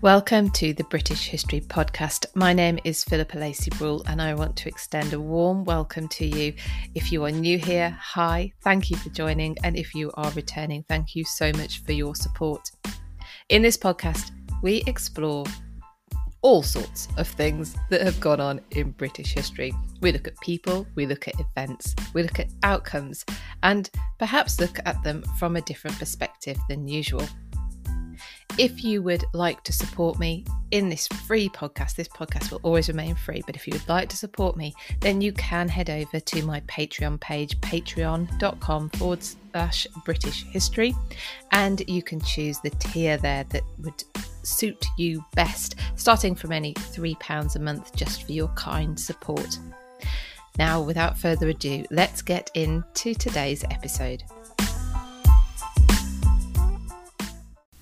Welcome 0.00 0.50
to 0.50 0.72
the 0.72 0.84
British 0.84 1.26
History 1.26 1.60
Podcast. 1.60 2.26
My 2.36 2.52
name 2.52 2.78
is 2.84 3.02
Philippa 3.02 3.36
Lacey 3.36 3.70
Brewell, 3.70 4.04
and 4.06 4.22
I 4.22 4.32
want 4.32 4.54
to 4.58 4.68
extend 4.68 5.12
a 5.12 5.20
warm 5.20 5.64
welcome 5.64 6.06
to 6.10 6.24
you. 6.24 6.54
If 6.94 7.10
you 7.10 7.24
are 7.24 7.32
new 7.32 7.58
here, 7.58 7.98
hi, 8.00 8.52
thank 8.62 8.90
you 8.90 8.96
for 8.96 9.08
joining. 9.08 9.56
And 9.64 9.76
if 9.76 9.96
you 9.96 10.12
are 10.14 10.30
returning, 10.36 10.84
thank 10.88 11.16
you 11.16 11.24
so 11.24 11.50
much 11.56 11.82
for 11.82 11.90
your 11.90 12.14
support. 12.14 12.70
In 13.48 13.60
this 13.60 13.76
podcast, 13.76 14.30
we 14.62 14.84
explore 14.86 15.44
all 16.42 16.62
sorts 16.62 17.08
of 17.16 17.26
things 17.26 17.74
that 17.90 18.00
have 18.00 18.20
gone 18.20 18.40
on 18.40 18.60
in 18.70 18.92
British 18.92 19.32
history. 19.34 19.74
We 20.00 20.12
look 20.12 20.28
at 20.28 20.38
people, 20.38 20.86
we 20.94 21.06
look 21.06 21.26
at 21.26 21.40
events, 21.40 21.96
we 22.14 22.22
look 22.22 22.38
at 22.38 22.52
outcomes, 22.62 23.24
and 23.64 23.90
perhaps 24.20 24.60
look 24.60 24.78
at 24.86 25.02
them 25.02 25.24
from 25.40 25.56
a 25.56 25.60
different 25.62 25.98
perspective 25.98 26.56
than 26.68 26.86
usual. 26.86 27.26
If 28.58 28.82
you 28.82 29.02
would 29.02 29.24
like 29.32 29.62
to 29.64 29.72
support 29.72 30.18
me 30.18 30.44
in 30.72 30.88
this 30.88 31.06
free 31.06 31.48
podcast, 31.48 31.94
this 31.94 32.08
podcast 32.08 32.50
will 32.50 32.58
always 32.64 32.88
remain 32.88 33.14
free, 33.14 33.40
but 33.46 33.54
if 33.54 33.68
you 33.68 33.72
would 33.72 33.88
like 33.88 34.08
to 34.08 34.16
support 34.16 34.56
me, 34.56 34.74
then 34.98 35.20
you 35.20 35.32
can 35.32 35.68
head 35.68 35.88
over 35.88 36.18
to 36.18 36.42
my 36.42 36.60
Patreon 36.62 37.20
page, 37.20 37.56
patreon.com 37.60 38.90
forward 38.90 39.22
slash 39.22 39.86
British 40.04 40.42
history, 40.46 40.92
and 41.52 41.88
you 41.88 42.02
can 42.02 42.20
choose 42.20 42.58
the 42.58 42.70
tier 42.70 43.16
there 43.16 43.44
that 43.44 43.62
would 43.78 44.02
suit 44.42 44.84
you 44.96 45.24
best, 45.34 45.76
starting 45.94 46.34
from 46.34 46.50
any 46.50 46.74
£3 46.74 47.54
a 47.54 47.58
month 47.60 47.94
just 47.94 48.24
for 48.24 48.32
your 48.32 48.48
kind 48.48 48.98
support. 48.98 49.56
Now, 50.58 50.82
without 50.82 51.16
further 51.16 51.48
ado, 51.50 51.84
let's 51.92 52.22
get 52.22 52.50
into 52.54 53.14
today's 53.14 53.62
episode. 53.70 54.24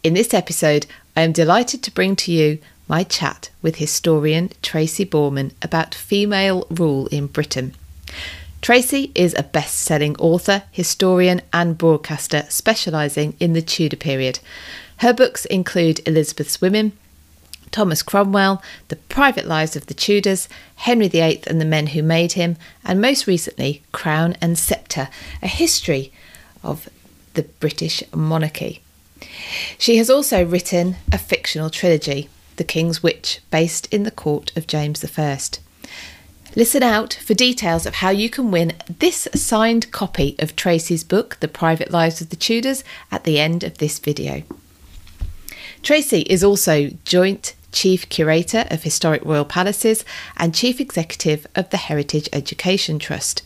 In 0.06 0.14
this 0.14 0.32
episode, 0.32 0.86
I 1.16 1.22
am 1.22 1.32
delighted 1.32 1.82
to 1.82 1.90
bring 1.90 2.14
to 2.14 2.30
you 2.30 2.60
my 2.86 3.02
chat 3.02 3.50
with 3.60 3.78
historian 3.78 4.52
Tracy 4.62 5.04
Borman 5.04 5.50
about 5.60 5.96
female 5.96 6.64
rule 6.70 7.08
in 7.08 7.26
Britain. 7.26 7.74
Tracy 8.62 9.10
is 9.16 9.34
a 9.34 9.42
best 9.42 9.74
selling 9.74 10.16
author, 10.18 10.62
historian, 10.70 11.42
and 11.52 11.76
broadcaster 11.76 12.44
specialising 12.48 13.34
in 13.40 13.52
the 13.52 13.60
Tudor 13.60 13.96
period. 13.96 14.38
Her 14.98 15.12
books 15.12 15.44
include 15.46 16.06
Elizabeth's 16.06 16.60
Women, 16.60 16.92
Thomas 17.72 18.04
Cromwell, 18.04 18.62
The 18.86 19.02
Private 19.10 19.46
Lives 19.46 19.74
of 19.74 19.86
the 19.86 19.94
Tudors, 19.94 20.48
Henry 20.76 21.08
VIII 21.08 21.42
and 21.48 21.60
the 21.60 21.64
Men 21.64 21.88
Who 21.88 22.04
Made 22.04 22.34
Him, 22.34 22.58
and 22.84 23.00
most 23.00 23.26
recently, 23.26 23.82
Crown 23.90 24.36
and 24.40 24.56
Sceptre, 24.56 25.08
a 25.42 25.48
history 25.48 26.12
of 26.62 26.88
the 27.34 27.42
British 27.42 28.04
monarchy. 28.14 28.82
She 29.78 29.96
has 29.96 30.10
also 30.10 30.44
written 30.44 30.96
a 31.12 31.18
fictional 31.18 31.70
trilogy, 31.70 32.28
The 32.56 32.64
King's 32.64 33.02
Witch, 33.02 33.40
based 33.50 33.92
in 33.92 34.02
the 34.02 34.10
court 34.10 34.56
of 34.56 34.66
James 34.66 35.04
I. 35.04 35.38
Listen 36.54 36.82
out 36.82 37.12
for 37.12 37.34
details 37.34 37.84
of 37.84 37.96
how 37.96 38.08
you 38.08 38.30
can 38.30 38.50
win 38.50 38.72
this 38.98 39.28
signed 39.34 39.90
copy 39.92 40.36
of 40.38 40.56
Tracy's 40.56 41.04
book, 41.04 41.36
The 41.40 41.48
Private 41.48 41.90
Lives 41.90 42.22
of 42.22 42.30
the 42.30 42.36
Tudors, 42.36 42.82
at 43.12 43.24
the 43.24 43.38
end 43.38 43.62
of 43.62 43.76
this 43.76 43.98
video. 43.98 44.42
Tracy 45.82 46.22
is 46.22 46.42
also 46.42 46.88
Joint 47.04 47.54
Chief 47.72 48.08
Curator 48.08 48.66
of 48.70 48.84
Historic 48.84 49.22
Royal 49.22 49.44
Palaces 49.44 50.02
and 50.38 50.54
Chief 50.54 50.80
Executive 50.80 51.46
of 51.54 51.68
the 51.68 51.76
Heritage 51.76 52.26
Education 52.32 52.98
Trust. 52.98 53.42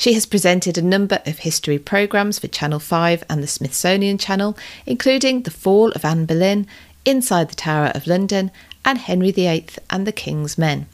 She 0.00 0.14
has 0.14 0.24
presented 0.24 0.78
a 0.78 0.82
number 0.96 1.20
of 1.26 1.40
history 1.40 1.78
programmes 1.78 2.38
for 2.38 2.48
Channel 2.48 2.78
5 2.78 3.22
and 3.28 3.42
the 3.42 3.46
Smithsonian 3.46 4.16
Channel, 4.16 4.56
including 4.86 5.42
The 5.42 5.50
Fall 5.50 5.92
of 5.92 6.06
Anne 6.06 6.24
Boleyn, 6.24 6.66
Inside 7.04 7.50
the 7.50 7.54
Tower 7.54 7.88
of 7.88 8.06
London, 8.06 8.50
and 8.82 8.96
Henry 8.96 9.30
VIII 9.30 9.66
and 9.90 10.06
the 10.06 10.12
King's 10.12 10.56
Men. 10.56 10.86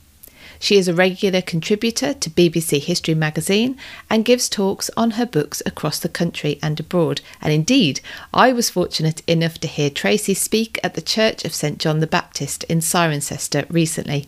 She 0.58 0.76
is 0.76 0.88
a 0.88 0.92
regular 0.92 1.40
contributor 1.40 2.14
to 2.14 2.30
BBC 2.30 2.82
History 2.82 3.14
magazine 3.14 3.78
and 4.10 4.24
gives 4.24 4.48
talks 4.48 4.90
on 4.96 5.12
her 5.12 5.24
books 5.24 5.62
across 5.64 6.00
the 6.00 6.08
country 6.08 6.58
and 6.60 6.80
abroad. 6.80 7.20
And 7.40 7.52
indeed, 7.52 8.00
I 8.34 8.52
was 8.52 8.70
fortunate 8.70 9.22
enough 9.28 9.60
to 9.60 9.68
hear 9.68 9.88
Tracy 9.88 10.34
speak 10.34 10.80
at 10.82 10.94
the 10.94 11.00
Church 11.00 11.44
of 11.44 11.54
St 11.54 11.78
John 11.78 12.00
the 12.00 12.08
Baptist 12.08 12.64
in 12.64 12.80
Cirencester 12.80 13.66
recently. 13.70 14.26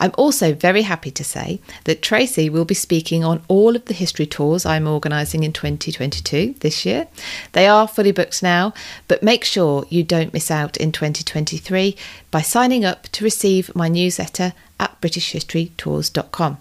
I'm 0.00 0.12
also 0.16 0.52
very 0.54 0.82
happy 0.82 1.10
to 1.10 1.24
say 1.24 1.60
that 1.84 2.02
Tracy 2.02 2.50
will 2.50 2.64
be 2.64 2.74
speaking 2.74 3.24
on 3.24 3.42
all 3.48 3.76
of 3.76 3.84
the 3.86 3.94
history 3.94 4.26
tours 4.26 4.66
I'm 4.66 4.86
organising 4.86 5.42
in 5.42 5.52
2022 5.52 6.56
this 6.60 6.84
year. 6.84 7.08
They 7.52 7.66
are 7.66 7.88
fully 7.88 8.12
booked 8.12 8.42
now, 8.42 8.74
but 9.08 9.22
make 9.22 9.44
sure 9.44 9.86
you 9.88 10.02
don't 10.02 10.32
miss 10.32 10.50
out 10.50 10.76
in 10.76 10.92
2023 10.92 11.96
by 12.30 12.42
signing 12.42 12.84
up 12.84 13.04
to 13.08 13.24
receive 13.24 13.74
my 13.74 13.88
newsletter 13.88 14.52
at 14.78 15.00
BritishHistoryTours.com. 15.00 16.58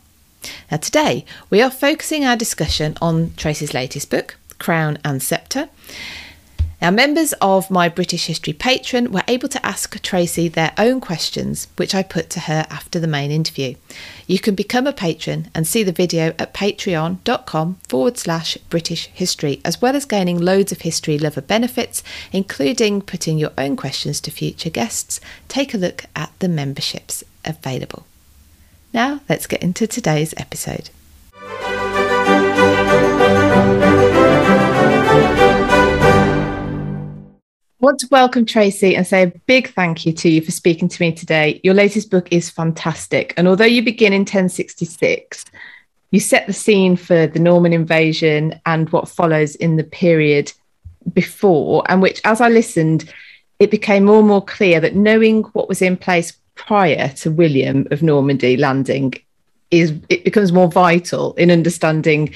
Now, 0.72 0.78
today 0.78 1.26
we 1.50 1.62
are 1.62 1.72
focusing 1.72 2.24
our 2.24 2.36
discussion 2.36 2.98
on 3.02 3.34
Tracy's 3.36 3.74
latest 3.74 4.10
book, 4.10 4.38
Crown 4.60 4.98
and 5.04 5.22
Sceptre. 5.22 5.70
Now, 6.82 6.92
members 6.92 7.34
of 7.42 7.72
my 7.72 7.88
British 7.88 8.26
History 8.26 8.54
Patreon 8.54 9.08
were 9.08 9.24
able 9.28 9.48
to 9.50 9.66
ask 9.66 10.00
Tracy 10.02 10.48
their 10.48 10.74
own 10.78 11.00
questions, 11.00 11.68
which 11.78 11.96
I 11.96 12.04
put 12.04 12.30
to 12.32 12.42
her 12.42 12.66
after 12.70 13.00
the 13.00 13.08
main 13.08 13.32
interview. 13.32 13.76
You 14.28 14.40
can 14.40 14.56
become 14.56 14.86
a 14.86 14.94
patron 14.94 15.50
and 15.56 15.66
see 15.66 15.84
the 15.84 15.92
video 15.92 16.34
at 16.38 16.54
patreon.com 16.54 17.78
forward 17.88 18.18
slash 18.18 18.58
British 18.70 19.08
History, 19.08 19.62
as 19.64 19.82
well 19.82 19.96
as 19.96 20.06
gaining 20.06 20.40
loads 20.40 20.72
of 20.72 20.82
history 20.82 21.18
lover 21.18 21.42
benefits, 21.42 22.04
including 22.32 23.02
putting 23.02 23.38
your 23.38 23.52
own 23.58 23.78
questions 23.78 24.20
to 24.22 24.32
future 24.32 24.70
guests. 24.70 25.22
Take 25.48 25.74
a 25.74 25.78
look 25.78 26.06
at 26.16 26.34
the 26.40 26.50
memberships 26.50 27.24
available. 27.46 28.06
Now, 28.94 29.22
let's 29.30 29.48
get 29.48 29.64
into 29.64 29.88
today's 29.88 30.34
episode. 30.38 30.90
Want 37.80 38.00
to 38.00 38.08
welcome 38.10 38.46
Tracy 38.46 38.96
and 38.96 39.06
say 39.06 39.24
a 39.24 39.40
big 39.48 39.74
thank 39.74 40.06
you 40.06 40.14
to 40.14 40.30
you 40.30 40.42
for 40.42 40.52
speaking 40.52 40.88
to 40.88 41.02
me 41.02 41.12
today. 41.12 41.60
Your 41.64 41.74
latest 41.74 42.10
book 42.10 42.30
is 42.32 42.50
fantastic. 42.50 43.34
And 43.38 43.48
although 43.48 43.66
you 43.66 43.84
begin 43.84 44.14
in 44.14 44.22
1066, 44.22 45.46
you 46.12 46.20
set 46.20 46.48
the 46.48 46.54
scene 46.54 46.96
for 46.96 47.28
the 47.28 47.40
Norman 47.40 47.74
invasion 47.74 48.60
and 48.66 48.90
what 48.92 49.10
follows 49.10 49.56
in 49.56 49.76
the 49.76 49.84
period 49.84 50.54
before, 51.14 51.84
and 51.90 52.02
which, 52.02 52.22
as 52.24 52.42
I 52.42 52.50
listened, 52.50 53.14
it 53.60 53.72
became 53.72 54.06
more 54.06 54.20
and 54.20 54.28
more 54.28 54.44
clear 54.44 54.80
that 54.80 54.96
knowing 54.96 55.44
what 55.54 55.70
was 55.70 55.82
in 55.82 55.98
place 55.98 56.38
prior 56.56 57.10
to 57.10 57.32
William 57.32 57.88
of 57.92 58.02
Normandy 58.02 58.56
landing 58.58 59.14
is 59.72 59.94
it 60.10 60.24
becomes 60.24 60.52
more 60.52 60.70
vital 60.70 61.34
in 61.34 61.52
understanding 61.52 62.34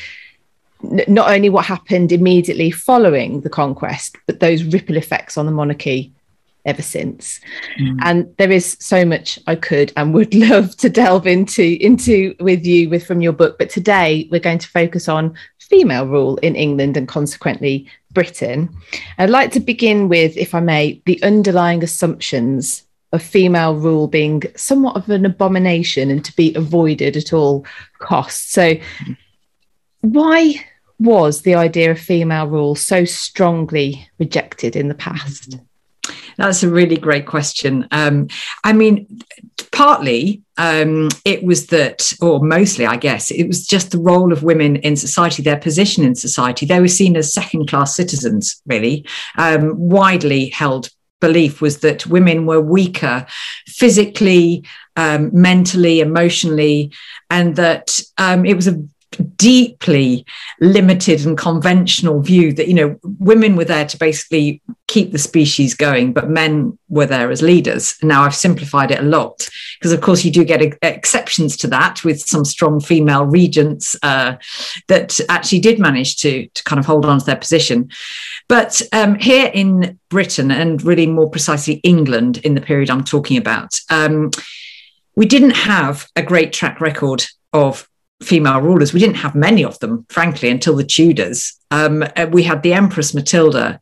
not 0.82 1.32
only 1.32 1.50
what 1.50 1.66
happened 1.66 2.12
immediately 2.12 2.72
following 2.72 3.42
the 3.42 3.50
conquest, 3.50 4.18
but 4.26 4.40
those 4.40 4.64
ripple 4.64 4.98
effects 4.98 5.38
on 5.38 5.46
the 5.46 5.52
monarchy 5.52 6.14
ever 6.66 6.82
since. 6.82 7.40
Mm. 7.80 7.98
And 8.04 8.38
there 8.38 8.52
is 8.52 8.78
so 8.80 9.06
much 9.06 9.40
I 9.48 9.56
could 9.56 9.92
and 9.98 10.14
would 10.14 10.34
love 10.50 10.76
to 10.78 10.90
delve 10.90 11.28
into 11.28 11.78
into 11.82 12.36
with 12.40 12.66
you 12.66 12.90
with 12.90 13.06
from 13.06 13.22
your 13.22 13.34
book. 13.34 13.58
But 13.58 13.70
today 13.70 14.28
we're 14.32 14.40
going 14.40 14.60
to 14.60 14.68
focus 14.68 15.08
on 15.08 15.36
female 15.60 16.08
rule 16.08 16.38
in 16.38 16.56
England 16.56 16.98
and 16.98 17.08
consequently 17.08 17.88
Britain. 18.12 18.76
I'd 19.18 19.30
like 19.30 19.52
to 19.52 19.60
begin 19.60 20.10
with, 20.10 20.36
if 20.36 20.56
I 20.56 20.60
may, 20.60 21.02
the 21.06 21.22
underlying 21.22 21.84
assumptions 21.84 22.84
of 23.12 23.24
female 23.24 23.76
rule 23.76 24.08
being 24.08 24.44
somewhat 24.56 24.96
of 24.96 25.10
an 25.10 25.26
abomination 25.26 26.12
and 26.12 26.24
to 26.26 26.36
be 26.36 26.54
avoided 26.56 27.18
at 27.18 27.34
all 27.34 27.66
costs. 28.00 28.52
So 28.52 28.76
why 30.02 30.66
was 31.00 31.42
the 31.42 31.56
idea 31.56 31.92
of 31.92 32.00
female 32.00 32.48
rule 32.48 32.76
so 32.76 33.06
strongly 33.06 34.10
rejected 34.20 34.76
in 34.76 34.88
the 34.88 34.96
past? 34.96 35.58
That's 36.38 36.64
a 36.64 36.70
really 36.70 36.98
great 36.98 37.26
question. 37.26 37.88
Um, 37.92 38.28
I 38.64 38.74
mean, 38.74 39.22
partly 39.72 40.42
um, 40.58 41.10
it 41.26 41.44
was 41.44 41.68
that, 41.68 42.12
or 42.22 42.44
mostly, 42.44 42.86
I 42.86 42.96
guess, 42.96 43.32
it 43.32 43.46
was 43.46 43.66
just 43.66 43.92
the 43.92 44.00
role 44.00 44.32
of 44.32 44.44
women 44.44 44.78
in 44.78 44.96
society, 44.96 45.44
their 45.44 45.60
position 45.60 46.04
in 46.04 46.16
society. 46.16 46.66
They 46.66 46.80
were 46.80 46.88
seen 46.88 47.16
as 47.18 47.34
second 47.34 47.68
class 47.70 47.96
citizens, 47.96 48.62
really, 48.66 49.06
um, 49.38 49.78
widely 49.78 50.50
held 50.50 50.90
belief 51.22 51.62
was 51.62 51.80
that 51.80 52.08
women 52.08 52.46
were 52.46 52.62
weaker 52.62 53.26
physically, 53.68 54.64
um, 54.96 55.30
mentally, 55.34 56.00
emotionally, 56.00 56.92
and 57.30 57.56
that 57.58 58.00
um, 58.18 58.46
it 58.46 58.56
was 58.56 58.68
a 58.68 58.82
deeply 59.36 60.26
limited 60.60 61.26
and 61.26 61.38
conventional 61.38 62.22
view 62.22 62.54
that 62.54 62.68
you 62.68 62.74
know 62.74 63.00
women 63.20 63.56
were 63.56 63.66
there 63.66 63.86
to 63.86 63.98
basically 63.98 64.62
keep 64.88 65.12
the 65.12 65.18
species 65.18 65.74
going 65.74 66.14
but 66.14 66.30
men 66.30 66.78
were 66.90 67.06
there 67.06 67.32
as 67.32 67.42
leaders. 67.42 67.96
Now 68.04 68.24
i've 68.24 68.36
simplified 68.36 68.92
it 68.92 69.00
a 69.00 69.04
lot 69.04 69.50
because 69.80 69.92
of 69.92 70.02
course 70.02 70.24
you 70.24 70.32
do 70.32 70.44
get 70.44 70.62
exceptions 70.84 71.58
to 71.58 71.68
that 71.68 72.04
with 72.04 72.20
some 72.20 72.46
strong 72.46 72.80
female 72.80 73.26
regents 73.26 73.96
uh, 74.04 74.36
that 74.88 75.20
actually 75.30 75.60
did 75.60 75.80
manage 75.80 76.18
to, 76.18 76.48
to 76.48 76.64
kind 76.64 76.80
of 76.80 76.86
hold 76.86 77.06
on 77.06 77.20
to 77.20 77.26
their 77.26 77.36
position. 77.36 77.90
But 78.48 78.82
um, 78.94 79.16
here 79.16 79.52
in 79.54 80.00
britain 80.10 80.52
and 80.52 80.82
really 80.84 81.06
more 81.06 81.30
precisely 81.30 81.76
england 81.76 82.40
in 82.40 82.56
the 82.56 82.62
period 82.62 82.90
i'm 82.90 83.04
talking 83.04 83.38
about 83.38 83.80
um, 83.92 84.32
we 85.16 85.26
didn't 85.26 85.52
have 85.52 86.08
a 86.16 86.24
great 86.24 86.52
track 86.52 86.82
record 86.82 87.26
of 87.54 87.88
female 88.22 88.62
rulers. 88.62 88.94
We 88.94 89.00
didn't 89.00 89.18
have 89.18 89.36
many 89.36 89.64
of 89.64 89.80
them, 89.80 90.06
frankly, 90.10 90.50
until 90.50 90.76
the 90.76 90.84
Tudors. 90.84 91.54
Um, 91.72 92.04
uh, 92.16 92.28
we 92.32 92.44
had 92.44 92.64
the 92.64 92.74
Empress 92.74 93.14
Matilda, 93.14 93.80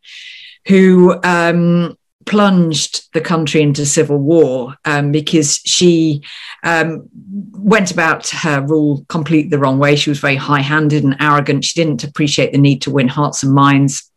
who 0.67 1.19
um, 1.23 1.97
plunged 2.25 3.11
the 3.13 3.21
country 3.21 3.61
into 3.61 3.85
civil 3.85 4.17
war 4.17 4.75
um, 4.85 5.11
because 5.11 5.55
she 5.65 6.21
um, 6.63 7.09
went 7.53 7.89
about 7.89 8.27
her 8.29 8.61
rule 8.61 9.05
completely 9.07 9.49
the 9.49 9.57
wrong 9.57 9.79
way. 9.79 9.95
She 9.95 10.09
was 10.09 10.19
very 10.19 10.35
high 10.35 10.61
handed 10.61 11.03
and 11.03 11.15
arrogant. 11.19 11.65
She 11.65 11.81
didn't 11.81 12.03
appreciate 12.03 12.51
the 12.51 12.57
need 12.57 12.81
to 12.83 12.91
win 12.91 13.07
hearts 13.07 13.43
and 13.43 13.53
minds. 13.53 14.11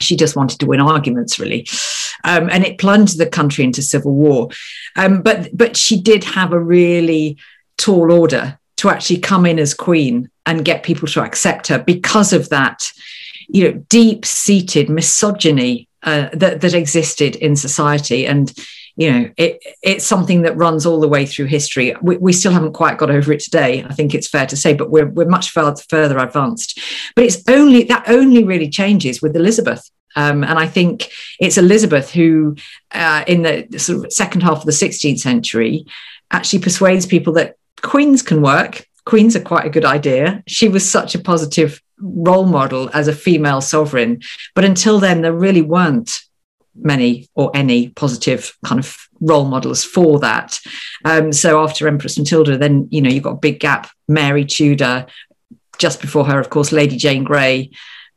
She 0.00 0.16
just 0.16 0.36
wanted 0.36 0.60
to 0.60 0.66
win 0.66 0.80
arguments, 0.80 1.38
really. 1.38 1.66
Um, 2.24 2.48
and 2.50 2.64
it 2.64 2.78
plunged 2.78 3.18
the 3.18 3.26
country 3.26 3.64
into 3.64 3.82
civil 3.82 4.14
war. 4.14 4.50
Um, 4.96 5.22
but, 5.22 5.48
but 5.52 5.76
she 5.76 6.00
did 6.00 6.24
have 6.24 6.52
a 6.52 6.60
really 6.60 7.38
tall 7.78 8.12
order 8.12 8.59
to 8.80 8.88
actually 8.88 9.18
come 9.18 9.44
in 9.44 9.58
as 9.58 9.74
queen 9.74 10.30
and 10.46 10.64
get 10.64 10.82
people 10.82 11.06
to 11.06 11.22
accept 11.22 11.68
her 11.68 11.78
because 11.78 12.32
of 12.32 12.48
that 12.48 12.90
you 13.48 13.64
know 13.64 13.84
deep 13.90 14.24
seated 14.24 14.88
misogyny 14.88 15.86
uh, 16.02 16.30
that 16.32 16.62
that 16.62 16.72
existed 16.72 17.36
in 17.36 17.56
society. 17.56 18.26
And 18.26 18.52
you 18.96 19.12
know 19.12 19.30
it 19.36 19.62
it's 19.82 20.06
something 20.06 20.42
that 20.42 20.56
runs 20.56 20.86
all 20.86 20.98
the 20.98 21.08
way 21.08 21.26
through 21.26 21.46
history. 21.46 21.94
We, 22.00 22.16
we 22.16 22.32
still 22.32 22.52
haven't 22.52 22.72
quite 22.72 22.96
got 22.96 23.10
over 23.10 23.32
it 23.32 23.40
today 23.40 23.84
i 23.88 23.94
think 23.94 24.14
it's 24.14 24.28
fair 24.28 24.46
to 24.46 24.56
say 24.56 24.74
but 24.74 24.90
we're, 24.90 25.08
we're 25.08 25.28
much 25.28 25.50
further, 25.50 25.82
further 25.88 26.18
advanced. 26.18 26.80
But 27.14 27.24
it's 27.26 27.42
only 27.48 27.84
that 27.84 28.08
only 28.08 28.44
really 28.44 28.68
changes 28.68 29.20
with 29.22 29.36
elizabeth. 29.36 29.88
Um, 30.16 30.42
and 30.42 30.58
I 30.58 30.66
think 30.66 31.12
it's 31.38 31.56
Elizabeth 31.56 32.10
who, 32.10 32.56
uh, 32.90 33.22
in 33.28 33.42
the 33.42 33.78
sort 33.78 34.04
of 34.04 34.12
second 34.12 34.42
half 34.42 34.58
of 34.58 34.64
the 34.64 34.72
16th 34.72 35.20
century, 35.20 35.86
actually 36.32 36.58
persuades 36.58 37.06
people 37.06 37.32
that 37.34 37.54
queens 37.82 38.22
can 38.22 38.42
work. 38.42 38.86
Queens 39.04 39.34
are 39.34 39.40
quite 39.40 39.66
a 39.66 39.70
good 39.70 39.84
idea. 39.84 40.42
She 40.46 40.68
was 40.68 40.88
such 40.88 41.14
a 41.14 41.18
positive 41.18 41.80
role 41.98 42.46
model 42.46 42.90
as 42.92 43.08
a 43.08 43.14
female 43.14 43.60
sovereign. 43.60 44.20
But 44.54 44.64
until 44.64 44.98
then, 44.98 45.22
there 45.22 45.32
really 45.32 45.62
weren't 45.62 46.20
many 46.74 47.28
or 47.34 47.50
any 47.54 47.88
positive 47.90 48.56
kind 48.64 48.78
of 48.78 48.96
role 49.20 49.44
models 49.44 49.84
for 49.84 50.18
that. 50.20 50.58
Um, 51.04 51.32
so 51.32 51.62
after 51.62 51.88
Empress 51.88 52.18
Matilda, 52.18 52.56
then, 52.56 52.88
you 52.90 53.02
know, 53.02 53.10
you've 53.10 53.24
got 53.24 53.34
a 53.34 53.46
big 53.48 53.60
gap. 53.60 53.90
Mary 54.08 54.44
Tudor, 54.44 55.06
just 55.78 56.00
before 56.00 56.24
her, 56.26 56.38
of 56.38 56.50
course, 56.50 56.72
Lady 56.72 56.96
Jane 56.96 57.24
Grey, 57.24 57.70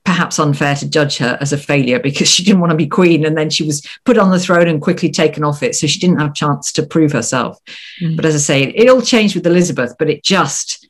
perhaps 0.06 0.38
unfair 0.38 0.76
to 0.76 0.90
judge 0.90 1.18
her 1.18 1.38
as 1.40 1.54
a 1.54 1.58
failure 1.58 2.00
because 2.00 2.28
she 2.28 2.44
didn't 2.44 2.60
want 2.60 2.72
to 2.72 2.78
be 2.78 2.88
queen 2.88 3.26
and 3.26 3.38
then 3.38 3.50
she 3.50 3.64
was 3.64 3.88
put 4.04 4.18
on 4.18 4.32
the 4.32 4.40
throne 4.40 4.68
and 4.68 4.82
quickly 4.82 5.10
taken 5.10 5.44
off 5.44 5.64
it. 5.64 5.76
So 5.76 5.88
she 5.88 6.00
didn't 6.00 6.20
have 6.20 6.32
a 6.32 6.34
chance 6.34 6.72
to 6.74 6.86
prove 6.86 7.12
herself. 7.12 7.58
Mm. 8.02 8.16
but 8.16 8.26
as 8.26 8.36
i 8.36 8.38
say 8.38 8.64
it 8.64 8.90
all 8.90 9.02
changed 9.02 9.36
with 9.36 9.46
elizabeth 9.46 9.96
but 10.00 10.10
it 10.10 10.24
just 10.24 10.88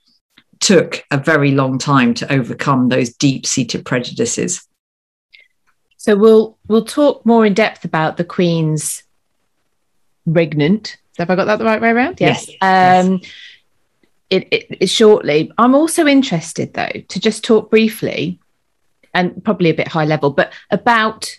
took 0.63 1.03
a 1.11 1.17
very 1.17 1.51
long 1.51 1.77
time 1.77 2.13
to 2.13 2.31
overcome 2.31 2.87
those 2.87 3.13
deep-seated 3.13 3.85
prejudices. 3.85 4.65
So 5.97 6.15
we'll 6.15 6.57
we'll 6.67 6.85
talk 6.85 7.25
more 7.25 7.45
in 7.45 7.53
depth 7.53 7.83
about 7.83 8.15
the 8.15 8.23
queen's 8.23 9.03
regnant. 10.25 10.95
Have 11.17 11.29
i 11.29 11.35
got 11.35 11.45
that 11.45 11.59
the 11.59 11.65
right 11.65 11.81
way 11.81 11.89
around? 11.89 12.21
Yes, 12.21 12.47
yes. 12.47 13.05
um 13.05 13.19
yes. 13.21 13.31
It, 14.29 14.47
it, 14.51 14.77
it 14.79 14.87
shortly. 14.87 15.51
I'm 15.57 15.75
also 15.75 16.07
interested 16.07 16.73
though 16.73 17.03
to 17.07 17.19
just 17.19 17.43
talk 17.43 17.69
briefly 17.69 18.39
and 19.13 19.43
probably 19.43 19.69
a 19.69 19.75
bit 19.75 19.87
high 19.87 20.05
level, 20.05 20.31
but 20.31 20.53
about 20.71 21.37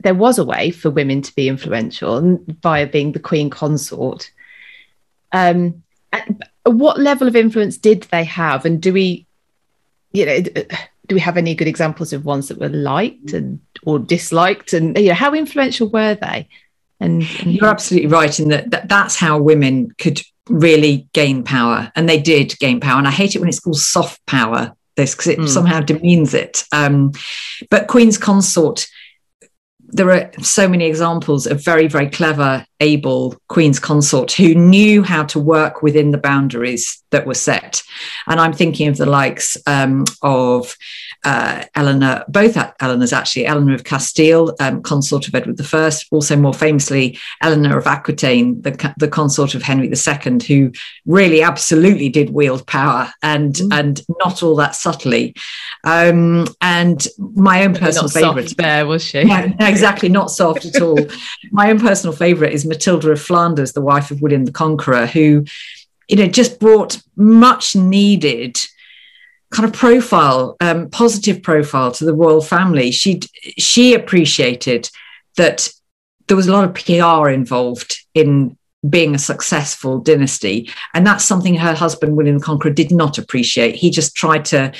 there 0.00 0.14
was 0.14 0.38
a 0.38 0.44
way 0.44 0.70
for 0.70 0.90
women 0.90 1.22
to 1.22 1.34
be 1.34 1.48
influential 1.48 2.40
via 2.62 2.86
being 2.86 3.12
the 3.12 3.20
queen 3.20 3.48
consort. 3.48 4.30
Um, 5.30 5.82
what 6.64 6.98
level 6.98 7.28
of 7.28 7.36
influence 7.36 7.76
did 7.76 8.02
they 8.04 8.24
have, 8.24 8.64
and 8.64 8.80
do 8.80 8.92
we, 8.92 9.26
you 10.12 10.26
know, 10.26 10.40
do 10.40 11.14
we 11.14 11.20
have 11.20 11.36
any 11.36 11.54
good 11.54 11.68
examples 11.68 12.12
of 12.12 12.24
ones 12.24 12.48
that 12.48 12.58
were 12.58 12.68
liked 12.68 13.32
and 13.32 13.60
or 13.84 13.98
disliked, 13.98 14.72
and 14.72 14.98
you 14.98 15.08
know, 15.08 15.14
how 15.14 15.32
influential 15.32 15.88
were 15.88 16.14
they? 16.14 16.48
And, 17.00 17.22
and 17.40 17.52
you're 17.52 17.66
absolutely 17.66 18.08
right 18.08 18.40
in 18.40 18.48
that, 18.48 18.70
that 18.72 18.88
that's 18.88 19.16
how 19.16 19.38
women 19.38 19.92
could 19.98 20.20
really 20.48 21.06
gain 21.12 21.44
power, 21.44 21.92
and 21.94 22.08
they 22.08 22.20
did 22.20 22.58
gain 22.58 22.80
power. 22.80 22.98
And 22.98 23.06
I 23.06 23.12
hate 23.12 23.36
it 23.36 23.38
when 23.38 23.48
it's 23.48 23.60
called 23.60 23.78
soft 23.78 24.24
power 24.26 24.74
this 24.98 25.14
because 25.14 25.28
it 25.28 25.38
mm. 25.38 25.48
somehow 25.48 25.80
demeans 25.80 26.34
it. 26.34 26.64
Um, 26.72 27.12
but 27.70 27.86
Queen's 27.86 28.18
Consort, 28.18 28.86
there 29.80 30.10
are 30.10 30.30
so 30.42 30.68
many 30.68 30.84
examples 30.84 31.46
of 31.46 31.64
very, 31.64 31.88
very 31.88 32.10
clever, 32.10 32.66
able 32.80 33.34
Queen's 33.48 33.78
Consort 33.78 34.32
who 34.32 34.54
knew 34.54 35.02
how 35.02 35.24
to 35.24 35.38
work 35.38 35.82
within 35.82 36.10
the 36.10 36.18
boundaries 36.18 37.02
that 37.10 37.26
were 37.26 37.34
set. 37.34 37.82
And 38.26 38.40
I'm 38.40 38.52
thinking 38.52 38.88
of 38.88 38.96
the 38.96 39.06
likes 39.06 39.56
um, 39.66 40.04
of 40.22 40.76
uh, 41.24 41.64
Eleanor, 41.74 42.24
both 42.28 42.56
Eleanors 42.80 43.12
actually, 43.12 43.46
Eleanor 43.46 43.74
of 43.74 43.84
Castile, 43.84 44.54
um, 44.60 44.82
consort 44.82 45.26
of 45.26 45.34
Edward 45.34 45.60
I, 45.60 45.90
also 46.12 46.36
more 46.36 46.54
famously 46.54 47.18
Eleanor 47.42 47.78
of 47.78 47.86
Aquitaine, 47.86 48.60
the, 48.62 48.94
the 48.98 49.08
consort 49.08 49.54
of 49.54 49.62
Henry 49.62 49.88
II, 49.88 50.38
who 50.46 50.72
really 51.06 51.42
absolutely 51.42 52.08
did 52.08 52.30
wield 52.30 52.66
power 52.66 53.12
and 53.22 53.54
mm. 53.54 53.78
and 53.78 54.00
not 54.20 54.42
all 54.42 54.54
that 54.56 54.74
subtly. 54.74 55.34
Um, 55.84 56.46
and 56.60 57.06
my 57.18 57.64
own 57.64 57.74
personal 57.74 58.08
favourite, 58.08 58.56
there 58.56 58.86
was 58.86 59.02
she? 59.02 59.22
Yeah, 59.22 59.52
exactly, 59.60 60.08
not 60.08 60.30
soft 60.30 60.66
at 60.66 60.80
all. 60.80 60.98
my 61.50 61.70
own 61.70 61.80
personal 61.80 62.14
favourite 62.14 62.52
is 62.52 62.64
Matilda 62.68 63.10
of 63.10 63.20
Flanders, 63.20 63.72
the 63.72 63.80
wife 63.80 64.10
of 64.10 64.20
William 64.20 64.44
the 64.44 64.52
Conqueror, 64.52 65.06
who 65.06 65.44
you 66.08 66.16
know 66.16 66.26
just 66.26 66.60
brought 66.60 67.00
much 67.16 67.74
needed 67.76 68.58
kind 69.50 69.66
of 69.66 69.72
profile, 69.72 70.56
um, 70.60 70.90
positive 70.90 71.42
profile 71.42 71.90
to 71.92 72.04
the 72.04 72.14
royal 72.14 72.42
family. 72.42 72.90
She 72.90 73.20
she 73.56 73.94
appreciated 73.94 74.90
that 75.36 75.68
there 76.26 76.36
was 76.36 76.46
a 76.46 76.52
lot 76.52 76.64
of 76.64 76.74
PR 76.74 77.30
involved 77.30 77.98
in 78.14 78.56
being 78.88 79.14
a 79.14 79.18
successful 79.18 79.98
dynasty, 79.98 80.70
and 80.94 81.06
that's 81.06 81.24
something 81.24 81.54
her 81.54 81.74
husband 81.74 82.16
William 82.16 82.38
the 82.38 82.44
Conqueror 82.44 82.72
did 82.72 82.92
not 82.92 83.18
appreciate. 83.18 83.74
He 83.74 83.90
just 83.90 84.14
tried 84.14 84.44
to 84.46 84.72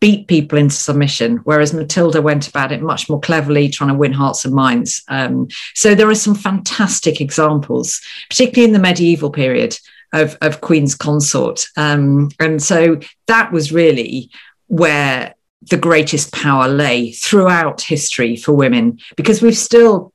beat 0.00 0.26
people 0.26 0.58
into 0.58 0.74
submission, 0.74 1.36
whereas 1.44 1.74
Matilda 1.74 2.22
went 2.22 2.48
about 2.48 2.72
it 2.72 2.80
much 2.82 3.08
more 3.08 3.20
cleverly, 3.20 3.68
trying 3.68 3.90
to 3.90 3.94
win 3.94 4.12
hearts 4.12 4.44
and 4.46 4.54
minds. 4.54 5.02
Um, 5.08 5.48
so 5.74 5.94
there 5.94 6.08
are 6.08 6.14
some 6.14 6.34
fantastic 6.34 7.20
examples, 7.20 8.00
particularly 8.30 8.64
in 8.64 8.72
the 8.72 8.78
medieval 8.88 9.30
period, 9.30 9.78
of, 10.12 10.36
of 10.40 10.60
Queen's 10.60 10.94
Consort. 10.94 11.66
Um, 11.76 12.30
and 12.40 12.62
so 12.62 12.98
that 13.26 13.52
was 13.52 13.72
really 13.72 14.30
where 14.66 15.34
the 15.62 15.76
greatest 15.76 16.32
power 16.32 16.66
lay 16.66 17.12
throughout 17.12 17.82
history 17.82 18.36
for 18.36 18.52
women, 18.52 18.98
because 19.16 19.42
we've 19.42 19.56
still 19.56 20.12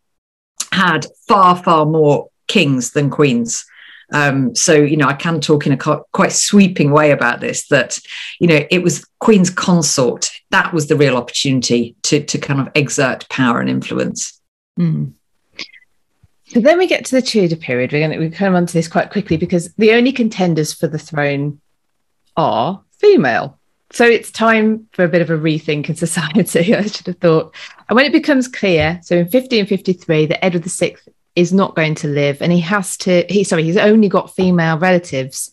had 0.72 1.06
far, 1.28 1.56
far 1.56 1.86
more 1.86 2.30
kings 2.48 2.92
than 2.92 3.10
queens. 3.10 3.66
Um, 4.12 4.56
so, 4.56 4.74
you 4.74 4.98
know, 4.98 5.08
I 5.08 5.14
can 5.14 5.42
talk 5.42 5.66
in 5.66 5.74
a 5.74 5.78
quite 5.78 6.32
sweeping 6.32 6.92
way 6.92 7.12
about 7.12 7.40
this 7.40 7.68
that, 7.68 7.98
you 8.40 8.48
know, 8.48 8.66
it 8.70 8.84
was 8.84 9.06
Queen's 9.20 9.50
consort. 9.50 10.30
That 10.52 10.74
was 10.74 10.88
the 10.88 10.96
real 10.96 11.18
opportunity 11.18 11.96
to, 12.04 12.24
to 12.24 12.38
kind 12.38 12.60
of 12.60 12.70
exert 12.76 13.28
power 13.30 13.60
and 13.60 13.70
influence. 13.70 14.40
Mm. 14.80 15.14
So 16.48 16.60
then 16.60 16.78
we 16.78 16.88
get 16.88 17.06
to 17.06 17.16
the 17.16 17.22
Tudor 17.22 17.56
period. 17.56 17.92
We're 17.92 18.08
going 18.08 18.32
to 18.32 18.38
come 18.38 18.56
on 18.56 18.68
to 18.68 18.74
this 18.74 18.88
quite 18.88 19.12
quickly 19.12 19.38
because 19.38 19.74
the 19.74 19.94
only 19.94 20.12
contenders 20.12 20.74
for 20.74 20.88
the 20.88 21.00
throne 21.00 21.60
are 22.38 22.84
female. 23.00 23.60
So 23.92 24.06
it's 24.06 24.32
time 24.32 24.88
for 24.92 25.04
a 25.04 25.08
bit 25.08 25.22
of 25.22 25.30
a 25.30 25.38
rethink 25.38 25.90
in 25.90 25.96
society, 25.96 26.76
I 26.76 26.84
should 26.84 27.08
have 27.08 27.18
thought. 27.18 27.56
And 27.90 27.96
when 27.96 28.06
it 28.06 28.12
becomes 28.12 28.48
clear, 28.48 29.00
so 29.04 29.16
in 29.16 29.24
1553, 29.24 30.28
that 30.28 30.44
Edward 30.44 30.66
VI 30.66 30.96
is 31.36 31.52
not 31.52 31.76
going 31.76 31.96
to 31.96 32.08
live 32.08 32.42
and 32.42 32.52
he 32.52 32.62
has 32.62 32.98
to, 32.98 33.26
he 33.30 33.44
sorry, 33.44 33.64
he's 33.64 33.78
only 33.78 34.08
got 34.08 34.36
female 34.36 34.78
relatives 34.78 35.52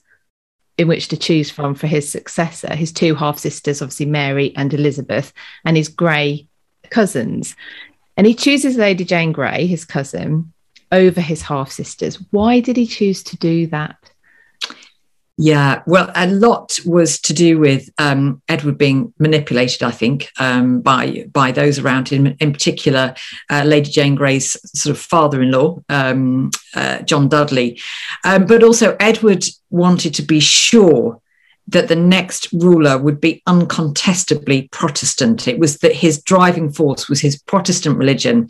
in 0.79 0.89
which 0.89 1.09
to 1.09 1.17
choose 1.17 1.51
from 1.51 1.75
for 1.75 1.87
his 1.87 2.09
successor, 2.09 2.75
his 2.75 2.93
two 2.93 3.15
half 3.15 3.39
sisters, 3.39 3.83
obviously 3.83 4.07
Mary 4.07 4.55
and 4.57 4.73
Elizabeth, 4.73 5.33
and 5.65 5.77
his 5.77 5.89
Grey 5.89 6.49
cousins. 6.91 7.57
And 8.17 8.27
he 8.27 8.35
chooses 8.35 8.77
Lady 8.77 9.05
Jane 9.05 9.33
Grey, 9.33 9.67
his 9.67 9.85
cousin, 9.85 10.53
over 10.91 11.21
his 11.21 11.43
half 11.43 11.71
sisters. 11.71 12.17
Why 12.31 12.61
did 12.61 12.77
he 12.77 12.87
choose 12.87 13.23
to 13.25 13.37
do 13.37 13.67
that? 13.69 14.12
Yeah, 15.39 15.83
well, 15.87 16.11
a 16.15 16.27
lot 16.27 16.79
was 16.85 17.19
to 17.23 17.33
do 17.33 17.59
with 17.59 17.89
um, 17.97 18.43
Edward 18.51 18.77
being 18.77 19.15
manipulated, 19.19 19.83
I 19.83 19.91
think, 19.91 20.31
um, 20.39 20.83
by 20.83 21.27
by 21.33 21.53
those 21.53 21.79
around 21.79 22.09
him, 22.09 22.37
in 22.39 22.53
particular, 22.53 23.15
uh, 23.51 23.63
Lady 23.65 23.91
Jane 23.91 24.15
Grey's 24.15 24.57
sort 24.79 24.95
of 24.95 25.03
father-in-law, 25.03 25.81
um, 25.89 26.51
uh, 26.75 27.01
John 27.03 27.29
Dudley, 27.29 27.81
um, 28.25 28.45
but 28.45 28.63
also 28.63 28.95
Edward 29.01 29.45
wanted 29.71 30.15
to 30.15 30.23
be 30.23 30.39
sure 30.39 31.22
that 31.73 31.89
the 31.89 31.97
next 31.97 32.49
ruler 32.53 32.97
would 32.99 33.21
be 33.21 33.43
uncontestably 33.47 34.69
Protestant. 34.73 35.49
It 35.49 35.59
was 35.59 35.79
that 35.79 35.95
his 35.95 36.23
driving 36.23 36.71
force 36.71 37.09
was 37.09 37.21
his 37.21 37.41
Protestant 37.43 37.99
religion. 37.99 38.49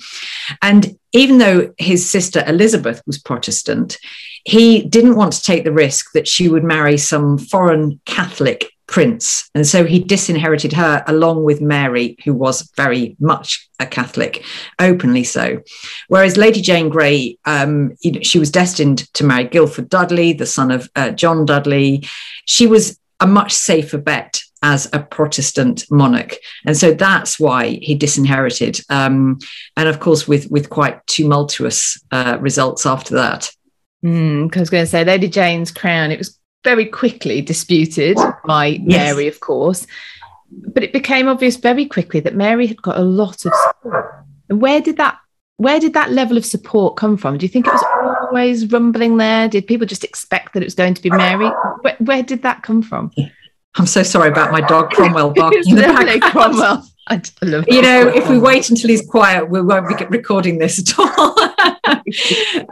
And 0.61 0.97
even 1.13 1.39
though 1.39 1.73
his 1.79 2.09
sister 2.09 2.45
Elizabeth 2.47 3.03
was 3.07 3.19
Protestant, 3.19 3.99
he 4.45 4.83
didn't 4.83 5.17
want 5.17 5.33
to 5.35 5.43
take 5.43 5.65
the 5.65 5.73
risk 5.73 6.13
that 6.13 6.29
she 6.29 6.49
would 6.49 6.65
marry 6.65 6.99
some 6.99 7.39
foreign 7.39 8.01
Catholic 8.07 8.73
prince. 8.93 9.49
And 9.55 9.67
so 9.67 9.85
he 9.85 10.01
disinherited 10.01 10.75
her 10.75 11.03
along 11.07 11.45
with 11.45 11.63
Mary, 11.63 12.17
who 12.25 12.35
was 12.35 12.71
very 12.77 13.17
much 13.21 13.67
a 13.81 13.87
Catholic, 13.87 14.45
openly 14.79 15.25
so. 15.25 15.63
Whereas 16.09 16.37
Lady 16.37 16.61
Jane 16.61 16.91
Grey, 16.91 17.39
um, 17.47 17.95
you 18.03 18.13
know, 18.13 18.21
she 18.21 18.39
was 18.39 18.51
destined 18.51 19.11
to 19.15 19.25
marry 19.25 19.45
Guildford 19.45 19.89
Dudley, 19.89 20.35
the 20.35 20.47
son 20.47 20.71
of 20.71 20.91
uh, 20.95 21.11
John 21.11 21.47
Dudley. 21.47 22.07
She 22.45 22.67
was 22.67 22.99
a 23.23 23.27
much 23.27 23.53
safer 23.53 23.99
bet 23.99 24.43
as 24.63 24.89
a 24.93 25.01
Protestant 25.01 25.85
monarch, 25.91 26.37
and 26.67 26.77
so 26.77 26.93
that's 26.93 27.41
why 27.41 27.79
he 27.81 27.95
disinherited. 27.95 28.81
Um, 28.91 29.39
and 29.77 29.89
of 29.89 30.01
course, 30.01 30.29
with 30.29 30.51
with 30.51 30.69
quite 30.71 31.07
tumultuous 31.07 32.01
uh, 32.11 32.37
results 32.41 32.85
after 32.85 33.15
that. 33.15 33.51
Mm, 34.05 34.55
I 34.55 34.61
was 34.61 34.71
going 34.71 34.85
to 34.85 34.91
say, 34.91 35.05
Lady 35.05 35.29
Jane's 35.29 35.71
crown. 35.71 36.11
It 36.11 36.19
was 36.19 36.39
very 36.65 36.87
quickly 36.87 37.41
disputed 37.41 38.19
by 38.45 38.67
yes. 38.67 39.15
Mary, 39.15 39.29
of 39.29 39.41
course, 39.41 39.87
but 40.51 40.83
it 40.83 40.93
became 40.93 41.29
obvious 41.29 41.57
very 41.57 41.87
quickly 41.87 42.21
that 42.21 42.35
Mary 42.35 42.67
had 42.67 42.83
got 42.83 42.99
a 42.99 43.05
lot 43.05 43.45
of 43.47 43.53
support. 43.55 44.25
And 44.49 44.61
where 44.61 44.81
did 44.81 44.97
that 44.99 45.19
where 45.57 45.79
did 45.79 45.95
that 45.95 46.11
level 46.11 46.37
of 46.37 46.45
support 46.45 46.97
come 46.97 47.17
from? 47.17 47.39
Do 47.39 47.45
you 47.45 47.49
think 47.49 47.67
it 47.67 47.73
was 47.73 47.85
always 48.23 48.71
rumbling 48.71 49.17
there? 49.17 49.49
Did 49.49 49.67
people 49.67 49.87
just 49.87 50.05
expect 50.05 50.55
that 50.55 50.63
it 50.63 50.67
was 50.67 50.75
going 50.75 50.95
to 50.95 51.03
be 51.03 51.11
Mary? 51.11 51.51
Where, 51.83 51.97
where 51.99 52.23
did 52.23 52.43
that 52.43 52.63
come 52.63 52.83
from? 52.83 53.13
I'm 53.77 53.87
so 53.87 54.03
sorry 54.03 54.29
about 54.29 54.53
my 54.53 54.61
dog 54.61 54.91
Cromwell 54.91 55.31
barking 55.35 55.63
in 55.67 55.77
the 55.77 55.83
background. 55.83 56.23
Cromwell. 56.23 56.87
I 57.09 57.21
love 57.43 57.65
you 57.69 57.83
know, 57.83 58.09
if 58.09 58.29
we 58.29 58.39
wait 58.39 58.71
until 58.71 58.89
he's 58.89 59.05
quiet, 59.07 59.51
we 59.51 59.61
won't 59.61 59.89
be 59.89 60.05
recording 60.07 60.59
this 60.59 60.79
at 60.79 60.99
all. 60.99 61.37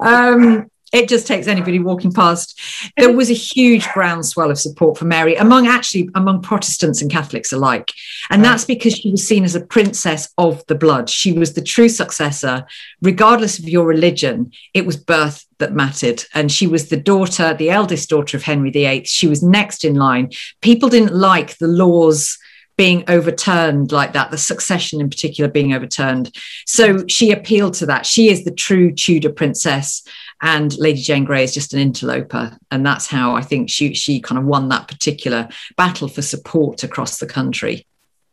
um, 0.06 0.70
it 0.92 1.08
just 1.08 1.26
takes 1.26 1.46
anybody 1.46 1.78
walking 1.78 2.12
past. 2.12 2.60
There 2.96 3.12
was 3.12 3.30
a 3.30 3.34
huge 3.34 3.88
groundswell 3.88 4.50
of 4.50 4.58
support 4.58 4.98
for 4.98 5.04
Mary 5.04 5.36
among 5.36 5.66
actually 5.66 6.10
among 6.14 6.42
Protestants 6.42 7.00
and 7.00 7.10
Catholics 7.10 7.52
alike. 7.52 7.92
And 8.30 8.44
that's 8.44 8.64
because 8.64 8.94
she 8.94 9.10
was 9.10 9.26
seen 9.26 9.44
as 9.44 9.54
a 9.54 9.64
princess 9.64 10.32
of 10.36 10.64
the 10.66 10.74
blood. 10.74 11.08
She 11.08 11.32
was 11.32 11.54
the 11.54 11.62
true 11.62 11.88
successor, 11.88 12.66
regardless 13.02 13.58
of 13.58 13.68
your 13.68 13.86
religion. 13.86 14.52
It 14.74 14.86
was 14.86 14.96
birth 14.96 15.46
that 15.58 15.72
mattered. 15.72 16.24
And 16.34 16.50
she 16.50 16.66
was 16.66 16.88
the 16.88 16.96
daughter, 16.96 17.54
the 17.54 17.70
eldest 17.70 18.08
daughter 18.08 18.36
of 18.36 18.42
Henry 18.42 18.70
VIII. 18.70 19.04
She 19.04 19.28
was 19.28 19.42
next 19.42 19.84
in 19.84 19.94
line. 19.94 20.30
People 20.60 20.88
didn't 20.88 21.14
like 21.14 21.58
the 21.58 21.68
laws 21.68 22.38
being 22.80 23.04
overturned 23.08 23.92
like 23.92 24.14
that, 24.14 24.30
the 24.30 24.38
succession 24.38 25.02
in 25.02 25.10
particular 25.10 25.50
being 25.50 25.74
overturned. 25.74 26.34
So 26.64 27.06
she 27.08 27.30
appealed 27.30 27.74
to 27.74 27.84
that. 27.84 28.06
She 28.06 28.30
is 28.30 28.44
the 28.44 28.50
true 28.50 28.90
Tudor 28.94 29.28
princess 29.30 30.02
and 30.40 30.74
Lady 30.78 31.02
Jane 31.02 31.26
Grey 31.26 31.44
is 31.44 31.52
just 31.52 31.74
an 31.74 31.80
interloper, 31.80 32.56
and 32.70 32.86
that's 32.86 33.06
how 33.06 33.34
I 33.34 33.42
think 33.42 33.68
she 33.68 33.92
she 33.92 34.18
kind 34.18 34.38
of 34.38 34.46
won 34.46 34.70
that 34.70 34.88
particular 34.88 35.50
battle 35.76 36.08
for 36.08 36.22
support 36.22 36.82
across 36.82 37.18
the 37.18 37.26
country. 37.26 37.86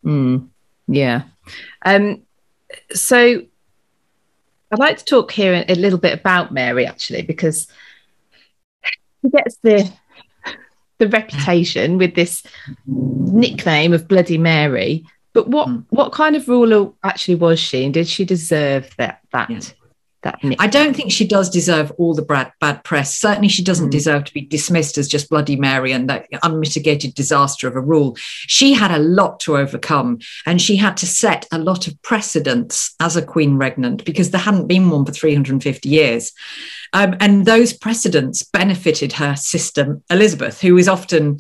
Mm, 0.05 0.47
yeah. 0.87 1.23
Um, 1.83 2.21
so 2.93 3.41
I'd 4.71 4.79
like 4.79 4.99
to 4.99 5.03
talk 5.03 5.29
here 5.29 5.65
a 5.67 5.75
little 5.75 5.99
bit 5.99 6.17
about 6.17 6.53
Mary 6.53 6.85
actually, 6.85 7.23
because 7.23 7.67
she 9.21 9.29
gets 9.29 9.57
the 9.57 9.91
the 10.99 11.07
reputation 11.07 11.97
with 11.97 12.15
this 12.15 12.43
nickname 12.85 13.93
of 13.93 14.07
Bloody 14.07 14.37
Mary. 14.37 15.05
But 15.33 15.49
what 15.49 15.67
mm. 15.67 15.85
what 15.89 16.11
kind 16.11 16.35
of 16.35 16.47
ruler 16.47 16.91
actually 17.03 17.35
was 17.35 17.59
she, 17.59 17.85
and 17.85 17.93
did 17.93 18.07
she 18.07 18.25
deserve 18.25 18.89
that 18.97 19.21
that 19.31 19.49
yeah 19.49 19.59
that 20.23 20.39
I 20.59 20.67
don't 20.67 20.95
think 20.95 21.11
she 21.11 21.27
does 21.27 21.49
deserve 21.49 21.91
all 21.97 22.13
the 22.13 22.21
bad, 22.21 22.51
bad 22.59 22.83
press. 22.83 23.17
Certainly, 23.17 23.49
she 23.49 23.63
doesn't 23.63 23.89
mm. 23.89 23.91
deserve 23.91 24.23
to 24.25 24.33
be 24.33 24.41
dismissed 24.41 24.97
as 24.97 25.07
just 25.07 25.29
Bloody 25.29 25.55
Mary 25.55 25.91
and 25.91 26.09
that 26.09 26.27
unmitigated 26.43 27.13
disaster 27.13 27.67
of 27.67 27.75
a 27.75 27.81
rule. 27.81 28.15
She 28.19 28.73
had 28.73 28.91
a 28.91 28.99
lot 28.99 29.39
to 29.41 29.57
overcome, 29.57 30.19
and 30.45 30.61
she 30.61 30.75
had 30.75 30.97
to 30.97 31.05
set 31.05 31.47
a 31.51 31.59
lot 31.59 31.87
of 31.87 32.01
precedents 32.01 32.95
as 32.99 33.15
a 33.15 33.25
queen 33.25 33.57
regnant 33.57 34.05
because 34.05 34.31
there 34.31 34.41
hadn't 34.41 34.67
been 34.67 34.89
one 34.89 35.05
for 35.05 35.11
350 35.11 35.89
years. 35.89 36.33
Um, 36.93 37.15
and 37.19 37.45
those 37.45 37.73
precedents 37.73 38.43
benefited 38.43 39.13
her 39.13 39.35
sister, 39.35 40.01
Elizabeth, 40.09 40.61
who 40.61 40.77
is 40.77 40.87
often 40.87 41.37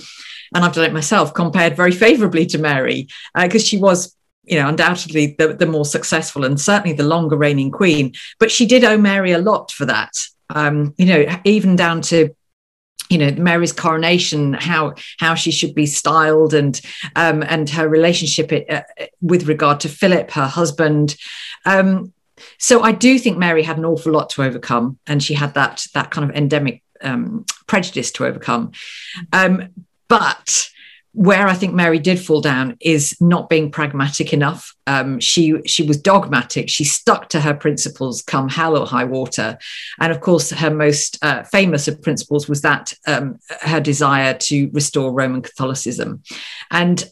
and 0.53 0.63
I've 0.63 0.73
done 0.73 0.85
it 0.85 0.93
myself, 0.93 1.33
compared 1.33 1.75
very 1.75 1.91
favorably 1.91 2.45
to 2.47 2.57
Mary 2.57 3.07
because 3.35 3.63
uh, 3.63 3.65
she 3.65 3.77
was 3.77 4.15
you 4.47 4.59
know, 4.59 4.67
undoubtedly 4.67 5.35
the, 5.37 5.53
the 5.53 5.65
more 5.65 5.85
successful 5.85 6.43
and 6.43 6.59
certainly 6.59 6.95
the 6.95 7.03
longer 7.03 7.35
reigning 7.35 7.71
queen. 7.71 8.13
But 8.39 8.51
she 8.51 8.65
did 8.65 8.83
owe 8.83 8.97
Mary 8.97 9.31
a 9.31 9.39
lot 9.39 9.71
for 9.71 9.85
that. 9.85 10.13
Um, 10.49 10.93
you 10.97 11.05
know, 11.05 11.39
even 11.43 11.75
down 11.75 12.01
to 12.03 12.33
you 13.09 13.17
know 13.17 13.31
Mary's 13.31 13.73
coronation, 13.73 14.53
how 14.53 14.93
how 15.19 15.35
she 15.35 15.51
should 15.51 15.75
be 15.75 15.85
styled, 15.85 16.53
and 16.53 16.79
um, 17.15 17.43
and 17.43 17.69
her 17.69 17.87
relationship 17.87 18.51
uh, 18.69 18.81
with 19.21 19.47
regard 19.47 19.79
to 19.81 19.89
Philip, 19.89 20.31
her 20.31 20.47
husband. 20.47 21.15
Um, 21.65 22.13
so 22.59 22.81
I 22.81 22.91
do 22.91 23.17
think 23.17 23.37
Mary 23.37 23.63
had 23.63 23.77
an 23.77 23.85
awful 23.85 24.11
lot 24.11 24.29
to 24.31 24.43
overcome, 24.43 24.99
and 25.07 25.21
she 25.21 25.33
had 25.33 25.53
that 25.55 25.85
that 25.93 26.11
kind 26.11 26.29
of 26.29 26.35
endemic 26.35 26.83
um, 27.01 27.45
prejudice 27.67 28.11
to 28.13 28.25
overcome. 28.25 28.71
Um, 29.33 29.69
but 30.07 30.69
where 31.17 31.47
I 31.47 31.55
think 31.55 31.73
Mary 31.73 31.97
did 31.97 32.19
fall 32.19 32.41
down 32.41 32.77
is 32.79 33.17
not 33.19 33.49
being 33.49 33.71
pragmatic 33.71 34.33
enough. 34.33 34.75
Um, 34.85 35.19
she 35.19 35.55
she 35.65 35.81
was 35.81 35.97
dogmatic. 35.97 36.69
She 36.69 36.83
stuck 36.83 37.29
to 37.29 37.41
her 37.41 37.55
principles, 37.55 38.21
come 38.21 38.47
hell 38.47 38.77
or 38.77 38.85
high 38.85 39.05
water. 39.05 39.57
And 39.99 40.11
of 40.11 40.21
course, 40.21 40.51
her 40.51 40.69
most 40.69 41.17
uh, 41.23 41.41
famous 41.41 41.87
of 41.87 42.03
principles 42.03 42.47
was 42.47 42.61
that 42.61 42.93
um, 43.07 43.39
her 43.61 43.79
desire 43.79 44.35
to 44.35 44.69
restore 44.73 45.11
Roman 45.11 45.41
Catholicism. 45.41 46.21
And 46.69 47.03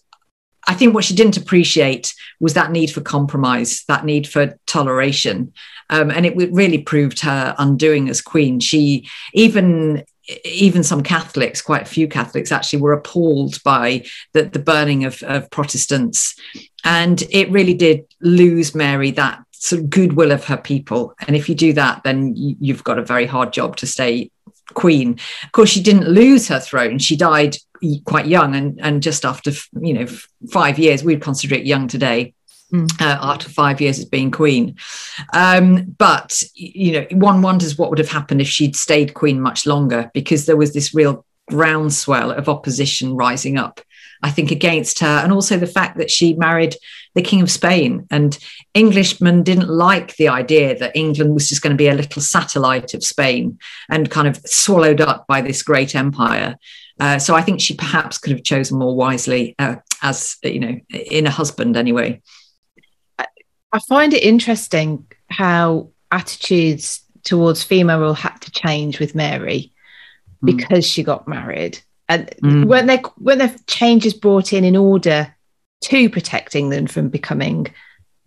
I 0.68 0.76
think 0.76 0.94
what 0.94 1.06
she 1.06 1.16
didn't 1.16 1.38
appreciate 1.38 2.14
was 2.40 2.54
that 2.54 2.72
need 2.72 2.92
for 2.92 3.02
compromise, 3.02 3.86
that 3.88 4.06
need 4.06 4.28
for 4.28 4.60
toleration. 4.68 5.52
Um, 5.90 6.12
and 6.12 6.28
it 6.28 6.36
really 6.36 6.80
proved 6.80 7.22
her 7.22 7.56
undoing 7.58 8.08
as 8.10 8.22
queen. 8.22 8.60
She 8.60 9.10
even 9.34 10.04
even 10.44 10.84
some 10.84 11.04
Catholics, 11.04 11.62
quite 11.62 11.84
a 11.84 11.86
few 11.86 12.08
Catholics 12.08 12.52
actually, 12.52 12.82
were 12.82 12.94
appalled 12.94 13.62
by 13.64 14.06
the, 14.34 14.44
the 14.44 14.60
burning 14.60 15.06
of, 15.06 15.22
of 15.24 15.50
Protestants. 15.52 16.36
And 16.84 17.24
it 17.30 17.50
really 17.52 17.74
did 17.74 18.06
lose 18.22 18.76
Mary 18.76 19.12
that 19.12 19.44
sort 19.52 19.82
of 19.82 19.90
goodwill 19.90 20.32
of 20.32 20.46
her 20.46 20.58
people. 20.58 21.14
And 21.28 21.36
if 21.36 21.50
you 21.50 21.56
do 21.56 21.74
that, 21.74 22.04
then 22.04 22.34
you've 22.36 22.84
got 22.84 23.00
a 23.00 23.06
very 23.06 23.26
hard 23.26 23.54
job 23.54 23.76
to 23.78 23.88
stay 23.88 24.32
queen. 24.74 25.20
Of 25.44 25.52
course, 25.52 25.70
she 25.70 25.82
didn't 25.82 26.08
lose 26.08 26.48
her 26.48 26.60
throne. 26.60 27.00
She 27.00 27.16
died 27.16 27.58
quite 28.06 28.28
young 28.28 28.56
and, 28.56 28.80
and 28.82 29.04
just 29.04 29.26
after, 29.26 29.52
you 29.80 29.94
know, 29.94 30.08
five 30.52 30.80
years, 30.80 31.04
we'd 31.04 31.22
consider 31.22 31.56
it 31.56 31.66
young 31.66 31.88
today 31.88 32.34
mm. 32.74 33.02
uh, 33.02 33.18
after 33.22 33.50
five 33.50 33.82
years 33.82 34.00
as 34.00 34.06
being 34.06 34.32
queen. 34.32 34.76
Um, 35.34 35.96
but 35.98 36.42
you 36.54 36.94
know, 36.94 37.08
one 37.12 37.42
wonders 37.42 37.78
what 37.78 37.90
would 37.90 38.00
have 38.00 38.10
happened 38.10 38.42
if 38.42 38.48
she'd 38.48 38.76
stayed 38.76 39.14
queen 39.14 39.42
much 39.42 39.66
longer, 39.66 40.12
because 40.14 40.46
there 40.46 40.58
was 40.58 40.74
this 40.74 40.94
real 40.94 41.26
groundswell 41.50 42.32
of 42.32 42.50
opposition 42.50 43.16
rising 43.16 43.58
up. 43.58 43.82
I 44.24 44.32
think 44.32 44.50
against 44.50 45.00
her, 45.00 45.22
and 45.24 45.32
also 45.32 45.58
the 45.58 45.68
fact 45.68 45.98
that 45.98 46.10
she 46.10 46.34
married 46.34 46.76
the 47.14 47.22
King 47.22 47.42
of 47.42 47.52
Spain, 47.52 48.08
and 48.10 48.38
Englishmen 48.74 49.44
didn't 49.44 49.70
like 49.70 50.16
the 50.16 50.30
idea 50.30 50.78
that 50.80 50.96
England 50.96 51.34
was 51.34 51.48
just 51.48 51.62
going 51.62 51.74
to 51.74 51.78
be 51.78 51.90
a 51.90 51.94
little 51.94 52.22
satellite 52.22 52.94
of 52.94 53.04
Spain 53.04 53.60
and 53.90 54.10
kind 54.10 54.28
of 54.28 54.38
swallowed 54.46 55.02
up 55.02 55.28
by 55.28 55.42
this 55.42 55.62
great 55.62 55.96
empire. 55.96 56.58
Uh, 57.00 57.20
so 57.20 57.36
I 57.36 57.42
think 57.42 57.60
she 57.60 57.76
perhaps 57.76 58.18
could 58.18 58.32
have 58.32 58.44
chosen 58.44 58.80
more 58.80 58.96
wisely 58.96 59.56
uh, 59.60 59.76
as 60.02 60.38
you 60.44 60.60
know 60.60 60.80
in 60.90 61.28
a 61.28 61.32
husband 61.32 61.76
anyway. 61.76 62.22
I 63.72 63.80
find 63.80 64.14
it 64.14 64.24
interesting 64.24 65.06
how 65.30 65.90
attitudes 66.12 67.02
towards 67.24 67.64
female 67.64 68.00
rule 68.00 68.14
had 68.14 68.38
to 68.42 68.52
change 68.52 69.00
with 69.00 69.16
Mary 69.16 69.74
mm. 70.44 70.58
because 70.58 70.86
she 70.86 71.04
got 71.04 71.28
married. 71.28 71.80
And 72.08 72.28
mm. 72.44 72.66
when 72.66 72.86
there 72.86 73.02
when 73.18 73.40
the 73.40 73.60
changes 73.68 74.14
brought 74.14 74.54
in 74.54 74.64
in 74.64 74.76
order 74.76 75.36
to 75.82 76.10
protect 76.10 76.56
England 76.56 76.92
from 76.92 77.10
becoming 77.10 77.68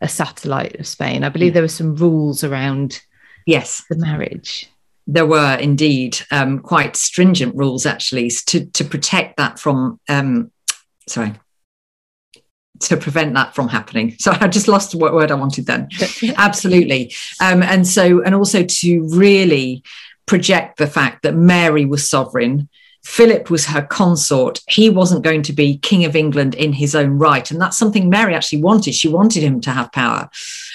a 0.00 0.08
satellite 0.08 0.78
of 0.78 0.86
Spain, 0.86 1.24
I 1.24 1.28
believe 1.28 1.52
mm. 1.52 1.54
there 1.54 1.62
were 1.62 1.68
some 1.68 1.96
rules 1.96 2.44
around 2.44 3.00
yes 3.46 3.82
the 3.88 3.96
marriage. 3.96 4.68
there 5.08 5.26
were 5.26 5.54
indeed 5.56 6.18
um, 6.30 6.58
quite 6.58 6.94
stringent 6.94 7.56
rules 7.56 7.86
actually 7.86 8.30
to 8.30 8.66
to 8.66 8.84
protect 8.84 9.38
that 9.38 9.58
from 9.58 9.98
um, 10.08 10.52
sorry 11.08 11.32
to 12.80 12.96
prevent 12.96 13.34
that 13.34 13.54
from 13.54 13.68
happening. 13.68 14.16
So 14.18 14.32
I 14.40 14.48
just 14.48 14.68
lost 14.68 14.94
what 14.94 15.14
word 15.14 15.30
I 15.30 15.34
wanted 15.34 15.66
then. 15.66 15.88
Absolutely. 16.36 17.14
Um, 17.40 17.62
and 17.62 17.86
so, 17.86 18.22
and 18.22 18.34
also 18.34 18.62
to 18.62 19.08
really 19.10 19.82
project 20.26 20.78
the 20.78 20.86
fact 20.86 21.22
that 21.22 21.34
Mary 21.34 21.84
was 21.84 22.08
sovereign. 22.08 22.68
Philip 23.04 23.48
was 23.48 23.66
her 23.66 23.82
consort. 23.82 24.60
He 24.68 24.90
wasn't 24.90 25.24
going 25.24 25.42
to 25.44 25.52
be 25.52 25.78
King 25.78 26.04
of 26.04 26.14
England 26.14 26.54
in 26.54 26.72
his 26.72 26.94
own 26.94 27.12
right. 27.12 27.50
And 27.50 27.60
that's 27.60 27.78
something 27.78 28.10
Mary 28.10 28.34
actually 28.34 28.62
wanted. 28.62 28.94
She 28.94 29.08
wanted 29.08 29.42
him 29.42 29.60
to 29.62 29.70
have 29.70 29.92
power. 29.92 30.28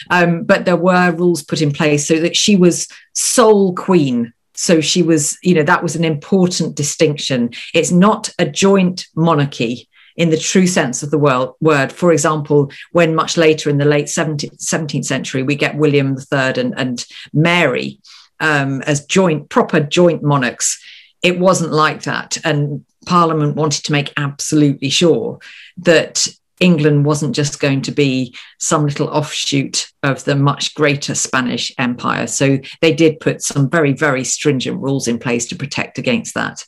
Um, 0.10 0.43
but 0.43 0.65
there 0.65 0.77
were 0.77 1.12
rules 1.12 1.43
put 1.43 1.62
in 1.62 1.72
place 1.72 2.07
so 2.07 2.19
that 2.19 2.36
she 2.36 2.55
was 2.55 2.88
sole 3.13 3.75
queen. 3.75 4.33
So 4.55 4.81
she 4.81 5.03
was, 5.03 5.38
you 5.43 5.53
know, 5.53 5.63
that 5.63 5.83
was 5.83 5.95
an 5.95 6.03
important 6.03 6.75
distinction. 6.75 7.51
It's 7.74 7.91
not 7.91 8.29
a 8.39 8.45
joint 8.45 9.07
monarchy 9.15 9.89
in 10.15 10.29
the 10.29 10.38
true 10.38 10.67
sense 10.67 11.03
of 11.03 11.12
the 11.12 11.17
world, 11.17 11.55
word. 11.62 11.91
For 11.91 12.12
example, 12.12 12.72
when 12.91 13.15
much 13.15 13.38
later 13.38 13.70
in 13.70 13.77
the 13.77 13.86
late 13.86 14.05
17th, 14.05 14.63
17th 14.63 15.05
century, 15.05 15.43
we 15.43 15.55
get 15.55 15.77
William 15.77 16.17
III 16.32 16.62
and, 16.62 16.74
and 16.77 17.05
Mary 17.34 18.00
um, 18.39 18.82
as 18.84 19.05
joint, 19.05 19.50
proper 19.50 19.79
joint 19.79 20.22
monarchs, 20.22 20.82
it 21.22 21.39
wasn't 21.39 21.72
like 21.72 22.03
that. 22.03 22.38
And 22.43 22.86
Parliament 23.05 23.55
wanted 23.55 23.86
to 23.86 23.91
make 23.91 24.13
absolutely 24.17 24.89
sure 24.89 25.39
that 25.77 26.27
England 26.60 27.05
wasn't 27.05 27.36
just 27.36 27.60
going 27.60 27.82
to 27.82 27.91
be 27.91 28.36
some 28.60 28.86
little 28.86 29.08
offshoot 29.08 29.88
of 30.03 30.24
the 30.25 30.36
much 30.36 30.75
greater 30.75 31.15
Spanish 31.15 31.74
Empire. 31.77 32.27
So 32.27 32.60
they 32.82 32.93
did 32.93 33.20
put 33.20 33.41
some 33.41 33.70
very, 33.70 33.93
very 33.93 34.24
stringent 34.24 34.79
rules 34.79 35.08
in 35.08 35.20
place 35.20 35.48
to 35.48 35.55
protect 35.55 35.98
against 35.98 36.36
that. 36.36 36.65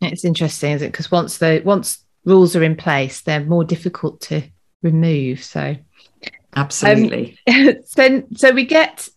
It's 0.00 0.24
interesting, 0.24 0.72
isn't 0.72 0.88
it? 0.88 0.92
Because 0.92 1.10
once 1.10 1.38
the 1.38 1.60
once 1.64 2.04
rules 2.24 2.56
are 2.56 2.62
in 2.62 2.76
place, 2.76 3.20
they're 3.22 3.44
more 3.44 3.64
difficult 3.64 4.20
to 4.22 4.42
remove. 4.82 5.42
So, 5.42 5.76
absolutely. 6.54 7.38
Um, 7.48 7.76
so, 7.84 8.22
so 8.34 8.52
we 8.52 8.64
get 8.64 9.08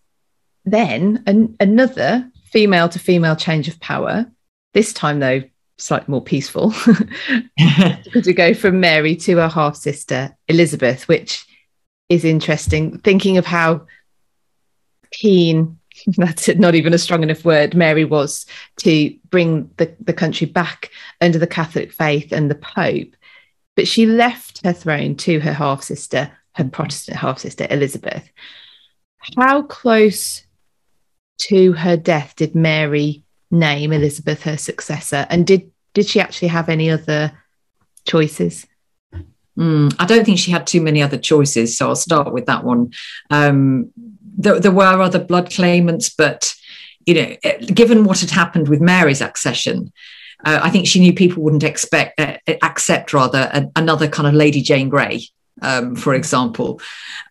then 0.66 1.24
an, 1.28 1.56
another 1.60 2.30
female 2.46 2.90
to 2.90 3.00
female 3.00 3.36
change 3.36 3.68
of 3.68 3.80
power. 3.80 4.26
This 4.74 4.94
time, 4.94 5.20
though, 5.20 5.44
slightly 5.78 6.12
more 6.12 6.24
peaceful, 6.24 6.74
because 7.58 8.26
we 8.26 8.34
go 8.34 8.54
from 8.54 8.80
Mary 8.80 9.16
to 9.18 9.38
her 9.38 9.50
half 9.50 9.76
sister 9.76 10.36
Elizabeth, 10.48 11.08
which 11.08 11.46
is 12.10 12.26
interesting. 12.26 12.98
Thinking 13.00 13.38
of 13.38 13.46
how 13.46 13.86
keen 15.12 15.80
that's 16.18 16.48
not 16.56 16.76
even 16.76 16.94
a 16.94 16.98
strong 16.98 17.24
enough 17.24 17.46
word, 17.46 17.76
Mary 17.76 18.06
was 18.06 18.46
to 18.78 19.14
bring 19.30 19.70
the, 19.78 19.94
the 20.00 20.14
country 20.14 20.48
back 20.48 20.90
under 21.22 21.38
the 21.38 21.48
Catholic 21.48 21.92
faith 21.92 22.32
and 22.32 22.50
the 22.50 22.56
Pope. 22.56 23.16
But 23.76 23.88
she 23.88 24.06
left 24.06 24.64
her 24.64 24.74
throne 24.74 25.16
to 25.18 25.40
her 25.40 25.54
half 25.54 25.84
sister, 25.84 26.32
her 26.54 26.66
Protestant 26.66 27.18
half 27.18 27.40
sister, 27.40 27.68
Elizabeth. 27.70 28.30
How 29.38 29.64
close 29.64 30.44
to 31.44 31.74
her 31.74 31.98
death 31.98 32.36
did 32.36 32.56
Mary 32.56 33.24
name 33.50 33.94
Elizabeth 33.94 34.44
her 34.44 34.58
successor? 34.58 35.26
And 35.30 35.48
did, 35.48 35.72
did 35.94 36.08
she 36.08 36.20
actually 36.20 36.50
have 36.50 36.70
any 36.70 36.90
other 36.92 37.32
choices? 38.06 38.68
Mm, 39.58 39.96
I 40.00 40.06
don't 40.06 40.26
think 40.26 40.40
she 40.40 40.52
had 40.52 40.66
too 40.66 40.82
many 40.82 41.02
other 41.02 41.18
choices. 41.18 41.78
So 41.78 41.90
I'll 41.90 41.96
start 41.96 42.34
with 42.34 42.48
that 42.48 42.64
one. 42.64 42.92
Um, 43.30 43.92
there, 44.44 44.60
there 44.60 44.72
were 44.72 45.02
other 45.02 45.24
blood 45.24 45.52
claimants, 45.52 46.10
but 46.10 46.54
you 47.06 47.14
know, 47.14 47.36
given 47.66 48.06
what 48.06 48.22
had 48.22 48.30
happened 48.30 48.70
with 48.70 48.82
Mary's 48.82 49.22
accession, 49.22 49.92
uh, 50.46 50.60
I 50.62 50.70
think 50.70 50.88
she 50.88 51.00
knew 51.00 51.14
people 51.14 51.44
wouldn't 51.44 51.64
expect 51.64 52.20
uh, 52.20 52.38
accept 52.62 53.14
rather 53.14 53.50
a, 53.54 53.70
another 53.76 54.08
kind 54.08 54.28
of 54.28 54.34
Lady 54.34 54.62
Jane 54.62 54.90
Grey, 54.90 55.24
um, 55.62 55.96
for 55.96 56.14
example. 56.14 56.82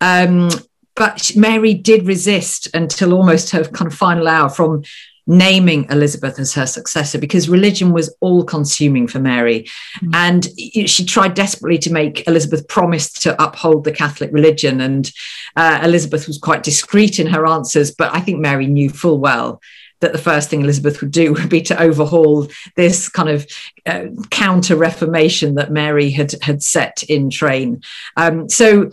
Um, 0.00 0.50
but 0.94 1.32
Mary 1.36 1.74
did 1.74 2.06
resist 2.06 2.68
until 2.74 3.14
almost 3.14 3.50
her 3.50 3.64
kind 3.64 3.90
of 3.90 3.96
final 3.96 4.28
hour 4.28 4.48
from 4.48 4.82
naming 5.26 5.86
Elizabeth 5.90 6.38
as 6.38 6.54
her 6.54 6.66
successor 6.66 7.18
because 7.18 7.48
religion 7.48 7.92
was 7.92 8.14
all 8.20 8.44
consuming 8.44 9.06
for 9.06 9.20
Mary. 9.20 9.68
Mm. 10.00 10.14
And 10.14 10.88
she 10.88 11.04
tried 11.04 11.34
desperately 11.34 11.78
to 11.78 11.92
make 11.92 12.26
Elizabeth 12.26 12.66
promise 12.68 13.12
to 13.12 13.40
uphold 13.42 13.84
the 13.84 13.92
Catholic 13.92 14.32
religion. 14.32 14.80
And 14.80 15.10
uh, 15.56 15.80
Elizabeth 15.82 16.26
was 16.26 16.38
quite 16.38 16.62
discreet 16.62 17.20
in 17.20 17.28
her 17.28 17.46
answers, 17.46 17.92
but 17.92 18.14
I 18.14 18.20
think 18.20 18.40
Mary 18.40 18.66
knew 18.66 18.90
full 18.90 19.18
well 19.18 19.60
that 20.02 20.12
the 20.12 20.18
first 20.18 20.50
thing 20.50 20.60
Elizabeth 20.60 21.00
would 21.00 21.12
do 21.12 21.32
would 21.34 21.48
be 21.48 21.62
to 21.62 21.80
overhaul 21.80 22.48
this 22.76 23.08
kind 23.08 23.28
of 23.28 23.46
uh, 23.86 24.06
counter 24.30 24.76
Reformation 24.76 25.54
that 25.54 25.72
Mary 25.72 26.10
had 26.10 26.34
had 26.42 26.62
set 26.62 27.02
in 27.04 27.30
train. 27.30 27.82
Um, 28.16 28.48
so 28.48 28.90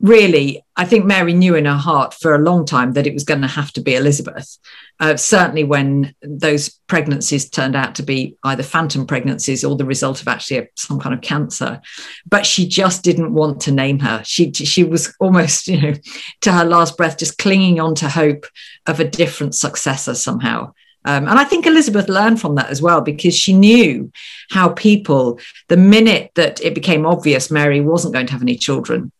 really, 0.00 0.64
I 0.76 0.84
think 0.84 1.04
Mary 1.04 1.34
knew 1.34 1.54
in 1.56 1.64
her 1.64 1.76
heart 1.76 2.14
for 2.14 2.34
a 2.34 2.38
long 2.38 2.64
time 2.64 2.92
that 2.92 3.06
it 3.06 3.14
was 3.14 3.24
going 3.24 3.40
to 3.40 3.48
have 3.48 3.72
to 3.72 3.80
be 3.80 3.94
Elizabeth. 3.94 4.58
Uh, 5.00 5.16
certainly, 5.16 5.64
when 5.64 6.14
those 6.22 6.70
pregnancies 6.86 7.48
turned 7.48 7.76
out 7.76 7.94
to 7.96 8.02
be 8.02 8.36
either 8.44 8.62
phantom 8.62 9.06
pregnancies 9.06 9.64
or 9.64 9.76
the 9.76 9.84
result 9.84 10.20
of 10.20 10.28
actually 10.28 10.58
a, 10.58 10.68
some 10.76 11.00
kind 11.00 11.14
of 11.14 11.20
cancer, 11.20 11.80
but 12.28 12.46
she 12.46 12.66
just 12.68 13.02
didn't 13.02 13.34
want 13.34 13.60
to 13.62 13.72
name 13.72 13.98
her. 14.00 14.22
She 14.24 14.52
she 14.52 14.84
was 14.84 15.14
almost, 15.20 15.68
you 15.68 15.80
know, 15.80 15.94
to 16.42 16.52
her 16.52 16.64
last 16.64 16.96
breath, 16.96 17.18
just 17.18 17.38
clinging 17.38 17.80
on 17.80 17.94
to 17.96 18.08
hope 18.08 18.46
of 18.86 19.00
a 19.00 19.08
different 19.08 19.54
successor 19.54 20.14
somehow. 20.14 20.72
Um, 21.04 21.28
and 21.28 21.38
I 21.38 21.44
think 21.44 21.64
Elizabeth 21.64 22.08
learned 22.08 22.40
from 22.40 22.56
that 22.56 22.70
as 22.70 22.82
well 22.82 23.00
because 23.00 23.34
she 23.34 23.52
knew 23.52 24.12
how 24.50 24.70
people, 24.70 25.40
the 25.68 25.76
minute 25.76 26.32
that 26.34 26.60
it 26.60 26.74
became 26.74 27.06
obvious 27.06 27.50
Mary 27.50 27.80
wasn't 27.80 28.14
going 28.14 28.26
to 28.26 28.32
have 28.32 28.42
any 28.42 28.56
children, 28.56 29.12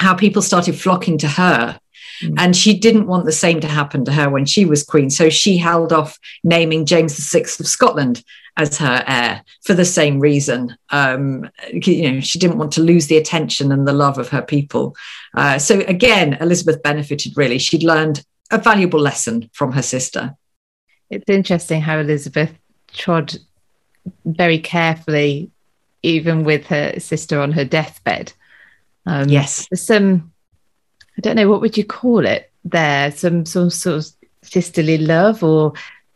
how 0.00 0.14
people 0.14 0.42
started 0.42 0.78
flocking 0.78 1.18
to 1.18 1.28
her. 1.28 1.78
Mm. 2.22 2.34
And 2.38 2.56
she 2.56 2.78
didn't 2.78 3.06
want 3.06 3.24
the 3.24 3.32
same 3.32 3.60
to 3.60 3.66
happen 3.66 4.04
to 4.04 4.12
her 4.12 4.30
when 4.30 4.46
she 4.46 4.64
was 4.64 4.84
queen. 4.84 5.10
So 5.10 5.30
she 5.30 5.56
held 5.56 5.92
off 5.92 6.18
naming 6.42 6.86
James 6.86 7.16
VI 7.30 7.40
of 7.40 7.66
Scotland 7.66 8.22
as 8.56 8.78
her 8.78 9.02
heir 9.06 9.42
for 9.62 9.74
the 9.74 9.84
same 9.84 10.20
reason. 10.20 10.76
Um, 10.90 11.50
you 11.72 12.12
know, 12.12 12.20
she 12.20 12.38
didn't 12.38 12.58
want 12.58 12.72
to 12.74 12.82
lose 12.82 13.08
the 13.08 13.16
attention 13.16 13.72
and 13.72 13.86
the 13.86 13.92
love 13.92 14.18
of 14.18 14.28
her 14.28 14.42
people. 14.42 14.96
Uh, 15.34 15.58
so 15.58 15.80
again, 15.80 16.34
Elizabeth 16.34 16.82
benefited 16.82 17.36
really. 17.36 17.58
She'd 17.58 17.82
learned 17.82 18.24
a 18.50 18.58
valuable 18.58 19.00
lesson 19.00 19.50
from 19.52 19.72
her 19.72 19.82
sister. 19.82 20.36
It's 21.10 21.28
interesting 21.28 21.80
how 21.80 21.98
Elizabeth 21.98 22.52
trod 22.92 23.34
very 24.24 24.58
carefully, 24.58 25.50
even 26.02 26.44
with 26.44 26.66
her 26.66 26.98
sister 27.00 27.40
on 27.40 27.52
her 27.52 27.64
deathbed. 27.64 28.32
Um, 29.06 29.28
yes. 29.28 29.68
Some, 29.74 30.32
I 31.16 31.20
don't 31.20 31.36
know, 31.36 31.48
what 31.48 31.60
would 31.60 31.76
you 31.76 31.84
call 31.84 32.26
it 32.26 32.50
there? 32.64 33.10
Some, 33.10 33.46
some 33.46 33.70
sort 33.70 33.96
of 33.96 34.06
sisterly 34.42 34.98
love 34.98 35.42
or, 35.42 35.74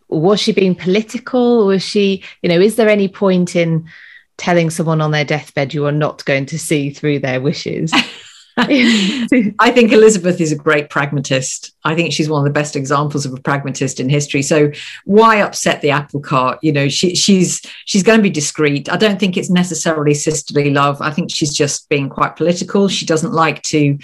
or 0.09 0.20
was 0.20 0.40
she 0.40 0.53
being 0.53 0.74
political? 0.74 1.62
Or 1.62 1.66
was 1.66 1.83
she, 1.83 2.22
you 2.42 2.48
know, 2.48 2.61
is 2.61 2.77
there 2.77 2.88
any 2.88 3.09
point 3.09 3.57
in 3.57 3.88
telling 4.37 4.70
someone 4.70 5.01
on 5.01 5.11
their 5.11 5.24
deathbed 5.24 5.74
you 5.74 5.85
are 5.87 5.92
not 5.92 6.24
going 6.24 6.46
to 6.46 6.59
see 6.59 6.90
through 6.90 7.20
their 7.20 7.40
wishes? 7.40 7.92
I 8.61 9.71
think 9.73 9.92
Elizabeth 9.92 10.40
is 10.40 10.51
a 10.51 10.57
great 10.57 10.90
pragmatist. 10.90 11.77
I 11.85 11.94
think 11.94 12.12
she's 12.12 12.29
one 12.29 12.40
of 12.40 12.44
the 12.44 12.59
best 12.59 12.75
examples 12.75 13.25
of 13.25 13.33
a 13.33 13.40
pragmatist 13.40 14.01
in 14.01 14.09
history. 14.09 14.42
So 14.42 14.73
why 15.05 15.42
upset 15.42 15.81
the 15.81 15.90
apple 15.90 16.18
cart? 16.18 16.59
You 16.61 16.73
know, 16.73 16.88
she, 16.88 17.14
she's 17.14 17.62
she's 17.85 18.03
going 18.03 18.18
to 18.18 18.23
be 18.23 18.31
discreet. 18.31 18.90
I 18.90 18.97
don't 18.97 19.21
think 19.21 19.37
it's 19.37 19.49
necessarily 19.49 20.12
sisterly 20.12 20.71
love. 20.71 21.01
I 21.01 21.12
think 21.12 21.31
she's 21.31 21.55
just 21.55 21.88
being 21.88 22.09
quite 22.09 22.35
political. 22.35 22.88
She 22.88 23.07
doesn't 23.07 23.33
like 23.33 23.62
to 23.62 23.97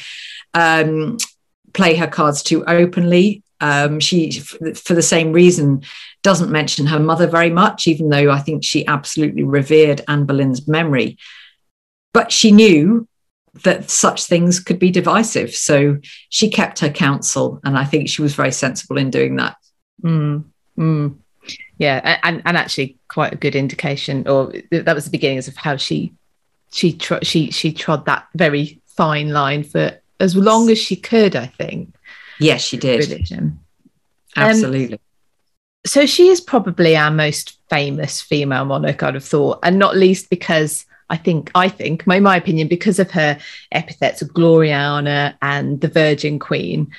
um, 0.55 1.17
play 1.73 1.97
her 1.97 2.07
cards 2.07 2.45
too 2.45 2.65
openly. 2.67 3.43
Um, 3.61 3.99
she, 3.99 4.31
for 4.31 4.95
the 4.95 5.03
same 5.03 5.33
reason, 5.33 5.83
doesn't 6.23 6.53
mention 6.53 6.87
her 6.87 7.01
mother 7.01 7.27
very 7.27 7.51
much, 7.51 7.89
even 7.89 8.09
though 8.09 8.31
I 8.31 8.39
think 8.39 8.63
she 8.63 8.87
absolutely 8.87 9.43
revered 9.43 10.03
Anne 10.07 10.27
Boleyn's 10.27 10.69
memory. 10.69 11.19
But 12.13 12.31
she 12.31 12.53
knew 12.53 13.09
that 13.63 13.89
such 13.91 14.25
things 14.25 14.59
could 14.61 14.79
be 14.79 14.91
divisive. 14.91 15.55
So 15.55 15.99
she 16.29 16.51
kept 16.51 16.81
her 16.81 16.91
counsel, 16.91 17.61
and 17.65 17.79
I 17.79 17.85
think 17.85 18.09
she 18.09 18.23
was 18.23 18.35
very 18.35 18.53
sensible 18.53 18.99
in 18.99 19.11
doing 19.11 19.37
that. 19.37 19.57
Mm, 20.03 20.45
mm. 20.77 21.17
Yeah, 21.79 22.19
and 22.23 22.43
and 22.45 22.57
actually 22.57 22.99
quite 23.09 23.33
a 23.33 23.37
good 23.37 23.55
indication, 23.55 24.27
or 24.27 24.53
that 24.71 24.95
was 24.95 25.05
the 25.05 25.11
beginnings 25.11 25.49
of 25.49 25.57
how 25.57 25.77
she 25.77 26.13
she 26.73 26.93
tr- 26.93 27.23
she 27.23 27.51
she 27.51 27.73
trod 27.73 28.07
that 28.07 28.27
very 28.35 28.81
fine 28.87 29.31
line 29.31 29.63
for 29.63 29.99
as 30.21 30.37
long 30.37 30.71
as 30.71 30.79
she 30.79 30.97
could. 30.97 31.37
I 31.37 31.47
think. 31.47 31.95
Yes, 32.41 32.63
she 32.63 32.77
did. 32.77 33.09
Religion. 33.09 33.61
Absolutely. 34.37 34.95
Um, 34.95 35.01
so 35.87 36.07
she 36.07 36.29
is 36.29 36.41
probably 36.41 36.97
our 36.97 37.11
most 37.11 37.59
famous 37.69 38.21
female 38.21 38.65
monarch, 38.65 39.03
I'd 39.03 39.15
have 39.15 39.25
thought, 39.25 39.59
and 39.63 39.79
not 39.79 39.97
least 39.97 40.31
because 40.31 40.87
I 41.11 41.17
think, 41.17 41.51
I 41.55 41.69
think, 41.69 42.07
my 42.07 42.21
my 42.21 42.37
opinion, 42.37 42.69
because 42.69 42.99
of 42.99 43.11
her 43.13 43.39
epithets 43.73 44.23
of 44.23 44.29
Gloriana 44.29 45.35
and 45.43 45.81
the 45.81 45.89
Virgin 45.89 46.39
Queen. 46.39 46.91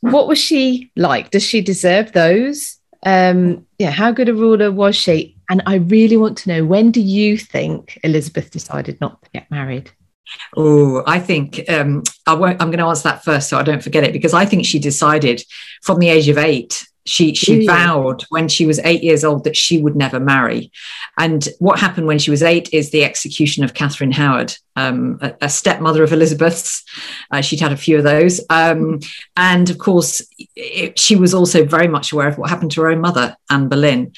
what 0.00 0.26
was 0.26 0.38
she 0.38 0.90
like? 0.96 1.30
Does 1.30 1.44
she 1.44 1.60
deserve 1.60 2.12
those? 2.12 2.78
Um, 3.04 3.66
yeah, 3.78 3.90
how 3.90 4.12
good 4.12 4.28
a 4.28 4.34
ruler 4.34 4.70
was 4.70 4.96
she? 4.96 5.36
And 5.48 5.62
I 5.66 5.76
really 5.76 6.16
want 6.16 6.38
to 6.38 6.48
know 6.48 6.64
when 6.64 6.90
do 6.90 7.00
you 7.00 7.36
think 7.36 7.98
Elizabeth 8.02 8.50
decided 8.50 9.00
not 9.00 9.22
to 9.22 9.30
get 9.30 9.50
married? 9.50 9.90
Oh, 10.56 11.02
I 11.06 11.18
think 11.18 11.68
um, 11.68 12.02
I 12.26 12.34
won't, 12.34 12.60
I'm 12.60 12.68
going 12.68 12.78
to 12.78 12.86
answer 12.86 13.04
that 13.04 13.24
first 13.24 13.48
so 13.48 13.58
I 13.58 13.62
don't 13.62 13.82
forget 13.82 14.04
it 14.04 14.12
because 14.12 14.34
I 14.34 14.44
think 14.44 14.64
she 14.64 14.78
decided 14.78 15.42
from 15.82 15.98
the 15.98 16.08
age 16.08 16.28
of 16.28 16.38
eight 16.38 16.86
she 17.04 17.34
she 17.34 17.66
vowed 17.66 18.22
when 18.28 18.48
she 18.48 18.66
was 18.66 18.78
eight 18.84 19.02
years 19.02 19.24
old 19.24 19.44
that 19.44 19.56
she 19.56 19.80
would 19.80 19.96
never 19.96 20.20
marry. 20.20 20.70
And 21.18 21.46
what 21.58 21.78
happened 21.78 22.06
when 22.06 22.18
she 22.18 22.30
was 22.30 22.42
eight 22.42 22.68
is 22.72 22.90
the 22.90 23.04
execution 23.04 23.64
of 23.64 23.74
catherine 23.74 24.12
howard 24.12 24.54
um, 24.76 25.18
a, 25.20 25.34
a, 25.42 25.48
stepmother 25.48 26.02
of 26.02 26.12
elizabeth's. 26.12 26.84
Uh, 27.30 27.40
she'd 27.40 27.60
had 27.60 27.72
a 27.72 27.76
few 27.76 27.98
of 27.98 28.04
those. 28.04 28.40
Um, 28.48 29.00
and 29.36 29.68
of 29.68 29.78
course 29.78 30.22
it, 30.56 30.98
she 30.98 31.16
was 31.16 31.34
also 31.34 31.64
very 31.64 31.88
much 31.88 32.12
aware 32.12 32.28
of 32.28 32.38
what 32.38 32.50
happened 32.50 32.70
to 32.72 32.82
her 32.82 32.90
own 32.90 33.00
mother 33.00 33.36
anne 33.50 33.68
boleyn. 33.68 34.12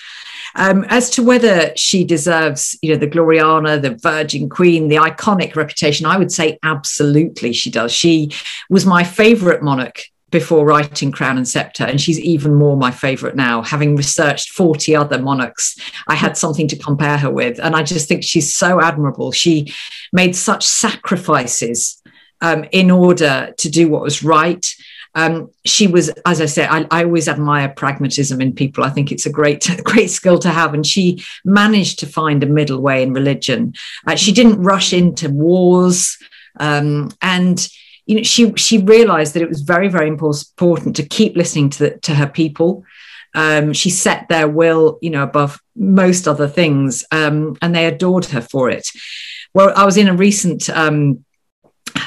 Um, 0.57 0.85
as 0.89 1.11
to 1.11 1.25
whether 1.25 1.73
she 1.75 2.05
deserves, 2.05 2.79
you 2.81 2.93
know, 2.93 2.99
the 2.99 3.09
Gloriana, 3.09 3.83
the 3.83 3.97
Virgin 3.97 4.49
Queen, 4.49 4.87
the 4.87 4.97
iconic 4.97 5.57
reputation, 5.57 6.07
I 6.07 6.17
would 6.17 6.31
say 6.31 6.59
absolutely 6.63 7.53
she 7.53 7.71
does. 7.71 7.91
She 7.91 8.31
was 8.71 8.87
my 8.87 9.03
favourite 9.03 9.63
monarch 9.63 10.05
before 10.35 10.67
writing 10.67 11.13
Crown 11.13 11.37
and 11.37 11.47
Sceptre, 11.47 11.85
and 11.85 12.01
she's 12.01 12.19
even 12.19 12.57
more 12.57 12.77
my 12.77 12.91
favorite 12.91 13.37
now. 13.37 13.63
Having 13.63 13.95
researched 13.95 14.51
40 14.51 14.97
other 14.97 15.17
monarchs, 15.17 15.79
I 16.09 16.17
had 16.17 16.37
something 16.37 16.67
to 16.67 16.77
compare 16.77 17.17
her 17.19 17.31
with. 17.31 17.61
And 17.61 17.77
I 17.77 17.85
just 17.85 18.09
think 18.09 18.25
she's 18.25 18.53
so 18.53 18.81
admirable. 18.81 19.31
She 19.31 19.73
made 20.13 20.35
such 20.35 20.67
sacrifices 20.67 22.03
um, 22.41 22.65
in 22.73 22.91
order 22.91 23.55
to 23.57 23.71
do 23.71 23.89
what 23.89 24.03
was 24.03 24.25
right. 24.25 24.67
Um, 25.15 25.53
she 25.65 25.87
was, 25.87 26.09
as 26.27 26.41
I 26.41 26.47
say, 26.47 26.67
I, 26.67 26.85
I, 26.91 27.05
always 27.05 27.29
admire 27.29 27.69
pragmatism 27.69 28.41
in 28.41 28.53
people. 28.53 28.83
I 28.83 28.91
think 28.91 29.13
it's 29.13 29.27
a 29.27 29.31
great, 29.31 29.65
great 29.85 30.11
skill 30.11 30.41
to 30.41 30.51
have. 30.51 30.75
And 30.75 30.85
she 30.85 31.23
managed 31.45 32.01
to 32.01 32.07
find 32.07 32.43
a 32.43 32.47
middle 32.47 32.81
way 32.81 33.05
in 33.05 33.13
religion. 33.13 33.75
Uh, 34.05 34.17
she 34.17 34.33
didn't 34.33 34.61
rush 34.61 34.93
into 34.93 35.31
wars. 35.31 36.19
Um, 36.59 37.13
and 37.23 37.69
you 38.07 38.17
know, 38.17 38.23
she 38.23 38.53
she 38.55 38.79
realized 38.79 39.35
that 39.35 39.43
it 39.43 39.49
was 39.49 39.63
very, 39.63 39.89
very 39.89 40.09
important 40.09 40.97
to 40.97 41.07
keep 41.07 41.37
listening 41.37 41.71
to 41.71 41.79
the, 41.79 41.99
to 42.01 42.15
her 42.15 42.27
people. 42.27 42.85
Um, 43.35 43.73
she 43.73 43.91
set 43.91 44.29
their 44.29 44.49
will, 44.49 44.99
you 45.03 45.11
know, 45.11 45.23
above 45.23 45.61
most 45.75 46.29
other 46.29 46.47
things, 46.47 47.05
um, 47.11 47.57
and 47.63 47.75
they 47.75 47.87
adored 47.87 48.27
her 48.27 48.41
for 48.41 48.71
it. 48.71 48.89
Well, 49.55 49.73
I 49.75 49.85
was 49.85 49.97
in 49.97 50.09
a 50.09 50.15
recent 50.15 50.69
um, 50.71 51.25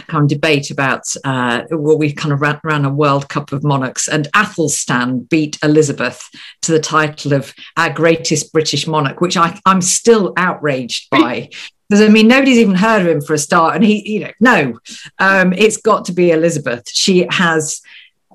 kind 0.08 0.24
of 0.24 0.30
debate 0.30 0.72
about 0.72 1.04
uh, 1.24 1.64
well, 1.72 1.98
we 1.98 2.14
kind 2.14 2.34
of 2.34 2.42
ran, 2.42 2.60
ran, 2.64 2.86
a 2.86 2.90
World 2.90 3.30
Cup 3.30 3.52
of 3.52 3.64
monarchs, 3.64 4.08
and 4.08 4.28
Athelstan 4.34 5.28
beat 5.30 5.58
Elizabeth 5.64 6.30
to 6.62 6.72
the 6.72 6.80
title 6.80 7.34
of 7.34 7.54
our 7.76 7.92
greatest 7.92 8.54
British 8.54 8.88
monarch, 8.88 9.20
which 9.22 9.38
I, 9.38 9.60
I'm 9.66 9.82
still 9.82 10.34
outraged 10.38 11.10
by. 11.10 11.50
Because 11.90 12.02
I 12.02 12.10
mean, 12.10 12.28
nobody's 12.28 12.58
even 12.58 12.76
heard 12.76 13.02
of 13.02 13.08
him 13.08 13.22
for 13.22 13.34
a 13.34 13.38
start, 13.38 13.76
and 13.76 13.84
he, 13.84 14.08
you 14.10 14.20
know, 14.22 14.32
no, 14.40 14.80
um, 15.20 15.54
it's 15.54 15.78
got 15.78 16.06
to 16.06 16.14
be 16.14 16.32
Elizabeth. 16.32 16.90
She 16.90 17.26
has 17.30 17.82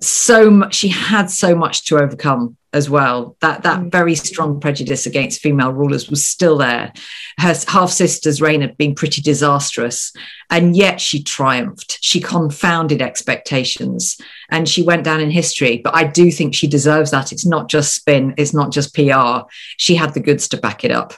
so 0.00 0.50
much. 0.50 0.74
She 0.74 0.88
had 0.88 1.30
so 1.30 1.54
much 1.54 1.84
to 1.86 1.98
overcome 1.98 2.56
as 2.72 2.88
well. 2.88 3.36
That 3.40 3.62
that 3.64 3.80
mm. 3.80 3.92
very 3.92 4.14
strong 4.14 4.60
prejudice 4.60 5.06
against 5.06 5.40
female 5.40 5.72
rulers 5.72 6.08
was 6.08 6.26
still 6.26 6.56
there. 6.56 6.92
Her 7.38 7.54
half 7.68 7.90
sister's 7.90 8.40
reign 8.40 8.62
had 8.62 8.78
been 8.78 8.94
pretty 8.94 9.20
disastrous, 9.20 10.12
and 10.50 10.76
yet 10.76 11.00
she 11.00 11.22
triumphed. 11.22 11.98
She 12.00 12.20
confounded 12.20 13.02
expectations, 13.02 14.18
and 14.50 14.68
she 14.68 14.82
went 14.82 15.04
down 15.04 15.20
in 15.20 15.30
history. 15.30 15.80
But 15.82 15.94
I 15.94 16.04
do 16.04 16.30
think 16.30 16.54
she 16.54 16.66
deserves 16.66 17.10
that. 17.10 17.32
It's 17.32 17.46
not 17.46 17.68
just 17.68 17.94
spin. 17.94 18.34
It's 18.38 18.54
not 18.54 18.72
just 18.72 18.94
PR. 18.94 19.46
She 19.76 19.94
had 19.94 20.14
the 20.14 20.20
goods 20.20 20.48
to 20.48 20.56
back 20.56 20.84
it 20.84 20.90
up. 20.90 21.14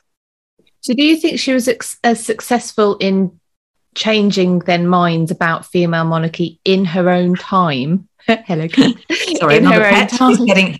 So, 0.84 0.92
do 0.92 1.02
you 1.02 1.16
think 1.16 1.40
she 1.40 1.54
was 1.54 1.66
ex- 1.66 1.96
as 2.04 2.22
successful 2.22 2.98
in 2.98 3.40
changing 3.94 4.58
then 4.58 4.86
minds 4.86 5.30
about 5.30 5.64
female 5.64 6.04
monarchy 6.04 6.60
in 6.62 6.84
her 6.84 7.08
own 7.08 7.36
time? 7.36 8.06
Hello, 8.26 8.68
sorry, 9.38 9.56
in 9.56 9.64
her 9.64 9.82
own 9.82 10.06
time. 10.08 10.44
Getting... 10.44 10.78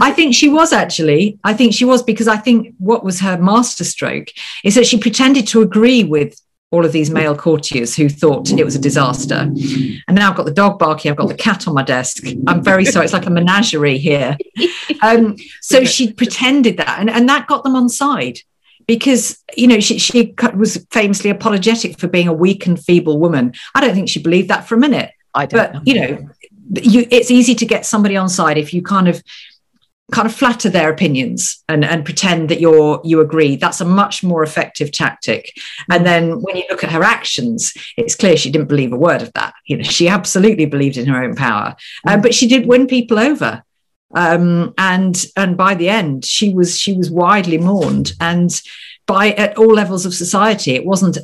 I 0.00 0.10
think 0.10 0.34
she 0.34 0.48
was 0.48 0.72
actually. 0.72 1.38
I 1.44 1.54
think 1.54 1.74
she 1.74 1.84
was 1.84 2.02
because 2.02 2.26
I 2.26 2.38
think 2.38 2.74
what 2.78 3.04
was 3.04 3.20
her 3.20 3.38
masterstroke 3.38 4.30
is 4.64 4.74
that 4.74 4.84
she 4.84 4.98
pretended 4.98 5.46
to 5.48 5.62
agree 5.62 6.02
with 6.02 6.36
all 6.72 6.84
of 6.84 6.90
these 6.90 7.08
male 7.08 7.36
courtiers 7.36 7.94
who 7.94 8.08
thought 8.08 8.50
it 8.50 8.64
was 8.64 8.74
a 8.74 8.80
disaster. 8.80 9.42
And 10.08 10.16
now 10.16 10.30
I've 10.30 10.36
got 10.36 10.46
the 10.46 10.52
dog 10.52 10.80
barking, 10.80 11.12
I've 11.12 11.16
got 11.16 11.28
the 11.28 11.34
cat 11.34 11.68
on 11.68 11.74
my 11.74 11.84
desk. 11.84 12.24
I'm 12.48 12.64
very 12.64 12.84
sorry, 12.84 13.04
it's 13.04 13.14
like 13.14 13.26
a 13.26 13.30
menagerie 13.30 13.98
here. 13.98 14.36
Um, 15.02 15.36
so 15.60 15.84
she 15.84 16.12
pretended 16.12 16.78
that, 16.78 16.98
and, 16.98 17.10
and 17.10 17.28
that 17.28 17.46
got 17.46 17.62
them 17.62 17.74
on 17.74 17.90
side 17.90 18.38
because 18.86 19.42
you 19.56 19.66
know 19.66 19.80
she, 19.80 19.98
she 19.98 20.34
was 20.54 20.86
famously 20.90 21.30
apologetic 21.30 21.98
for 21.98 22.08
being 22.08 22.28
a 22.28 22.32
weak 22.32 22.66
and 22.66 22.82
feeble 22.82 23.18
woman. 23.18 23.54
I 23.74 23.80
don't 23.80 23.94
think 23.94 24.08
she 24.08 24.22
believed 24.22 24.48
that 24.48 24.66
for 24.66 24.74
a 24.74 24.78
minute. 24.78 25.12
I 25.34 25.46
don't 25.46 25.58
but 25.58 25.74
know. 25.74 25.82
you 25.84 26.00
know 26.00 26.28
you, 26.76 27.06
it's 27.10 27.30
easy 27.30 27.54
to 27.54 27.66
get 27.66 27.86
somebody 27.86 28.16
on 28.16 28.28
side 28.28 28.58
if 28.58 28.72
you 28.72 28.82
kind 28.82 29.08
of 29.08 29.22
kind 30.12 30.26
of 30.26 30.34
flatter 30.34 30.68
their 30.68 30.92
opinions 30.92 31.64
and, 31.66 31.82
and 31.82 32.04
pretend 32.04 32.50
that 32.50 32.60
you're 32.60 33.00
you 33.04 33.20
agree. 33.20 33.56
That's 33.56 33.80
a 33.80 33.86
much 33.86 34.22
more 34.22 34.42
effective 34.42 34.92
tactic. 34.92 35.50
And 35.90 36.04
then 36.04 36.42
when 36.42 36.56
you 36.56 36.64
look 36.70 36.84
at 36.84 36.92
her 36.92 37.02
actions 37.02 37.72
it's 37.96 38.14
clear 38.14 38.36
she 38.36 38.50
didn't 38.50 38.68
believe 38.68 38.92
a 38.92 38.98
word 38.98 39.22
of 39.22 39.32
that. 39.34 39.54
You 39.66 39.78
know 39.78 39.84
she 39.84 40.08
absolutely 40.08 40.66
believed 40.66 40.96
in 40.96 41.06
her 41.06 41.22
own 41.22 41.34
power. 41.34 41.76
Um, 42.06 42.20
but 42.20 42.34
she 42.34 42.46
did 42.46 42.66
win 42.66 42.86
people 42.86 43.18
over 43.18 43.62
um, 44.14 44.74
and 44.78 45.24
and 45.36 45.56
by 45.56 45.74
the 45.74 45.88
end 45.88 46.24
she 46.24 46.54
was 46.54 46.78
she 46.78 46.96
was 46.96 47.10
widely 47.10 47.58
mourned. 47.58 48.12
And 48.20 48.50
by 49.06 49.32
at 49.32 49.58
all 49.58 49.74
levels 49.74 50.06
of 50.06 50.14
society 50.14 50.72
it 50.72 50.86
wasn't 50.86 51.18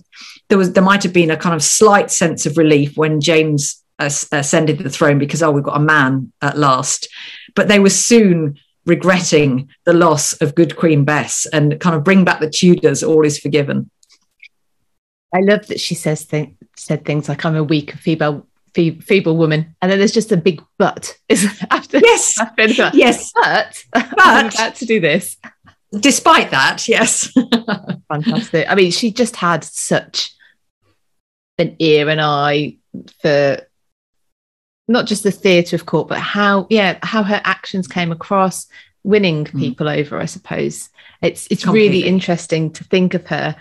there 0.48 0.59
was 0.59 0.72
there 0.72 0.83
might 0.83 1.03
have 1.03 1.12
been 1.12 1.31
a 1.31 1.37
kind 1.37 1.55
of 1.55 1.62
slight 1.62 2.11
sense 2.11 2.46
of 2.46 2.59
relief 2.59 2.96
when 2.96 3.20
James 3.20 3.83
ascended 3.98 4.79
the 4.79 4.90
throne 4.90 5.18
because 5.18 5.42
oh 5.42 5.50
we've 5.50 5.64
got 5.64 5.76
a 5.76 5.85
man 5.85 6.33
at 6.42 6.59
last. 6.59 7.09
But 7.55 7.68
they 7.68 7.79
were 7.79 7.90
soon 7.90 8.59
regretting 8.87 9.68
the 9.85 9.92
loss 9.92 10.33
of 10.40 10.55
good 10.55 10.76
Queen 10.76 11.05
Bess 11.05 11.46
and 11.53 11.79
kind 11.81 11.94
of 11.94 12.05
bring 12.05 12.24
back 12.24 12.40
the 12.40 12.50
Tudors 12.50 13.03
all 13.03 13.24
is 13.24 13.38
forgiven. 13.38 13.90
I 15.33 15.40
love 15.40 15.66
that 15.68 15.81
she 15.81 15.94
says 15.94 16.24
th- 16.26 16.55
said 16.76 17.05
things 17.05 17.29
like 17.29 17.44
I'm 17.44 17.57
a 17.57 17.62
weak 17.62 17.92
and 17.92 18.00
feeble 18.74 19.37
woman, 19.37 19.74
and 19.80 19.90
then 19.90 19.98
there's 19.98 20.12
just 20.12 20.33
a 20.33 20.37
big 20.37 20.62
but. 20.78 21.16
Is 21.28 21.46
after 21.70 21.98
yes, 21.98 22.38
after 22.40 22.90
yes, 22.94 23.33
but, 23.35 23.85
but 23.92 24.18
I'm 24.18 24.46
about 24.46 24.76
to 24.76 24.87
do 24.87 25.00
this. 25.00 25.37
Despite 25.92 26.50
that, 26.52 26.87
yes, 26.87 27.33
fantastic. 28.09 28.66
I 28.70 28.76
mean, 28.76 28.92
she 28.92 29.11
just 29.11 29.35
had 29.35 29.64
such 29.64 30.33
an 31.59 31.74
ear 31.80 32.09
and 32.09 32.20
eye 32.20 32.76
for 33.20 33.61
not 34.87 35.06
just 35.06 35.24
the 35.24 35.33
theatre 35.33 35.74
of 35.74 35.87
court, 35.87 36.09
but 36.09 36.18
how, 36.18 36.68
yeah, 36.70 36.98
how 37.02 37.24
her 37.24 37.40
actions 37.44 37.88
came 37.88 38.12
across, 38.12 38.68
winning 39.02 39.44
mm. 39.44 39.59
people 39.59 39.88
over. 39.88 40.18
I 40.18 40.26
suppose 40.26 40.90
it's 41.22 41.46
it's 41.50 41.64
Completely. 41.64 41.98
really 41.98 42.09
interesting 42.09 42.70
to 42.72 42.85
think 42.85 43.14
of 43.14 43.26
her 43.26 43.56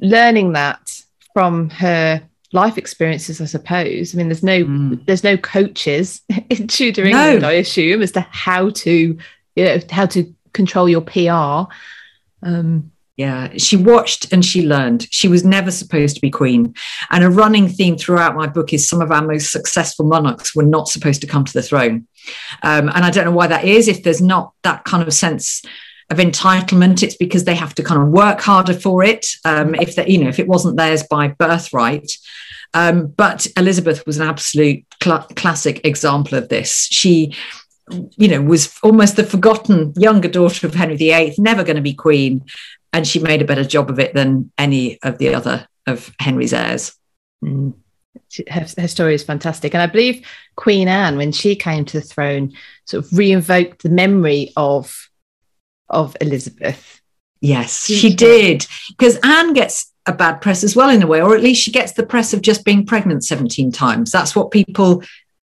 learning 0.00 0.52
that 0.52 1.00
from 1.32 1.70
her 1.70 2.27
life 2.52 2.78
experiences, 2.78 3.40
I 3.40 3.44
suppose. 3.44 4.14
I 4.14 4.18
mean, 4.18 4.28
there's 4.28 4.42
no 4.42 4.64
mm. 4.64 5.04
there's 5.06 5.24
no 5.24 5.36
coaches 5.36 6.22
in 6.50 6.66
Tudor 6.66 7.06
England, 7.06 7.42
no. 7.42 7.48
I 7.48 7.52
assume, 7.52 8.02
as 8.02 8.12
to 8.12 8.20
how 8.20 8.70
to 8.70 9.18
you 9.56 9.64
know 9.64 9.78
how 9.90 10.06
to 10.06 10.34
control 10.52 10.88
your 10.88 11.02
PR. 11.02 11.72
Um, 12.42 12.92
yeah, 13.16 13.52
she 13.56 13.76
watched 13.76 14.32
and 14.32 14.44
she 14.44 14.64
learned. 14.64 15.08
She 15.10 15.26
was 15.26 15.44
never 15.44 15.72
supposed 15.72 16.14
to 16.14 16.20
be 16.20 16.30
queen. 16.30 16.72
And 17.10 17.24
a 17.24 17.30
running 17.30 17.68
theme 17.68 17.98
throughout 17.98 18.36
my 18.36 18.46
book 18.46 18.72
is 18.72 18.88
some 18.88 19.00
of 19.00 19.10
our 19.10 19.22
most 19.22 19.50
successful 19.50 20.06
monarchs 20.06 20.54
were 20.54 20.62
not 20.62 20.86
supposed 20.86 21.20
to 21.22 21.26
come 21.26 21.44
to 21.44 21.52
the 21.52 21.62
throne. 21.62 22.06
Um, 22.62 22.88
and 22.88 23.04
I 23.04 23.10
don't 23.10 23.24
know 23.24 23.32
why 23.32 23.48
that 23.48 23.64
is. 23.64 23.88
If 23.88 24.04
there's 24.04 24.22
not 24.22 24.52
that 24.62 24.84
kind 24.84 25.02
of 25.02 25.12
sense 25.12 25.64
of 26.10 26.18
entitlement, 26.18 27.02
it's 27.02 27.16
because 27.16 27.44
they 27.44 27.54
have 27.54 27.74
to 27.74 27.82
kind 27.82 28.00
of 28.00 28.08
work 28.08 28.40
harder 28.40 28.74
for 28.74 29.04
it. 29.04 29.26
Um, 29.44 29.74
if 29.74 29.94
they, 29.94 30.06
you 30.08 30.18
know, 30.18 30.28
if 30.28 30.38
it 30.38 30.48
wasn't 30.48 30.76
theirs 30.76 31.02
by 31.02 31.28
birthright. 31.28 32.12
Um, 32.74 33.08
but 33.08 33.46
Elizabeth 33.56 34.06
was 34.06 34.18
an 34.18 34.28
absolute 34.28 34.84
cl- 35.02 35.26
classic 35.36 35.84
example 35.84 36.38
of 36.38 36.48
this. 36.48 36.86
She, 36.90 37.34
you 37.90 38.28
know, 38.28 38.42
was 38.42 38.74
almost 38.82 39.16
the 39.16 39.24
forgotten 39.24 39.92
younger 39.96 40.28
daughter 40.28 40.66
of 40.66 40.74
Henry 40.74 40.96
VIII, 40.96 41.34
never 41.38 41.64
going 41.64 41.76
to 41.76 41.82
be 41.82 41.94
queen, 41.94 42.44
and 42.92 43.06
she 43.06 43.18
made 43.18 43.42
a 43.42 43.46
better 43.46 43.64
job 43.64 43.90
of 43.90 43.98
it 43.98 44.14
than 44.14 44.50
any 44.58 44.98
of 45.02 45.18
the 45.18 45.34
other 45.34 45.66
of 45.86 46.14
Henry's 46.20 46.52
heirs. 46.52 46.94
Mm. 47.42 47.74
Her, 48.50 48.66
her, 48.76 48.88
story 48.88 49.14
is 49.14 49.22
fantastic. 49.22 49.74
And 49.74 49.82
I 49.82 49.86
believe 49.86 50.26
Queen 50.56 50.88
Anne, 50.88 51.16
when 51.16 51.32
she 51.32 51.56
came 51.56 51.84
to 51.86 52.00
the 52.00 52.06
throne, 52.06 52.52
sort 52.84 53.04
of 53.04 53.10
reinvoked 53.10 53.82
the 53.82 53.88
memory 53.88 54.52
of 54.56 55.07
of 55.88 56.16
Elizabeth. 56.20 57.00
Yes, 57.40 57.86
she 57.86 58.14
did. 58.14 58.66
Because 58.88 59.18
Anne 59.22 59.52
gets 59.52 59.92
a 60.06 60.12
bad 60.12 60.40
press 60.40 60.64
as 60.64 60.74
well, 60.74 60.90
in 60.90 61.02
a 61.02 61.06
way, 61.06 61.20
or 61.20 61.34
at 61.34 61.42
least 61.42 61.62
she 61.62 61.70
gets 61.70 61.92
the 61.92 62.06
press 62.06 62.32
of 62.32 62.42
just 62.42 62.64
being 62.64 62.84
pregnant 62.84 63.24
17 63.24 63.70
times. 63.70 64.10
That's 64.10 64.34
what 64.34 64.50
people 64.50 65.02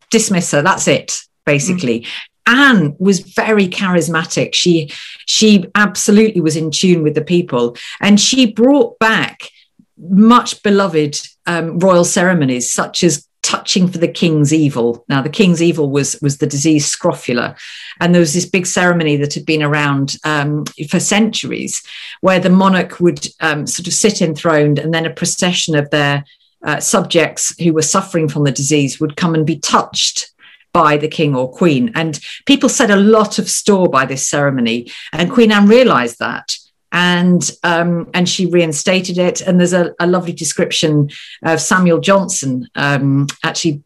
dismiss 0.09 0.51
her. 0.51 0.61
That's 0.61 0.87
it, 0.87 1.21
basically. 1.45 2.01
Mm. 2.01 2.07
Anne 2.47 2.95
was 2.99 3.19
very 3.19 3.67
charismatic. 3.67 4.53
She 4.53 4.91
she 5.25 5.65
absolutely 5.73 6.41
was 6.41 6.55
in 6.55 6.69
tune 6.69 7.01
with 7.01 7.15
the 7.15 7.23
people, 7.23 7.75
and 7.99 8.19
she 8.19 8.51
brought 8.51 8.99
back 8.99 9.49
much 9.97 10.61
beloved 10.61 11.19
um, 11.45 11.79
royal 11.79 12.03
ceremonies 12.03 12.71
such 12.71 13.03
as 13.03 13.27
touching 13.45 13.87
for 13.87 13.99
the 13.99 14.07
king's 14.07 14.51
evil. 14.51 15.05
Now, 15.07 15.21
the 15.21 15.29
king's 15.29 15.61
evil 15.61 15.91
was 15.91 16.19
was 16.21 16.39
the 16.39 16.47
disease 16.47 16.87
scrofula, 16.87 17.55
and 17.99 18.13
there 18.13 18.19
was 18.19 18.33
this 18.33 18.47
big 18.47 18.65
ceremony 18.65 19.17
that 19.17 19.35
had 19.35 19.45
been 19.45 19.61
around 19.61 20.15
um, 20.23 20.65
for 20.89 20.99
centuries, 20.99 21.83
where 22.21 22.39
the 22.39 22.49
monarch 22.49 22.99
would 22.99 23.27
um, 23.41 23.67
sort 23.67 23.87
of 23.87 23.93
sit 23.93 24.19
enthroned, 24.21 24.79
and 24.79 24.93
then 24.93 25.05
a 25.05 25.13
procession 25.13 25.75
of 25.75 25.91
their 25.91 26.25
uh, 26.63 26.79
subjects 26.79 27.53
who 27.61 27.71
were 27.71 27.83
suffering 27.83 28.27
from 28.27 28.45
the 28.45 28.51
disease 28.51 28.99
would 28.99 29.15
come 29.15 29.35
and 29.35 29.45
be 29.45 29.59
touched 29.59 30.33
by 30.73 30.97
the 30.97 31.07
king 31.07 31.35
or 31.35 31.51
queen. 31.51 31.91
And 31.93 32.19
people 32.47 32.67
set 32.67 32.89
a 32.89 32.95
lot 32.95 33.37
of 33.37 33.47
store 33.47 33.87
by 33.87 34.05
this 34.05 34.27
ceremony, 34.27 34.91
and 35.13 35.31
Queen 35.31 35.51
Anne 35.51 35.67
realised 35.67 36.17
that 36.17 36.57
and 36.95 37.51
um, 37.63 38.09
and 38.13 38.27
she 38.27 38.45
reinstated 38.45 39.17
it. 39.17 39.41
And 39.41 39.59
there's 39.59 39.73
a, 39.73 39.93
a 39.99 40.07
lovely 40.07 40.31
description 40.31 41.09
of 41.43 41.59
Samuel 41.59 41.99
Johnson 41.99 42.69
um, 42.75 43.27
actually 43.43 43.83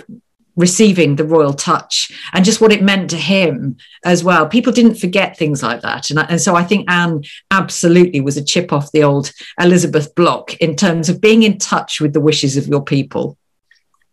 receiving 0.55 1.15
the 1.15 1.23
royal 1.23 1.53
touch 1.53 2.11
and 2.33 2.45
just 2.45 2.61
what 2.61 2.71
it 2.71 2.83
meant 2.83 3.09
to 3.09 3.15
him 3.15 3.77
as 4.05 4.23
well. 4.23 4.45
People 4.45 4.71
didn't 4.71 4.95
forget 4.95 5.37
things 5.37 5.63
like 5.63 5.81
that, 5.81 6.11
and, 6.11 6.19
and 6.19 6.39
so 6.39 6.55
I 6.55 6.63
think 6.63 6.89
Anne 6.89 7.23
absolutely 7.49 8.21
was 8.21 8.37
a 8.37 8.43
chip 8.43 8.71
off 8.71 8.91
the 8.91 9.03
old 9.03 9.31
Elizabeth 9.59 10.13
block 10.13 10.55
in 10.57 10.75
terms 10.75 11.09
of 11.09 11.19
being 11.19 11.41
in 11.41 11.57
touch 11.57 11.99
with 11.99 12.13
the 12.13 12.21
wishes 12.21 12.57
of 12.57 12.67
your 12.67 12.83
people. 12.83 13.37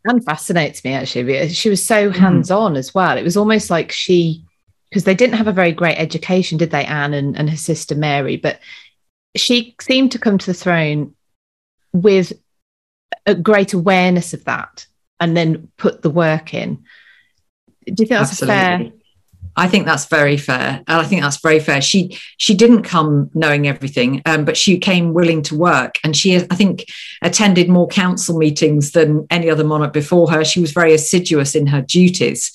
Anne 0.09 0.23
fascinates 0.23 0.83
me 0.85 0.95
actually. 0.95 1.49
She 1.51 1.69
was 1.69 1.85
so 1.85 2.11
mm. 2.11 2.17
hands 2.17 2.51
on 2.51 2.77
as 2.77 2.95
well. 2.95 3.19
It 3.19 3.25
was 3.25 3.37
almost 3.37 3.69
like 3.69 3.93
she 3.93 4.43
because 4.89 5.05
they 5.05 5.15
didn't 5.15 5.35
have 5.35 5.49
a 5.49 5.53
very 5.53 5.73
great 5.73 5.99
education, 5.99 6.57
did 6.59 6.71
they, 6.71 6.85
Anne 6.85 7.13
and, 7.13 7.37
and 7.37 7.51
her 7.51 7.57
sister 7.57 7.95
Mary? 7.95 8.37
But 8.37 8.61
she 9.37 9.75
seemed 9.81 10.13
to 10.13 10.19
come 10.19 10.39
to 10.39 10.47
the 10.47 10.55
throne 10.55 11.15
with 11.93 12.33
a 13.27 13.35
great 13.35 13.73
awareness 13.73 14.33
of 14.33 14.45
that 14.45 14.87
and 15.21 15.37
then 15.37 15.69
put 15.77 16.03
the 16.03 16.11
work 16.11 16.55
in. 16.55 16.85
Do 17.87 18.03
you 18.03 18.07
think 18.07 18.11
that's 18.11 18.31
Absolutely. 18.33 18.55
fair? 18.55 18.93
I 19.59 19.69
think 19.69 19.87
that's 19.87 20.05
very 20.05 20.37
fair. 20.37 20.83
And 20.87 21.01
I 21.01 21.05
think 21.05 21.23
that's 21.23 21.41
very 21.41 21.61
fair. 21.61 21.81
She 21.81 22.19
she 22.37 22.55
didn't 22.55 22.83
come 22.83 23.31
knowing 23.33 23.67
everything, 23.67 24.21
um, 24.27 24.45
but 24.45 24.57
she 24.57 24.79
came 24.79 25.15
willing 25.15 25.41
to 25.43 25.57
work. 25.57 25.95
And 26.05 26.15
she, 26.15 26.37
I 26.37 26.55
think, 26.55 26.85
attended 27.23 27.69
more 27.69 27.89
council 27.89 28.37
meetings 28.37 28.93
than 28.93 29.27
any 29.31 29.49
other 29.49 29.65
monarch 29.65 29.95
before 29.95 30.31
her. 30.31 30.45
She 30.45 30.61
was 30.61 30.73
very 30.73 30.93
assiduous 30.93 31.55
in 31.55 31.67
her 31.69 31.81
duties. 31.81 32.53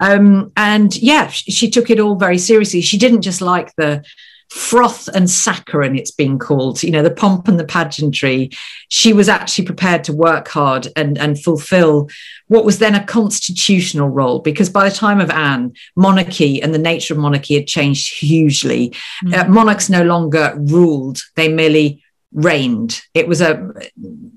Um, 0.00 0.52
and 0.56 0.94
yeah, 0.96 1.28
she, 1.28 1.50
she 1.50 1.70
took 1.70 1.88
it 1.88 1.98
all 1.98 2.16
very 2.16 2.38
seriously. 2.38 2.82
She 2.82 2.98
didn't 2.98 3.22
just 3.22 3.40
like 3.40 3.74
the 3.76 4.04
froth 4.52 5.08
and 5.08 5.30
saccharine 5.30 5.96
it's 5.96 6.10
been 6.10 6.38
called 6.38 6.82
you 6.82 6.90
know 6.90 7.02
the 7.02 7.10
pomp 7.10 7.48
and 7.48 7.58
the 7.58 7.64
pageantry. 7.64 8.50
She 8.88 9.14
was 9.14 9.28
actually 9.28 9.64
prepared 9.64 10.04
to 10.04 10.12
work 10.12 10.48
hard 10.48 10.88
and 10.94 11.16
and 11.16 11.42
fulfill 11.42 12.10
what 12.48 12.64
was 12.64 12.78
then 12.78 12.94
a 12.94 13.04
constitutional 13.04 14.10
role 14.10 14.40
because 14.40 14.68
by 14.68 14.86
the 14.86 14.94
time 14.94 15.20
of 15.20 15.30
anne 15.30 15.72
monarchy 15.96 16.62
and 16.62 16.74
the 16.74 16.78
nature 16.78 17.14
of 17.14 17.20
monarchy 17.20 17.54
had 17.54 17.66
changed 17.66 18.18
hugely. 18.18 18.90
Mm-hmm. 19.24 19.34
uh, 19.34 19.44
monarchs 19.44 19.88
no 19.88 20.02
longer 20.02 20.54
ruled 20.58 21.22
they 21.34 21.48
merely 21.48 22.02
reigned. 22.32 23.00
It 23.14 23.28
was 23.28 23.40
a 23.40 23.72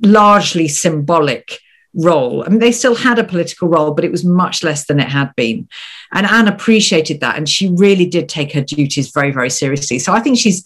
largely 0.02 0.68
symbolic 0.68 1.60
role. 1.96 2.44
I 2.44 2.50
mean, 2.50 2.60
they 2.60 2.72
still 2.72 2.96
had 2.96 3.20
a 3.20 3.24
political 3.24 3.68
role, 3.68 3.94
but 3.94 4.06
it 4.06 4.12
was 4.12 4.26
much 4.26 4.64
less 4.64 4.86
than 4.86 5.00
it 5.00 5.10
had 5.10 5.34
been. 5.36 5.68
And 6.12 6.26
Anne 6.26 6.48
appreciated 6.48 7.22
that. 7.22 7.38
And 7.38 7.48
she 7.48 7.70
really 7.70 8.06
did 8.06 8.30
take 8.30 8.52
her 8.54 8.62
duties 8.62 9.12
very, 9.12 9.32
very 9.32 9.50
seriously. 9.50 10.00
So 10.00 10.14
I 10.14 10.20
think 10.20 10.38
she's 10.38 10.64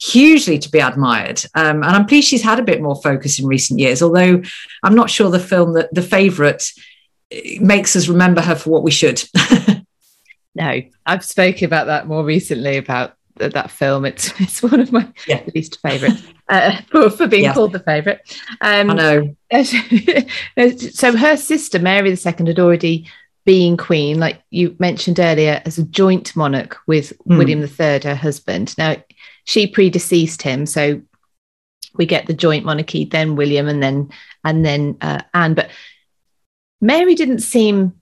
hugely 0.00 0.58
to 0.58 0.70
be 0.70 0.78
admired. 0.78 1.42
Um, 1.54 1.82
and 1.82 1.84
I'm 1.84 2.06
pleased 2.06 2.28
she's 2.28 2.42
had 2.42 2.58
a 2.58 2.64
bit 2.64 2.80
more 2.80 3.00
focus 3.02 3.38
in 3.38 3.46
recent 3.46 3.80
years, 3.80 4.02
although 4.02 4.42
I'm 4.82 4.94
not 4.94 5.10
sure 5.10 5.30
the 5.30 5.40
film 5.40 5.74
that 5.74 5.92
the 5.92 6.02
favourite 6.02 6.70
makes 7.60 7.96
us 7.96 8.08
remember 8.08 8.40
her 8.40 8.54
for 8.54 8.70
what 8.70 8.84
we 8.84 8.90
should. 8.90 9.22
no, 10.54 10.82
I've 11.04 11.24
spoken 11.24 11.64
about 11.64 11.86
that 11.86 12.06
more 12.06 12.24
recently 12.24 12.76
about 12.76 13.14
that 13.38 13.70
film. 13.70 14.04
It's 14.04 14.32
it's 14.40 14.62
one 14.62 14.80
of 14.80 14.92
my 14.92 15.08
yeah. 15.26 15.42
least 15.54 15.80
favourites 15.80 16.22
uh, 16.48 16.80
for, 16.90 17.10
for 17.10 17.26
being 17.26 17.44
yeah. 17.44 17.54
called 17.54 17.72
the 17.72 17.80
favourite. 17.80 18.20
Um, 18.60 18.90
I 18.90 18.94
know. 18.94 19.36
so 20.78 21.16
her 21.16 21.36
sister 21.36 21.78
Mary 21.78 22.10
II 22.10 22.16
had 22.24 22.58
already 22.58 23.08
been 23.44 23.76
queen, 23.76 24.18
like 24.18 24.42
you 24.50 24.76
mentioned 24.78 25.18
earlier, 25.18 25.62
as 25.64 25.78
a 25.78 25.84
joint 25.84 26.36
monarch 26.36 26.76
with 26.86 27.12
mm. 27.26 27.38
William 27.38 27.60
III, 27.60 28.00
her 28.10 28.14
husband. 28.14 28.76
Now 28.76 28.96
she 29.44 29.66
predeceased 29.66 30.42
him, 30.42 30.66
so 30.66 31.00
we 31.94 32.06
get 32.06 32.26
the 32.26 32.34
joint 32.34 32.64
monarchy, 32.64 33.04
then 33.04 33.36
William, 33.36 33.68
and 33.68 33.82
then 33.82 34.10
and 34.44 34.64
then 34.64 34.96
uh, 35.00 35.22
Anne. 35.34 35.54
But 35.54 35.70
Mary 36.80 37.14
didn't 37.14 37.40
seem 37.40 37.94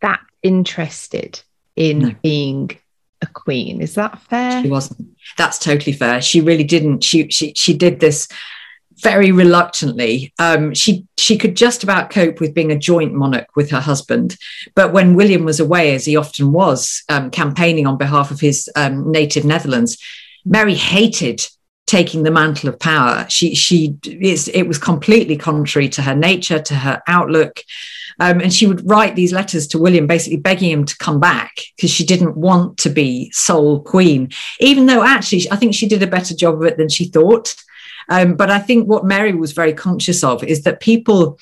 that 0.00 0.20
interested 0.42 1.42
in 1.76 1.98
no. 1.98 2.14
being 2.22 2.70
queen. 3.34 3.80
Is 3.80 3.94
that 3.94 4.18
fair? 4.22 4.62
She 4.62 4.68
wasn't. 4.68 5.16
That's 5.36 5.58
totally 5.58 5.92
fair. 5.92 6.20
She 6.20 6.40
really 6.40 6.64
didn't. 6.64 7.04
She 7.04 7.28
she 7.30 7.52
she 7.54 7.74
did 7.74 8.00
this 8.00 8.28
very 9.02 9.30
reluctantly. 9.30 10.32
Um, 10.38 10.74
she 10.74 11.06
she 11.16 11.38
could 11.38 11.56
just 11.56 11.84
about 11.84 12.10
cope 12.10 12.40
with 12.40 12.54
being 12.54 12.72
a 12.72 12.78
joint 12.78 13.14
monarch 13.14 13.48
with 13.56 13.70
her 13.70 13.80
husband, 13.80 14.36
but 14.74 14.92
when 14.92 15.14
William 15.14 15.44
was 15.44 15.60
away, 15.60 15.94
as 15.94 16.04
he 16.04 16.16
often 16.16 16.52
was, 16.52 17.02
um, 17.08 17.30
campaigning 17.30 17.86
on 17.86 17.96
behalf 17.96 18.30
of 18.30 18.40
his 18.40 18.68
um, 18.76 19.10
native 19.10 19.44
Netherlands, 19.44 19.98
Mary 20.44 20.74
hated 20.74 21.46
taking 21.88 22.22
the 22.22 22.30
mantle 22.30 22.68
of 22.68 22.78
power. 22.78 23.26
She 23.28 23.54
she 23.54 23.98
it 24.04 24.68
was 24.68 24.78
completely 24.78 25.36
contrary 25.36 25.88
to 25.90 26.02
her 26.02 26.14
nature, 26.14 26.60
to 26.60 26.74
her 26.74 27.02
outlook. 27.08 27.64
Um, 28.20 28.40
and 28.40 28.52
she 28.52 28.66
would 28.66 28.88
write 28.88 29.14
these 29.14 29.32
letters 29.32 29.68
to 29.68 29.78
William, 29.78 30.08
basically 30.08 30.38
begging 30.38 30.70
him 30.70 30.84
to 30.84 30.98
come 30.98 31.20
back 31.20 31.60
because 31.76 31.90
she 31.90 32.04
didn't 32.04 32.36
want 32.36 32.76
to 32.78 32.90
be 32.90 33.30
sole 33.32 33.80
queen, 33.80 34.30
even 34.58 34.86
though 34.86 35.04
actually 35.04 35.48
I 35.50 35.56
think 35.56 35.74
she 35.74 35.88
did 35.88 36.02
a 36.02 36.06
better 36.06 36.34
job 36.34 36.56
of 36.56 36.64
it 36.64 36.76
than 36.76 36.88
she 36.88 37.06
thought. 37.06 37.54
Um, 38.08 38.34
but 38.34 38.50
I 38.50 38.58
think 38.58 38.88
what 38.88 39.04
Mary 39.04 39.34
was 39.34 39.52
very 39.52 39.72
conscious 39.72 40.24
of 40.24 40.42
is 40.42 40.62
that 40.64 40.80
people 40.80 41.38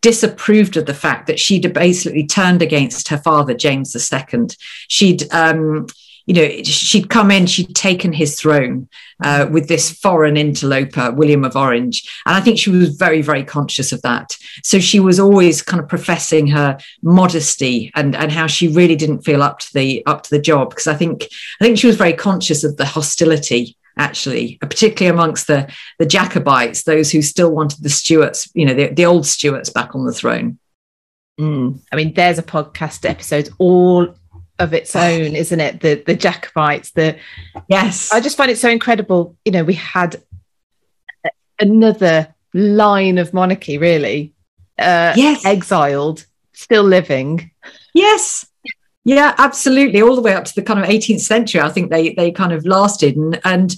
disapproved 0.00 0.76
of 0.76 0.86
the 0.86 0.94
fact 0.94 1.26
that 1.26 1.40
she'd 1.40 1.72
basically 1.72 2.26
turned 2.26 2.60
against 2.60 3.08
her 3.08 3.18
father, 3.18 3.54
James 3.54 3.96
II. 4.12 4.46
She'd 4.88 5.32
um, 5.32 5.86
you 6.26 6.34
know, 6.34 6.62
she'd 6.62 7.10
come 7.10 7.30
in, 7.30 7.46
she'd 7.46 7.74
taken 7.74 8.12
his 8.12 8.38
throne 8.38 8.88
uh, 9.24 9.46
with 9.50 9.68
this 9.68 9.90
foreign 9.90 10.36
interloper, 10.36 11.10
William 11.12 11.44
of 11.44 11.56
Orange. 11.56 12.08
And 12.26 12.36
I 12.36 12.40
think 12.40 12.58
she 12.58 12.70
was 12.70 12.96
very, 12.96 13.22
very 13.22 13.44
conscious 13.44 13.92
of 13.92 14.02
that. 14.02 14.36
So 14.62 14.78
she 14.78 15.00
was 15.00 15.18
always 15.18 15.62
kind 15.62 15.82
of 15.82 15.88
professing 15.88 16.46
her 16.48 16.78
modesty 17.02 17.90
and, 17.94 18.14
and 18.14 18.30
how 18.30 18.46
she 18.46 18.68
really 18.68 18.96
didn't 18.96 19.22
feel 19.22 19.42
up 19.42 19.58
to 19.60 19.74
the 19.74 20.04
up 20.06 20.22
to 20.24 20.30
the 20.30 20.40
job. 20.40 20.70
Because 20.70 20.86
I 20.86 20.94
think 20.94 21.28
I 21.60 21.64
think 21.64 21.78
she 21.78 21.86
was 21.86 21.96
very 21.96 22.12
conscious 22.12 22.64
of 22.64 22.76
the 22.76 22.86
hostility 22.86 23.76
actually, 23.98 24.56
particularly 24.60 25.14
amongst 25.14 25.46
the, 25.46 25.70
the 25.98 26.06
Jacobites, 26.06 26.84
those 26.84 27.10
who 27.10 27.20
still 27.20 27.50
wanted 27.52 27.82
the 27.82 27.90
Stuarts, 27.90 28.50
you 28.54 28.64
know, 28.64 28.72
the, 28.72 28.88
the 28.88 29.04
old 29.04 29.26
Stuarts 29.26 29.68
back 29.68 29.94
on 29.94 30.06
the 30.06 30.14
throne. 30.14 30.58
Mm. 31.38 31.80
I 31.90 31.96
mean, 31.96 32.14
there's 32.14 32.38
a 32.38 32.42
podcast 32.42 33.08
episode 33.08 33.50
all 33.58 34.14
of 34.62 34.72
its 34.72 34.94
own, 34.94 35.34
isn't 35.34 35.60
it? 35.60 35.80
The 35.80 36.02
the 36.06 36.14
Jacobites, 36.14 36.92
the 36.92 37.18
yes. 37.68 38.12
I 38.12 38.20
just 38.20 38.36
find 38.36 38.50
it 38.50 38.58
so 38.58 38.70
incredible. 38.70 39.36
You 39.44 39.52
know, 39.52 39.64
we 39.64 39.74
had 39.74 40.22
another 41.58 42.34
line 42.54 43.18
of 43.18 43.34
monarchy, 43.34 43.78
really. 43.78 44.32
Uh, 44.78 45.12
yes, 45.16 45.44
exiled, 45.44 46.26
still 46.52 46.84
living. 46.84 47.50
Yes, 47.94 48.46
yeah, 49.04 49.34
absolutely. 49.38 50.00
All 50.00 50.16
the 50.16 50.22
way 50.22 50.34
up 50.34 50.44
to 50.44 50.54
the 50.54 50.62
kind 50.62 50.78
of 50.78 50.86
18th 50.86 51.20
century, 51.20 51.60
I 51.60 51.68
think 51.68 51.90
they 51.90 52.14
they 52.14 52.30
kind 52.30 52.52
of 52.52 52.64
lasted, 52.64 53.16
and 53.16 53.40
and 53.44 53.74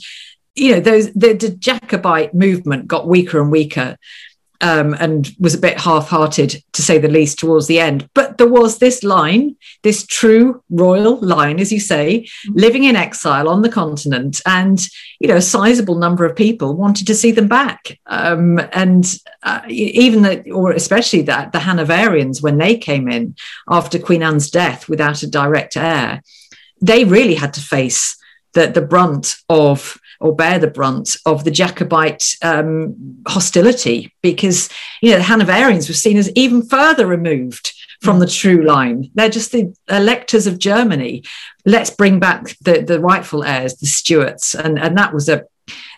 you 0.55 0.73
know 0.73 0.81
those 0.81 1.13
the, 1.13 1.33
the 1.33 1.51
Jacobite 1.51 2.35
movement 2.35 2.87
got 2.87 3.09
weaker 3.09 3.41
and 3.41 3.51
weaker 3.51 3.97
um, 4.65 4.97
and 4.99 5.31
was 5.39 5.55
a 5.55 5.59
bit 5.59 5.79
half-hearted 5.79 6.57
to 6.73 6.83
say 6.83 6.97
the 6.97 7.07
least 7.07 7.39
towards 7.39 7.67
the 7.67 7.79
end. 7.79 8.09
But 8.15 8.39
there 8.39 8.49
was 8.49 8.79
this 8.79 9.05
line, 9.05 9.57
this 9.83 10.07
true 10.07 10.63
royal 10.71 11.21
line, 11.21 11.61
as 11.61 11.71
you 11.71 11.81
say, 11.81 12.21
mm-hmm. 12.21 12.59
living 12.59 12.85
in 12.85 12.97
exile 12.97 13.47
on 13.47 13.61
the 13.61 13.69
continent, 13.69 14.41
and 14.47 14.81
you 15.21 15.29
know, 15.29 15.37
a 15.37 15.43
sizable 15.43 15.97
number 15.97 16.25
of 16.25 16.35
people 16.35 16.75
wanted 16.75 17.07
to 17.09 17.15
see 17.15 17.31
them 17.31 17.47
back. 17.47 17.99
Um, 18.07 18.59
and 18.73 19.05
uh, 19.43 19.61
even 19.69 20.23
that, 20.23 20.51
or 20.51 20.73
especially 20.73 21.23
that, 21.23 21.53
the 21.53 21.59
Hanoverians, 21.59 22.43
when 22.43 22.57
they 22.57 22.79
came 22.79 23.11
in 23.11 23.37
after 23.69 23.99
Queen 23.99 24.23
Anne's 24.23 24.51
death 24.51 24.89
without 24.89 25.23
a 25.23 25.31
direct 25.31 25.77
heir, 25.77 26.23
they 26.81 27.05
really 27.05 27.35
had 27.35 27.53
to 27.55 27.61
face 27.61 28.17
the, 28.55 28.69
the 28.69 28.81
brunt 28.81 29.37
of 29.51 29.99
or 30.25 30.35
bear 30.35 30.59
the 30.59 30.67
brunt 30.67 31.17
of 31.27 31.45
the 31.45 31.51
Jacobite 31.51 32.37
um, 32.41 33.23
hostility 33.29 34.13
because 34.23 34.71
you 35.03 35.11
know 35.11 35.19
the 35.19 35.25
Hanoverians 35.25 35.87
were 35.87 35.95
seen 35.95 36.17
as 36.17 36.33
even 36.35 36.63
further 36.63 37.07
removed 37.07 37.75
from 38.01 38.19
the 38.19 38.27
true 38.27 38.65
line. 38.65 39.11
They're 39.15 39.29
just 39.29 39.53
the 39.53 39.75
electors 39.89 40.47
of 40.47 40.59
Germany. 40.59 41.25
Let's 41.65 41.91
bring 41.91 42.21
back 42.21 42.57
the, 42.61 42.83
the 42.83 43.01
rightful 43.01 43.45
heirs, 43.45 43.77
the 43.77 43.87
Stuarts. 43.87 44.55
And, 44.55 44.79
and 44.79 44.97
that 44.99 45.13
was 45.13 45.29
a 45.29 45.45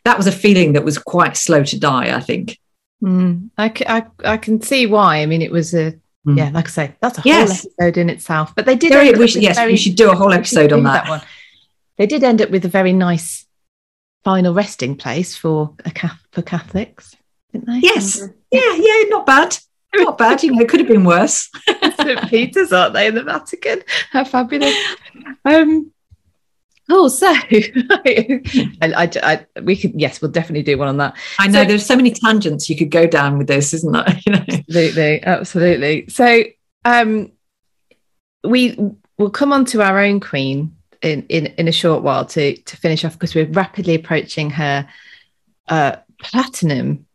that 0.04 0.16
was 0.16 0.26
a 0.26 0.32
feeling 0.32 0.74
that 0.74 0.84
was 0.84 0.98
quite 0.98 1.36
slow 1.36 1.64
to 1.64 1.78
die, 1.78 2.16
I 2.16 2.20
think. 2.20 2.58
Mm, 3.02 3.50
I, 3.58 3.72
I, 3.88 4.06
I 4.24 4.36
can 4.36 4.62
see 4.62 4.86
why. 4.86 5.18
I 5.18 5.26
mean, 5.26 5.42
it 5.42 5.50
was 5.50 5.74
a 5.74 5.92
mm. 6.26 6.36
yeah, 6.36 6.50
like 6.50 6.66
I 6.66 6.70
say, 6.70 6.94
that's 7.00 7.18
a 7.18 7.22
whole 7.22 7.32
yes. 7.32 7.66
episode 7.66 7.96
in 7.96 8.10
itself. 8.10 8.54
But 8.54 8.66
they 8.66 8.76
did. 8.76 8.92
Very, 8.92 9.12
we 9.12 9.26
should, 9.26 9.42
yes, 9.42 9.56
very, 9.56 9.72
we 9.72 9.76
should 9.76 9.96
do 9.96 10.10
a 10.10 10.14
whole 10.14 10.32
episode 10.32 10.72
on 10.72 10.84
that. 10.84 11.04
that. 11.04 11.08
one. 11.08 11.22
They 11.98 12.06
did 12.06 12.22
end 12.22 12.42
up 12.42 12.50
with 12.50 12.64
a 12.64 12.68
very 12.68 12.92
nice 12.92 13.45
final 14.26 14.52
resting 14.52 14.96
place 14.96 15.36
for 15.36 15.72
a 15.84 16.10
for 16.32 16.42
Catholics, 16.42 17.14
didn't 17.52 17.68
they? 17.68 17.78
Yes. 17.78 18.20
Yeah, 18.50 18.74
yeah, 18.74 19.02
not 19.06 19.24
bad. 19.24 19.56
Not 19.94 20.18
bad. 20.18 20.42
You 20.42 20.50
know, 20.50 20.62
it 20.62 20.68
could 20.68 20.80
have 20.80 20.88
been 20.88 21.04
worse. 21.04 21.48
St. 21.68 22.28
Peter's, 22.28 22.72
aren't 22.72 22.94
they, 22.94 23.06
in 23.06 23.14
the 23.14 23.22
Vatican? 23.22 23.84
How 24.10 24.24
fabulous. 24.24 24.74
Um, 25.44 25.92
Oh, 26.88 27.08
so 27.08 27.26
I, 27.30 28.40
I, 28.80 29.10
I, 29.22 29.60
we 29.62 29.76
could, 29.76 30.00
yes, 30.00 30.22
we'll 30.22 30.30
definitely 30.30 30.62
do 30.62 30.78
one 30.78 30.86
on 30.86 30.98
that. 30.98 31.16
I 31.36 31.48
know 31.48 31.62
so, 31.62 31.68
there's 31.68 31.86
so 31.86 31.96
many 31.96 32.12
tangents 32.12 32.70
you 32.70 32.76
could 32.76 32.92
go 32.92 33.08
down 33.08 33.38
with 33.38 33.48
this, 33.48 33.74
isn't 33.74 33.92
there? 33.92 34.20
You 34.26 34.32
know? 34.32 34.44
Absolutely, 34.48 35.22
absolutely. 35.24 36.08
So, 36.08 36.44
um, 36.84 37.32
we 38.44 38.76
will 39.18 39.30
come 39.30 39.52
on 39.52 39.64
to 39.66 39.82
our 39.82 39.98
own 39.98 40.20
queen 40.20 40.75
in, 41.06 41.26
in, 41.28 41.46
in 41.58 41.68
a 41.68 41.72
short 41.72 42.02
while 42.02 42.24
to 42.26 42.56
to 42.56 42.76
finish 42.76 43.04
off 43.04 43.14
because 43.14 43.34
we're 43.34 43.46
rapidly 43.46 43.94
approaching 43.94 44.50
her 44.50 44.88
uh, 45.68 45.96
platinum 46.20 47.06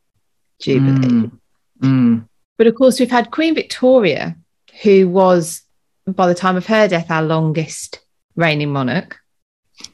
jubilee. 0.60 1.08
Mm, 1.08 1.32
mm. 1.80 2.28
But 2.58 2.68
of 2.68 2.76
course, 2.76 3.00
we've 3.00 3.12
had 3.12 3.32
Queen 3.32 3.56
Victoria, 3.56 4.36
who 4.82 5.10
was 5.10 5.64
by 6.08 6.28
the 6.28 6.36
time 6.36 6.58
of 6.58 6.66
her 6.68 6.88
death 6.88 7.12
our 7.12 7.24
longest 7.24 8.00
reigning 8.36 8.72
monarch 8.72 9.22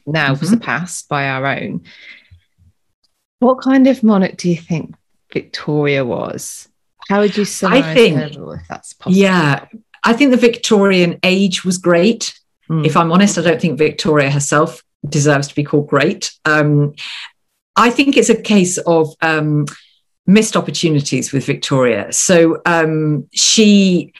now 0.06 0.34
mm-hmm. 0.34 0.46
surpassed 0.46 1.08
by 1.08 1.28
our 1.28 1.46
own. 1.46 1.82
What 3.40 3.60
kind 3.60 3.86
of 3.86 4.02
monarch 4.02 4.36
do 4.36 4.50
you 4.50 4.56
think 4.56 4.94
Victoria 5.32 6.04
was? 6.04 6.68
How 7.08 7.20
would 7.20 7.36
you 7.36 7.44
summarize 7.44 7.84
I 7.84 7.94
think, 7.94 8.16
her 8.16 8.54
if 8.54 8.68
that's 8.68 8.92
possible? 8.92 9.16
Yeah, 9.16 9.66
I 10.04 10.12
think 10.12 10.30
the 10.30 10.36
Victorian 10.36 11.18
age 11.22 11.64
was 11.64 11.78
great. 11.78 12.37
Mm. 12.70 12.86
If 12.86 12.96
I'm 12.96 13.12
honest, 13.12 13.38
I 13.38 13.42
don't 13.42 13.60
think 13.60 13.78
Victoria 13.78 14.30
herself 14.30 14.82
deserves 15.08 15.48
to 15.48 15.54
be 15.54 15.64
called 15.64 15.88
great. 15.88 16.32
Um, 16.44 16.94
I 17.76 17.90
think 17.90 18.16
it's 18.16 18.30
a 18.30 18.40
case 18.40 18.78
of 18.78 19.14
um, 19.22 19.66
missed 20.26 20.56
opportunities 20.56 21.32
with 21.32 21.46
Victoria. 21.46 22.12
So 22.12 22.60
um, 22.66 23.28
she 23.32 24.12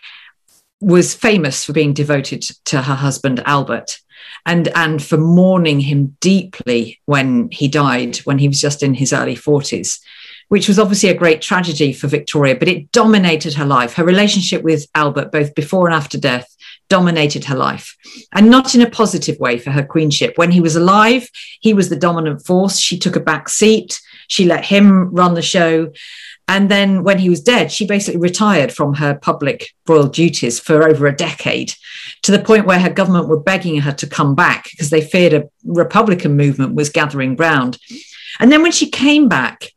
was 0.81 1.15
famous 1.15 1.65
for 1.65 1.73
being 1.73 1.93
devoted 1.93 2.43
to 2.67 2.83
her 2.83 2.95
husband, 2.95 3.43
Albert 3.45 3.99
and 4.47 4.69
and 4.75 5.03
for 5.03 5.17
mourning 5.17 5.81
him 5.81 6.17
deeply 6.21 7.01
when 7.05 7.49
he 7.51 7.69
died 7.69 8.17
when 8.19 8.39
he 8.39 8.49
was 8.49 8.61
just 8.61 8.83
in 8.83 8.95
his 8.95 9.13
early 9.13 9.37
40s 9.37 10.01
which 10.49 10.67
was 10.67 10.79
obviously 10.79 11.11
a 11.11 11.15
great 11.15 11.43
tragedy 11.43 11.93
for 11.93 12.09
Victoria 12.09 12.57
but 12.57 12.69
it 12.69 12.91
dominated 12.93 13.55
her 13.55 13.67
life 13.67 13.95
her 13.95 14.05
relationship 14.05 14.63
with 14.63 14.87
Albert 14.95 15.31
both 15.33 15.55
before 15.55 15.87
and 15.87 15.95
after 15.95 16.19
death 16.19 16.55
dominated 16.89 17.45
her 17.45 17.57
life 17.57 17.97
and 18.33 18.51
not 18.51 18.75
in 18.75 18.81
a 18.81 18.91
positive 18.91 19.39
way 19.39 19.59
for 19.59 19.71
her 19.71 19.85
queenship. 19.85 20.37
When 20.37 20.51
he 20.51 20.61
was 20.61 20.77
alive 20.77 21.29
he 21.61 21.75
was 21.75 21.89
the 21.89 21.97
dominant 21.97 22.45
force. 22.45 22.79
She 22.79 22.99
took 22.99 23.17
a 23.17 23.21
back 23.21 23.49
seat. 23.49 24.01
She 24.29 24.45
let 24.45 24.65
him 24.65 25.15
run 25.15 25.35
the 25.35 25.43
show. 25.43 25.93
And 26.47 26.71
then 26.71 27.05
when 27.05 27.19
he 27.19 27.29
was 27.29 27.43
dead, 27.43 27.71
she 27.71 27.87
basically 27.87 28.21
retired 28.21 28.73
from 28.73 28.95
her 28.95 29.15
public 29.15 29.75
royal 29.87 30.09
duties 30.09 30.59
for 30.59 30.89
over 30.89 31.07
a 31.07 31.15
decade 31.15 31.75
to 32.23 32.33
the 32.33 32.39
point 32.39 32.67
where 32.67 32.81
her 32.81 32.91
government 32.91 33.29
were 33.29 33.41
begging 33.41 33.81
her 33.81 33.93
to 33.93 34.07
come 34.07 34.35
back 34.35 34.69
because 34.71 34.89
they 34.89 35.03
feared 35.03 35.35
a 35.35 35.49
Republican 35.65 36.37
movement 36.37 36.75
was 36.75 36.89
gathering 36.89 37.37
ground. 37.37 37.79
And 38.41 38.51
then 38.51 38.63
when 38.63 38.73
she 38.73 38.89
came 38.89 39.29
back, 39.29 39.73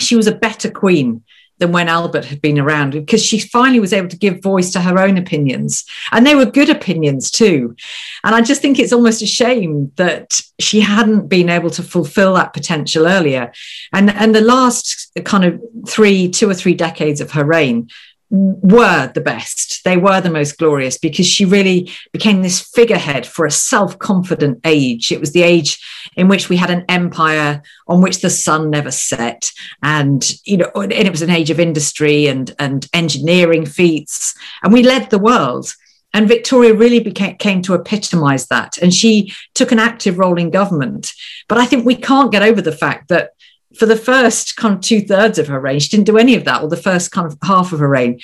she 0.00 0.16
was 0.16 0.26
a 0.26 0.34
better 0.34 0.70
queen 0.70 1.24
than 1.62 1.70
when 1.70 1.88
Albert 1.88 2.24
had 2.24 2.42
been 2.42 2.58
around 2.58 2.90
because 2.90 3.24
she 3.24 3.38
finally 3.38 3.78
was 3.78 3.92
able 3.92 4.08
to 4.08 4.16
give 4.16 4.42
voice 4.42 4.72
to 4.72 4.80
her 4.80 4.98
own 4.98 5.16
opinions. 5.16 5.84
And 6.10 6.26
they 6.26 6.34
were 6.34 6.44
good 6.44 6.68
opinions 6.68 7.30
too. 7.30 7.76
And 8.24 8.34
I 8.34 8.40
just 8.40 8.60
think 8.60 8.80
it's 8.80 8.92
almost 8.92 9.22
a 9.22 9.28
shame 9.28 9.92
that 9.94 10.40
she 10.58 10.80
hadn't 10.80 11.28
been 11.28 11.48
able 11.48 11.70
to 11.70 11.82
fulfill 11.84 12.34
that 12.34 12.52
potential 12.52 13.06
earlier. 13.06 13.52
And, 13.92 14.10
and 14.10 14.34
the 14.34 14.40
last 14.40 15.12
kind 15.24 15.44
of 15.44 15.62
three, 15.88 16.28
two 16.28 16.50
or 16.50 16.54
three 16.54 16.74
decades 16.74 17.20
of 17.20 17.30
her 17.30 17.44
reign 17.44 17.88
were 18.32 19.12
the 19.14 19.20
best. 19.20 19.84
They 19.84 19.98
were 19.98 20.22
the 20.22 20.30
most 20.30 20.56
glorious 20.56 20.96
because 20.96 21.26
she 21.26 21.44
really 21.44 21.92
became 22.12 22.40
this 22.40 22.60
figurehead 22.60 23.26
for 23.26 23.44
a 23.44 23.50
self 23.50 23.98
confident 23.98 24.60
age. 24.64 25.12
It 25.12 25.20
was 25.20 25.32
the 25.32 25.42
age 25.42 25.78
in 26.16 26.28
which 26.28 26.48
we 26.48 26.56
had 26.56 26.70
an 26.70 26.86
empire 26.88 27.62
on 27.86 28.00
which 28.00 28.22
the 28.22 28.30
sun 28.30 28.70
never 28.70 28.90
set. 28.90 29.52
And, 29.82 30.28
you 30.44 30.56
know, 30.56 30.70
and 30.74 30.92
it 30.92 31.10
was 31.10 31.20
an 31.20 31.30
age 31.30 31.50
of 31.50 31.60
industry 31.60 32.26
and, 32.26 32.54
and 32.58 32.88
engineering 32.94 33.66
feats. 33.66 34.34
And 34.62 34.72
we 34.72 34.82
led 34.82 35.10
the 35.10 35.18
world. 35.18 35.74
And 36.14 36.28
Victoria 36.28 36.74
really 36.74 37.00
became, 37.00 37.36
came 37.36 37.60
to 37.62 37.74
epitomize 37.74 38.46
that. 38.46 38.78
And 38.78 38.94
she 38.94 39.32
took 39.54 39.72
an 39.72 39.78
active 39.78 40.18
role 40.18 40.38
in 40.38 40.50
government. 40.50 41.12
But 41.48 41.58
I 41.58 41.66
think 41.66 41.84
we 41.84 41.96
can't 41.96 42.32
get 42.32 42.42
over 42.42 42.62
the 42.62 42.72
fact 42.72 43.08
that 43.08 43.32
for 43.76 43.86
the 43.86 43.96
first 43.96 44.56
kind 44.56 44.74
of 44.74 44.80
two 44.80 45.00
thirds 45.00 45.38
of 45.38 45.48
her 45.48 45.60
reign, 45.60 45.80
she 45.80 45.88
didn't 45.88 46.06
do 46.06 46.18
any 46.18 46.34
of 46.34 46.44
that, 46.44 46.62
or 46.62 46.68
the 46.68 46.76
first 46.76 47.10
kind 47.10 47.26
of 47.26 47.38
half 47.42 47.72
of 47.72 47.80
her 47.80 47.88
reign, 47.88 48.20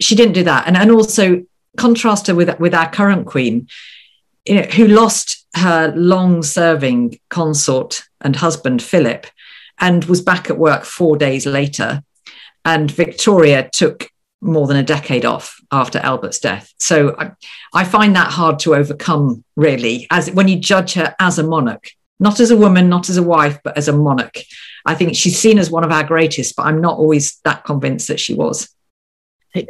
she 0.00 0.14
didn't 0.14 0.34
do 0.34 0.44
that. 0.44 0.66
And, 0.66 0.76
and 0.76 0.90
also 0.90 1.44
contrast 1.76 2.26
her 2.26 2.34
with, 2.34 2.58
with 2.58 2.74
our 2.74 2.90
current 2.90 3.26
queen, 3.26 3.68
you 4.44 4.56
know, 4.56 4.62
who 4.62 4.88
lost 4.88 5.46
her 5.54 5.92
long 5.94 6.42
serving 6.42 7.18
consort 7.28 8.02
and 8.20 8.36
husband, 8.36 8.82
Philip, 8.82 9.26
and 9.78 10.04
was 10.04 10.20
back 10.20 10.50
at 10.50 10.58
work 10.58 10.84
four 10.84 11.16
days 11.16 11.46
later. 11.46 12.02
And 12.64 12.90
Victoria 12.90 13.68
took 13.72 14.08
more 14.40 14.66
than 14.66 14.76
a 14.76 14.82
decade 14.82 15.24
off 15.24 15.60
after 15.70 15.98
Albert's 16.00 16.40
death. 16.40 16.72
So 16.78 17.14
I, 17.16 17.32
I 17.72 17.84
find 17.84 18.16
that 18.16 18.32
hard 18.32 18.58
to 18.60 18.74
overcome, 18.74 19.44
really, 19.56 20.06
as 20.10 20.30
when 20.30 20.48
you 20.48 20.58
judge 20.58 20.94
her 20.94 21.14
as 21.20 21.38
a 21.38 21.44
monarch 21.44 21.90
not 22.22 22.40
as 22.40 22.50
a 22.50 22.56
woman, 22.56 22.88
not 22.88 23.08
as 23.08 23.16
a 23.16 23.22
wife, 23.22 23.58
but 23.62 23.76
as 23.76 23.88
a 23.88 23.92
monarch. 23.92 24.38
I 24.86 24.94
think 24.94 25.14
she's 25.14 25.38
seen 25.38 25.58
as 25.58 25.70
one 25.70 25.84
of 25.84 25.92
our 25.92 26.04
greatest, 26.04 26.56
but 26.56 26.66
I'm 26.66 26.80
not 26.80 26.98
always 26.98 27.38
that 27.44 27.64
convinced 27.64 28.08
that 28.08 28.20
she 28.20 28.34
was. 28.34 28.68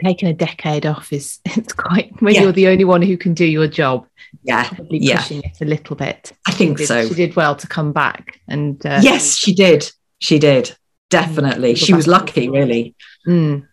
Taking 0.04 0.28
a 0.28 0.34
decade 0.34 0.86
off 0.86 1.12
is 1.12 1.40
it's 1.44 1.72
quite 1.72 2.12
when 2.22 2.34
yeah. 2.34 2.42
you're 2.42 2.52
the 2.52 2.68
only 2.68 2.84
one 2.84 3.02
who 3.02 3.16
can 3.16 3.34
do 3.34 3.44
your 3.44 3.66
job. 3.66 4.06
Yeah, 4.44 4.68
probably 4.68 4.98
yeah. 4.98 5.16
pushing 5.16 5.42
it 5.42 5.60
a 5.60 5.64
little 5.64 5.96
bit. 5.96 6.32
I 6.46 6.52
think 6.52 6.78
she 6.78 6.82
did, 6.82 6.88
so. 6.88 7.08
She 7.08 7.14
did 7.14 7.34
well 7.34 7.56
to 7.56 7.66
come 7.66 7.92
back, 7.92 8.40
and 8.46 8.84
uh, 8.86 9.00
yes, 9.02 9.36
she 9.36 9.54
did. 9.54 9.90
She 10.20 10.38
did 10.38 10.76
definitely. 11.12 11.74
She 11.74 11.94
was 11.94 12.08
lucky, 12.08 12.48
really. 12.48 12.96
Mm. 13.28 13.68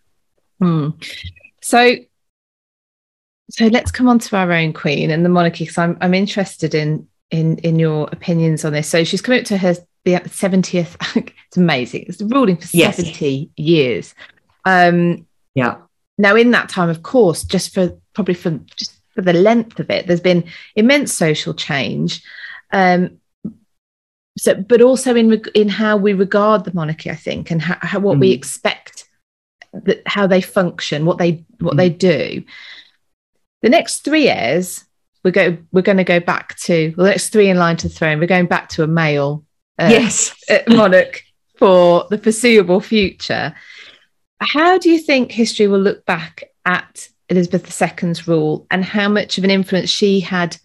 Mm. 0.62 0.94
So, 1.62 1.96
so 3.50 3.66
let's 3.66 3.90
come 3.90 4.08
on 4.08 4.18
to 4.20 4.36
our 4.36 4.52
own 4.52 4.74
queen 4.74 5.10
and 5.10 5.24
the 5.24 5.30
monarchy 5.30 5.64
because 5.64 5.78
I'm 5.78 5.96
I'm 6.00 6.14
interested 6.14 6.74
in 6.74 7.08
in 7.30 7.58
in 7.58 7.78
your 7.78 8.08
opinions 8.12 8.64
on 8.64 8.72
this. 8.72 8.88
So 8.88 9.04
she's 9.04 9.22
coming 9.22 9.40
up 9.40 9.46
to 9.46 9.58
her 9.58 9.74
the 10.04 10.14
70th. 10.14 10.96
it's 11.46 11.56
amazing. 11.56 12.04
It's 12.08 12.22
ruling 12.22 12.56
for 12.56 12.68
yes. 12.72 12.96
70 12.96 13.50
years. 13.56 14.14
Um, 14.64 15.26
yeah. 15.54 15.76
Now, 16.18 16.36
in 16.36 16.50
that 16.50 16.68
time, 16.68 16.88
of 16.88 17.02
course, 17.02 17.44
just 17.44 17.74
for 17.74 17.96
probably 18.14 18.34
for 18.34 18.50
just 18.76 19.00
for 19.14 19.22
the 19.22 19.32
length 19.32 19.80
of 19.80 19.90
it, 19.90 20.06
there's 20.06 20.20
been 20.20 20.44
immense 20.76 21.12
social 21.12 21.54
change. 21.54 22.22
Um, 22.72 23.18
so, 24.38 24.54
but 24.54 24.82
also 24.82 25.14
in 25.16 25.42
in 25.54 25.68
how 25.68 25.96
we 25.96 26.12
regard 26.12 26.64
the 26.64 26.74
monarchy, 26.74 27.10
I 27.10 27.14
think, 27.14 27.50
and 27.50 27.60
how, 27.60 27.78
how 27.80 28.00
what 28.00 28.18
mm. 28.18 28.20
we 28.20 28.32
expect 28.32 29.08
that 29.72 30.02
how 30.06 30.26
they 30.26 30.40
function, 30.40 31.06
what 31.06 31.18
they 31.18 31.44
what 31.58 31.74
mm. 31.74 31.78
they 31.78 31.88
do. 31.88 32.44
The 33.62 33.68
next 33.68 34.04
three 34.04 34.28
heirs 34.28 34.84
we're 35.24 35.30
go 35.30 35.56
we're 35.72 35.82
going 35.82 35.98
to 35.98 36.04
go 36.04 36.20
back 36.20 36.56
to 36.56 36.94
well, 36.96 37.06
next 37.06 37.30
three 37.30 37.48
in 37.48 37.58
line 37.58 37.76
to 37.78 37.88
the 37.88 37.94
throne. 37.94 38.18
We're 38.18 38.26
going 38.26 38.46
back 38.46 38.68
to 38.70 38.82
a 38.82 38.86
male 38.86 39.44
uh, 39.78 39.88
yes 39.90 40.34
monarch 40.68 41.22
for 41.56 42.06
the 42.10 42.18
foreseeable 42.18 42.80
future. 42.80 43.54
How 44.40 44.78
do 44.78 44.90
you 44.90 44.98
think 44.98 45.30
history 45.30 45.66
will 45.66 45.80
look 45.80 46.06
back 46.06 46.44
at 46.64 47.08
Elizabeth 47.28 47.80
II's 47.80 48.26
rule 48.26 48.66
and 48.70 48.84
how 48.84 49.08
much 49.08 49.36
of 49.36 49.44
an 49.44 49.50
influence 49.50 49.90
she 49.90 50.20
had 50.20 50.56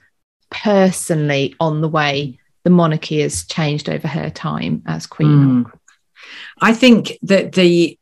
personally 0.49 1.55
on 1.59 1.81
the 1.81 1.89
way 1.89 2.39
the 2.63 2.69
monarchy 2.69 3.21
has 3.21 3.45
changed 3.45 3.89
over 3.89 4.07
her 4.07 4.29
time 4.29 4.81
as 4.85 5.05
queen? 5.05 5.65
Mm. 5.65 5.71
I 6.61 6.73
think 6.73 7.17
that 7.23 7.51
the 7.51 7.99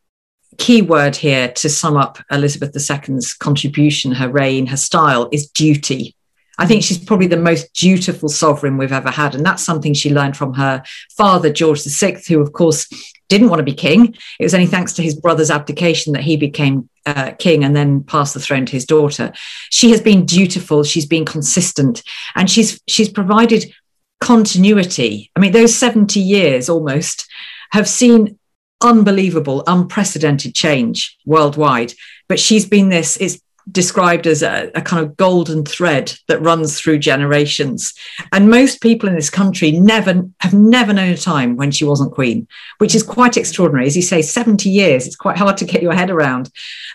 key 0.57 0.82
word 0.82 1.15
here 1.15 1.49
to 1.49 1.69
sum 1.69 1.97
up 1.97 2.19
Elizabeth 2.32 2.75
II's 2.75 3.34
contribution, 3.34 4.11
her 4.11 4.30
reign, 4.30 4.67
her 4.67 4.78
style 4.78 5.28
is 5.32 5.49
duty. 5.49 6.15
I 6.60 6.68
think 6.68 6.84
she's 6.84 7.04
probably 7.04 7.28
the 7.28 7.38
most 7.38 7.74
dutiful 7.74 8.30
sovereign 8.30 8.78
we've 8.78 8.91
ever 8.91 9.10
had. 9.10 9.34
And 9.34 9.45
that's 9.45 9.64
something 9.64 9.93
she 9.93 10.14
learned 10.14 10.38
from 10.38 10.54
her 10.54 10.84
father, 11.18 11.51
George 11.51 11.84
VI, 11.84 12.22
who, 12.28 12.39
of 12.41 12.54
course, 12.54 12.88
didn't 13.30 13.49
want 13.49 13.60
to 13.60 13.64
be 13.64 13.74
king. 13.74 14.16
It 14.39 14.43
was 14.43 14.54
only 14.54 14.68
thanks 14.68 14.93
to 14.93 15.01
his 15.01 15.16
brother's 15.16 15.49
abdication 15.49 16.14
that 16.14 16.24
he 16.24 16.38
became 16.38 16.89
uh, 17.06 17.32
king 17.32 17.64
and 17.64 17.76
then 17.76 18.04
passed 18.04 18.34
the 18.34 18.39
throne 18.39 18.66
to 18.68 18.72
his 18.72 18.86
daughter. 18.86 19.34
She 19.72 19.89
has 19.91 20.01
been 20.01 20.26
dutiful. 20.26 20.84
She's 20.84 21.06
been 21.06 21.26
consistent, 21.26 22.04
and 22.36 22.49
she's 22.49 22.80
she's 22.88 23.10
provided 23.10 23.74
continuity. 24.22 25.32
I 25.36 25.39
mean, 25.39 25.51
those 25.51 25.76
seventy 25.76 26.20
years 26.20 26.70
almost 26.70 27.28
have 27.72 27.88
seen 27.88 28.38
unbelievable, 28.82 29.64
unprecedented 29.66 30.54
change 30.54 31.18
worldwide. 31.26 31.93
But 32.30 32.39
she's 32.39 32.66
been 32.66 32.89
this. 32.89 33.18
It's 33.18 33.41
described 33.72 34.28
as 34.28 34.43
a, 34.43 34.72
a, 34.76 34.82
kind 34.82 35.05
of 35.05 35.16
golden 35.16 35.64
thread 35.64 36.14
that 36.28 36.41
runs 36.41 36.80
through 36.80 36.99
generations. 36.99 37.93
And 38.32 38.49
most 38.49 38.82
people 38.82 39.07
in 39.07 39.16
this 39.16 39.30
country 39.30 39.72
never 39.72 40.28
have 40.41 40.53
never 40.53 40.93
known 40.93 41.14
a 41.14 41.18
time 41.18 41.55
when 41.55 41.72
she 41.72 41.86
wasn't 41.86 42.14
queen, 42.14 42.47
which 42.80 42.93
is 42.93 43.03
quite 43.03 43.38
extraordinary. 43.38 43.88
As 43.88 43.95
you 43.95 44.01
say, 44.01 44.22
70 44.22 44.70
years, 44.70 45.07
it's 45.07 45.16
quite 45.16 45.38
hard 45.38 45.57
to 45.57 45.66
get 45.66 45.82
your 45.82 45.93
head 45.93 46.09
around. 46.09 46.49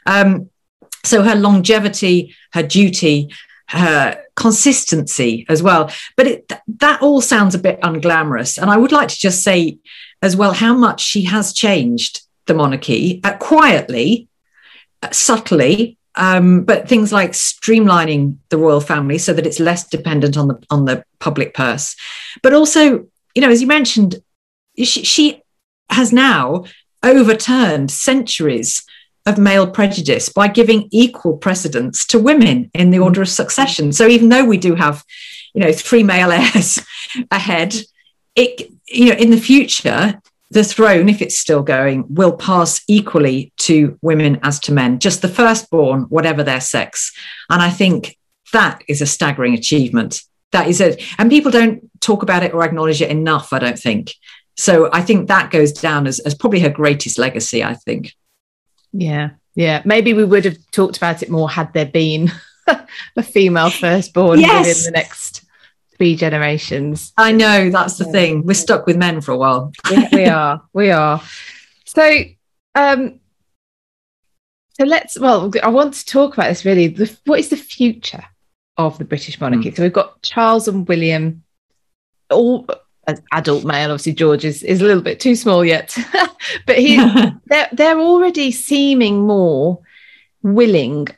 Um, 0.07 0.51
so 1.05 1.23
her 1.23 1.35
longevity, 1.35 2.35
her 2.53 2.63
duty, 2.63 3.31
her 3.69 4.23
consistency 4.35 5.47
as 5.49 5.63
well. 5.63 5.91
But 6.17 6.27
it, 6.27 6.53
that 6.79 7.03
all 7.03 7.21
sounds 7.21 7.55
a 7.55 7.59
bit 7.59 7.81
unglamorous. 7.81 8.59
And 8.61 8.71
I 8.71 8.77
would 8.77 8.93
like 8.93 9.09
to 9.09 9.19
just 9.19 9.43
say 9.43 9.79
as 10.23 10.37
well 10.37 10.53
how 10.53 10.75
much 10.75 11.01
she 11.01 11.25
has 11.25 11.53
changed 11.53 12.23
the 12.47 12.55
monarchy 12.55 13.21
uh, 13.25 13.37
quietly, 13.37 14.29
uh, 15.03 15.11
subtly, 15.13 15.98
um, 16.19 16.65
but 16.65 16.89
things 16.89 17.13
like 17.13 17.33
streamlining 17.33 18.37
the 18.51 18.59
royal 18.59 18.81
family 18.81 19.19
so 19.19 19.33
that 19.33 19.47
it's 19.47 19.61
less 19.61 19.89
dependent 19.89 20.37
on 20.37 20.49
the 20.49 20.63
on 20.69 20.85
the 20.85 21.05
public 21.21 21.55
purse, 21.55 21.97
but 22.43 22.53
also, 22.53 23.07
you 23.35 23.41
know, 23.41 23.51
as 23.51 23.61
you 23.61 23.67
mentioned, 23.67 24.17
she, 24.77 25.05
she 25.05 25.43
has 25.91 26.13
now 26.13 26.65
overturned 27.03 27.91
centuries 27.91 28.85
of 29.27 29.39
male 29.39 29.71
prejudice 29.71 30.29
by 30.29 30.49
giving 30.49 30.89
equal 30.91 31.37
precedence 31.37 32.07
to 32.07 32.19
women 32.19 32.71
in 32.75 32.91
the 32.91 32.99
order 32.99 33.23
of 33.23 33.29
succession. 33.29 33.93
So 33.93 34.07
even 34.07 34.29
though 34.29 34.45
we 34.45 34.59
do 34.59 34.75
have, 34.75 35.05
you 35.55 35.63
know, 35.63 35.73
three 35.73 36.03
male 36.03 36.33
heirs 36.33 36.81
ahead, 37.31 37.77
it 38.35 38.71
you 38.87 39.11
know 39.11 39.17
in 39.17 39.31
the 39.31 39.41
future 39.41 40.21
the 40.51 40.65
throne, 40.65 41.09
if 41.09 41.21
it's 41.21 41.39
still 41.39 41.63
going, 41.63 42.05
will 42.09 42.37
pass 42.37 42.81
equally 42.89 43.53
to 43.59 43.99
women 44.01 44.41
as 44.43 44.59
to 44.61 44.73
men, 44.73 44.99
just 44.99 45.21
the 45.21 45.29
firstborn, 45.29 46.03
whatever 46.05 46.43
their 46.43 46.61
sex. 46.61 47.13
And 47.51 47.61
I 47.61 47.71
think 47.71 48.17
that 48.53 48.83
is 48.89 49.03
a 49.03 49.07
staggering 49.07 49.55
achievement. 49.55 50.23
That 50.53 50.69
is 50.69 50.81
it. 50.81 51.03
And 51.19 51.31
people 51.31 51.51
don't 51.51 51.91
talk 52.01 52.23
about 52.23 52.43
it 52.43 52.55
or 52.55 52.65
acknowledge 52.65 53.03
it 53.03 53.11
enough, 53.11 53.53
I 53.53 53.59
don't 53.59 53.79
think. 53.79 54.15
So 54.57 54.89
I 54.93 55.03
think 55.03 55.29
that 55.29 55.51
goes 55.51 55.73
down 55.73 56.07
as, 56.07 56.19
as 56.21 56.35
probably 56.35 56.61
her 56.61 56.71
greatest 56.71 57.19
legacy, 57.19 57.63
I 57.63 57.75
think. 57.75 58.15
Yeah. 58.93 59.31
Yeah. 59.55 59.83
Maybe 59.85 60.15
we 60.15 60.25
would 60.25 60.47
have 60.47 60.57
talked 60.71 60.97
about 60.97 61.23
it 61.23 61.31
more 61.31 61.51
had 61.51 61.73
there 61.75 61.87
been 61.87 62.33
a 63.17 63.23
female 63.23 63.71
firstborn 63.71 64.41
yes. 64.41 64.67
within 64.67 64.85
the 64.85 64.99
next 64.99 65.45
three 65.99 66.17
generations. 66.17 67.13
I 67.17 67.33
know 67.33 67.71
that's 67.71 67.99
the 67.99 68.05
yeah. 68.07 68.13
thing. 68.13 68.47
We're 68.47 68.55
stuck 68.55 68.87
with 68.87 68.97
men 68.97 69.21
for 69.21 69.33
a 69.33 69.37
while. 69.37 69.73
yeah, 69.91 70.09
we 70.13 70.27
are. 70.29 70.63
We 70.73 70.91
are. 70.91 71.23
So, 71.85 72.23
um, 72.75 73.21
so 74.79 74.85
let's. 74.85 75.19
Well, 75.19 75.51
I 75.63 75.69
want 75.69 75.95
to 75.95 76.07
talk 76.07 76.35
about 76.35 76.49
this. 76.49 76.65
Really, 76.65 76.89
the, 76.89 77.15
what 77.27 77.41
is 77.41 77.49
the 77.51 77.57
future 77.57 78.25
of 78.77 78.97
the 78.99 79.05
British 79.05 79.41
monarchy? 79.41 79.71
Mm. 79.71 79.77
So 79.77 79.83
we've 79.83 79.93
got 79.93 80.23
Charles 80.23 80.69
and 80.69 80.87
William, 80.89 81.43
all 82.31 82.67
as 83.07 83.21
adult 83.33 83.65
male. 83.65 83.91
Obviously, 83.91 84.13
George 84.13 84.45
is, 84.45 84.63
is 84.63 84.81
a 84.81 84.85
little 84.85 85.03
bit 85.03 85.19
too 85.19 85.35
small 85.35 85.65
yet, 85.65 85.97
but 86.67 86.79
he 86.79 86.97
they're 87.47 87.69
they're 87.73 87.99
already 87.99 88.53
seeming 88.53 89.27
more 89.27 89.81
willing 90.43 91.09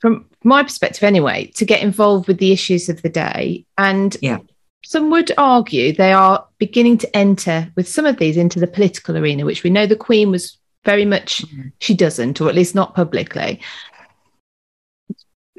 from 0.00 0.26
my 0.44 0.62
perspective 0.62 1.02
anyway, 1.02 1.50
to 1.54 1.64
get 1.64 1.82
involved 1.82 2.28
with 2.28 2.38
the 2.38 2.52
issues 2.52 2.88
of 2.88 3.02
the 3.02 3.08
day. 3.08 3.64
And 3.78 4.16
yeah. 4.20 4.38
some 4.84 5.10
would 5.10 5.32
argue 5.38 5.92
they 5.92 6.12
are 6.12 6.46
beginning 6.58 6.98
to 6.98 7.16
enter 7.16 7.72
with 7.76 7.88
some 7.88 8.06
of 8.06 8.18
these 8.18 8.36
into 8.36 8.60
the 8.60 8.66
political 8.66 9.16
arena, 9.16 9.44
which 9.44 9.62
we 9.62 9.70
know 9.70 9.86
the 9.86 9.96
Queen 9.96 10.30
was 10.30 10.58
very 10.84 11.04
much, 11.04 11.42
mm-hmm. 11.42 11.68
she 11.80 11.94
doesn't, 11.94 12.40
or 12.40 12.48
at 12.48 12.54
least 12.54 12.74
not 12.74 12.94
publicly. 12.94 13.60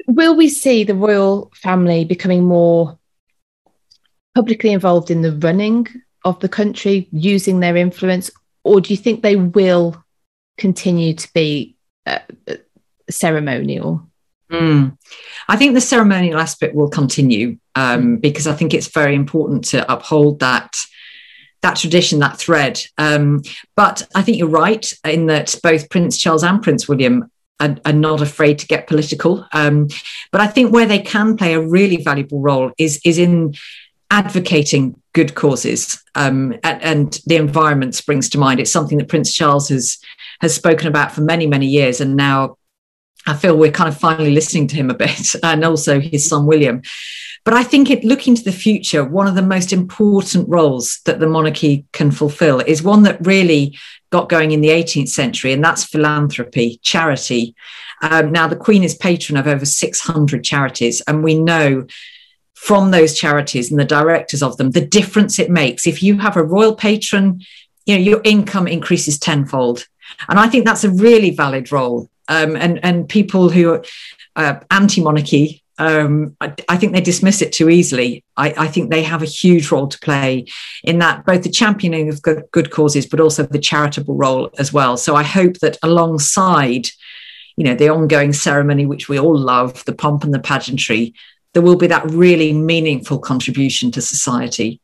Will 0.06 0.34
we 0.34 0.48
see 0.48 0.84
the 0.84 0.94
royal 0.94 1.52
family 1.54 2.04
becoming 2.04 2.44
more 2.44 2.98
publicly 4.34 4.72
involved 4.72 5.10
in 5.10 5.22
the 5.22 5.32
running 5.32 5.86
of 6.24 6.40
the 6.40 6.48
country, 6.48 7.08
using 7.12 7.60
their 7.60 7.76
influence, 7.76 8.30
or 8.64 8.80
do 8.80 8.92
you 8.92 8.96
think 8.96 9.22
they 9.22 9.36
will 9.36 10.02
continue 10.56 11.14
to 11.14 11.32
be 11.32 11.76
uh, 12.06 12.18
ceremonial? 13.10 14.08
Mm. 14.50 14.96
I 15.48 15.56
think 15.56 15.74
the 15.74 15.80
ceremonial 15.80 16.38
aspect 16.38 16.74
will 16.74 16.88
continue 16.88 17.58
um, 17.74 18.16
mm. 18.16 18.20
because 18.20 18.46
I 18.46 18.54
think 18.54 18.72
it's 18.72 18.88
very 18.88 19.14
important 19.14 19.64
to 19.66 19.90
uphold 19.92 20.40
that 20.40 20.76
that 21.62 21.76
tradition, 21.76 22.20
that 22.20 22.38
thread. 22.38 22.80
Um, 22.98 23.42
but 23.74 24.06
I 24.14 24.22
think 24.22 24.38
you're 24.38 24.46
right 24.46 24.92
in 25.04 25.26
that 25.26 25.56
both 25.60 25.90
Prince 25.90 26.16
Charles 26.16 26.44
and 26.44 26.62
Prince 26.62 26.88
William 26.88 27.30
are, 27.60 27.76
are 27.84 27.92
not 27.92 28.20
afraid 28.20 28.60
to 28.60 28.66
get 28.66 28.86
political. 28.86 29.44
Um, 29.52 29.88
but 30.30 30.40
I 30.40 30.46
think 30.46 30.72
where 30.72 30.86
they 30.86 31.00
can 31.00 31.36
play 31.36 31.54
a 31.54 31.60
really 31.60 31.96
valuable 31.96 32.40
role 32.40 32.70
is 32.78 33.00
is 33.04 33.18
in 33.18 33.54
advocating 34.10 35.00
good 35.12 35.34
causes. 35.34 36.02
Um, 36.14 36.54
and, 36.62 36.82
and 36.82 37.20
the 37.26 37.36
environment 37.36 37.94
springs 37.94 38.28
to 38.30 38.38
mind. 38.38 38.60
It's 38.60 38.70
something 38.70 38.98
that 38.98 39.08
Prince 39.08 39.34
Charles 39.34 39.68
has 39.68 39.98
has 40.40 40.54
spoken 40.54 40.86
about 40.86 41.12
for 41.12 41.22
many 41.22 41.46
many 41.46 41.66
years, 41.66 42.00
and 42.00 42.16
now 42.16 42.57
I 43.26 43.34
feel 43.34 43.56
we're 43.56 43.70
kind 43.70 43.88
of 43.88 43.98
finally 43.98 44.30
listening 44.30 44.66
to 44.68 44.76
him 44.76 44.90
a 44.90 44.94
bit, 44.94 45.34
and 45.42 45.64
also 45.64 46.00
his 46.00 46.28
son 46.28 46.46
William. 46.46 46.82
But 47.44 47.54
I 47.54 47.62
think 47.62 47.90
it, 47.90 48.04
looking 48.04 48.34
to 48.34 48.44
the 48.44 48.52
future, 48.52 49.04
one 49.04 49.26
of 49.26 49.34
the 49.34 49.42
most 49.42 49.72
important 49.72 50.48
roles 50.48 51.00
that 51.06 51.20
the 51.20 51.28
monarchy 51.28 51.86
can 51.92 52.10
fulfill 52.10 52.60
is 52.60 52.82
one 52.82 53.04
that 53.04 53.26
really 53.26 53.78
got 54.10 54.28
going 54.28 54.52
in 54.52 54.60
the 54.60 54.68
18th 54.68 55.08
century, 55.08 55.52
and 55.52 55.62
that's 55.62 55.84
philanthropy, 55.84 56.78
charity. 56.82 57.54
Um, 58.02 58.32
now, 58.32 58.48
the 58.48 58.56
Queen 58.56 58.84
is 58.84 58.94
patron 58.94 59.36
of 59.36 59.46
over 59.46 59.64
600 59.64 60.44
charities, 60.44 61.00
and 61.02 61.22
we 61.22 61.38
know 61.38 61.86
from 62.54 62.90
those 62.90 63.16
charities 63.16 63.70
and 63.70 63.78
the 63.78 63.84
directors 63.84 64.42
of 64.42 64.56
them 64.56 64.72
the 64.72 64.84
difference 64.84 65.38
it 65.38 65.48
makes. 65.48 65.86
If 65.86 66.02
you 66.02 66.18
have 66.18 66.36
a 66.36 66.42
royal 66.42 66.74
patron, 66.74 67.40
you 67.86 67.96
know 67.96 68.02
your 68.02 68.20
income 68.24 68.66
increases 68.66 69.18
tenfold, 69.18 69.86
and 70.28 70.38
I 70.38 70.48
think 70.48 70.64
that's 70.64 70.84
a 70.84 70.90
really 70.90 71.30
valid 71.30 71.70
role 71.70 72.10
um, 72.28 72.56
and 72.56 72.78
and 72.84 73.08
people 73.08 73.48
who 73.48 73.72
are 73.72 73.84
uh, 74.36 74.60
anti-monarchy 74.70 75.62
um, 75.78 76.36
I, 76.40 76.54
I, 76.68 76.76
think 76.76 76.92
they 76.92 77.00
dismiss 77.00 77.40
it 77.40 77.52
too 77.52 77.70
easily. 77.70 78.24
I, 78.36 78.52
I, 78.58 78.66
think 78.66 78.90
they 78.90 79.04
have 79.04 79.22
a 79.22 79.26
huge 79.26 79.70
role 79.70 79.86
to 79.86 79.98
play 80.00 80.46
in 80.82 80.98
that, 80.98 81.24
both 81.24 81.44
the 81.44 81.50
championing 81.50 82.08
of 82.08 82.20
good, 82.20 82.42
good, 82.50 82.72
causes, 82.72 83.06
but 83.06 83.20
also 83.20 83.44
the 83.44 83.60
charitable 83.60 84.16
role 84.16 84.50
as 84.58 84.72
well. 84.72 84.96
So 84.96 85.14
I 85.14 85.22
hope 85.22 85.58
that 85.60 85.78
alongside, 85.84 86.88
you 87.56 87.62
know, 87.62 87.76
the 87.76 87.90
ongoing 87.90 88.32
ceremony, 88.32 88.86
which 88.86 89.08
we 89.08 89.20
all 89.20 89.38
love, 89.38 89.84
the 89.84 89.94
pomp 89.94 90.24
and 90.24 90.34
the 90.34 90.40
pageantry, 90.40 91.14
there 91.54 91.62
will 91.62 91.76
be 91.76 91.86
that 91.86 92.10
really 92.10 92.52
meaningful 92.52 93.20
contribution 93.20 93.92
to 93.92 94.02
society. 94.02 94.80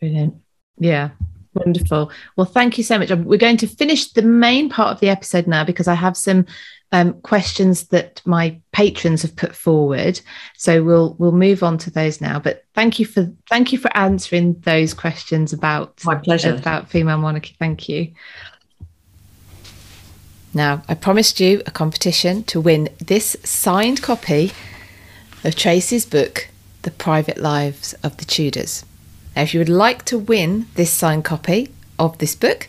Brilliant. 0.00 0.34
Yeah, 0.78 1.10
Wonderful. 1.54 2.10
Well, 2.36 2.46
thank 2.46 2.78
you 2.78 2.84
so 2.84 2.98
much. 2.98 3.10
We're 3.10 3.38
going 3.38 3.58
to 3.58 3.66
finish 3.66 4.12
the 4.12 4.22
main 4.22 4.70
part 4.70 4.92
of 4.92 5.00
the 5.00 5.10
episode 5.10 5.46
now 5.46 5.64
because 5.64 5.86
I 5.86 5.94
have 5.94 6.16
some 6.16 6.46
um, 6.92 7.14
questions 7.22 7.88
that 7.88 8.22
my 8.24 8.60
patrons 8.72 9.22
have 9.22 9.34
put 9.34 9.54
forward. 9.54 10.20
So 10.56 10.82
we'll 10.82 11.14
we'll 11.18 11.32
move 11.32 11.62
on 11.62 11.78
to 11.78 11.90
those 11.90 12.20
now. 12.20 12.38
But 12.38 12.64
thank 12.74 12.98
you 12.98 13.06
for 13.06 13.30
thank 13.48 13.72
you 13.72 13.78
for 13.78 13.94
answering 13.96 14.60
those 14.60 14.94
questions 14.94 15.52
about 15.52 16.04
my 16.04 16.14
pleasure 16.14 16.54
about 16.54 16.88
female 16.88 17.18
monarchy. 17.18 17.56
Thank 17.58 17.88
you. 17.88 18.12
Now, 20.54 20.82
I 20.86 20.94
promised 20.94 21.40
you 21.40 21.62
a 21.66 21.70
competition 21.70 22.44
to 22.44 22.60
win 22.60 22.90
this 22.98 23.36
signed 23.42 24.02
copy 24.02 24.52
of 25.44 25.56
Tracy's 25.56 26.04
book, 26.04 26.48
The 26.82 26.90
Private 26.90 27.38
Lives 27.38 27.94
of 28.02 28.18
the 28.18 28.26
Tudors. 28.26 28.84
Now, 29.34 29.42
if 29.42 29.54
you 29.54 29.60
would 29.60 29.68
like 29.68 30.04
to 30.06 30.18
win 30.18 30.66
this 30.74 30.90
signed 30.90 31.24
copy 31.24 31.70
of 31.98 32.18
this 32.18 32.34
book, 32.34 32.68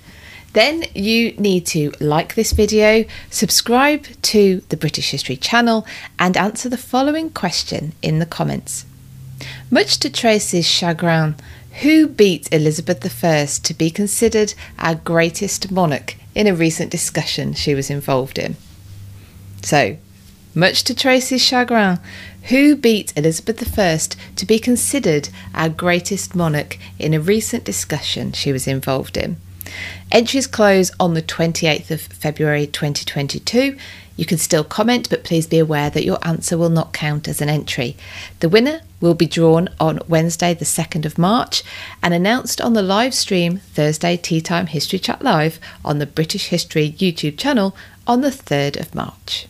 then 0.54 0.86
you 0.94 1.34
need 1.34 1.66
to 1.68 1.92
like 2.00 2.36
this 2.36 2.52
video, 2.52 3.06
subscribe 3.30 4.06
to 4.22 4.62
the 4.70 4.78
British 4.78 5.12
History 5.12 5.36
channel, 5.36 5.86
and 6.20 6.38
answer 6.38 6.70
the 6.70 6.78
following 6.78 7.32
question 7.32 7.94
in 8.02 8.20
the 8.20 8.26
comments. 8.26 8.86
Much 9.72 9.98
to 10.00 10.10
Tracy's 10.10 10.68
chagrin, 10.68 11.36
who 11.82 12.08
beat 12.08 12.54
Elizabeth 12.54 13.24
I 13.24 13.46
to 13.46 13.74
be 13.74 13.90
considered 13.90 14.54
our 14.78 14.94
greatest 14.94 15.72
monarch 15.72 16.16
in 16.36 16.46
a 16.46 16.54
recent 16.54 16.92
discussion 16.92 17.54
she 17.54 17.74
was 17.74 17.90
involved 17.90 18.38
in? 18.38 18.56
So, 19.64 19.98
much 20.54 20.84
to 20.84 20.94
Tracy's 20.94 21.44
chagrin, 21.44 22.00
who 22.50 22.76
beat 22.76 23.14
Elizabeth 23.16 23.80
I 23.80 23.98
to 24.36 24.46
be 24.46 24.60
considered 24.60 25.30
our 25.54 25.70
greatest 25.70 26.36
monarch 26.36 26.78
in 27.00 27.14
a 27.14 27.20
recent 27.20 27.64
discussion 27.64 28.32
she 28.32 28.52
was 28.52 28.68
involved 28.68 29.18
in. 29.18 29.38
Entries 30.12 30.48
close 30.48 30.92
on 31.00 31.14
the 31.14 31.22
28th 31.22 31.90
of 31.90 32.02
February 32.02 32.68
2022. 32.68 33.78
You 34.16 34.26
can 34.26 34.38
still 34.38 34.64
comment, 34.64 35.10
but 35.10 35.24
please 35.24 35.48
be 35.48 35.58
aware 35.58 35.90
that 35.90 36.06
your 36.06 36.20
answer 36.22 36.58
will 36.58 36.70
not 36.70 36.94
count 36.94 37.28
as 37.28 37.42
an 37.42 37.50
entry. 37.50 37.96
The 38.42 38.50
winner 38.50 38.82
will 39.02 39.16
be 39.16 39.26
drawn 39.26 39.70
on 39.80 40.00
Wednesday, 40.08 40.54
the 40.54 40.66
2nd 40.66 41.06
of 41.06 41.18
March, 41.18 41.64
and 42.04 42.14
announced 42.14 42.62
on 42.62 42.74
the 42.74 42.84
live 42.84 43.14
stream 43.14 43.58
Thursday 43.58 44.18
Tea 44.18 44.42
Time 44.42 44.68
History 44.68 45.00
Chat 45.00 45.24
Live 45.24 45.60
on 45.84 45.98
the 45.98 46.06
British 46.06 46.50
History 46.50 46.92
YouTube 46.92 47.38
channel 47.38 47.76
on 48.06 48.22
the 48.22 48.30
3rd 48.30 48.80
of 48.80 48.94
March. 48.94 49.48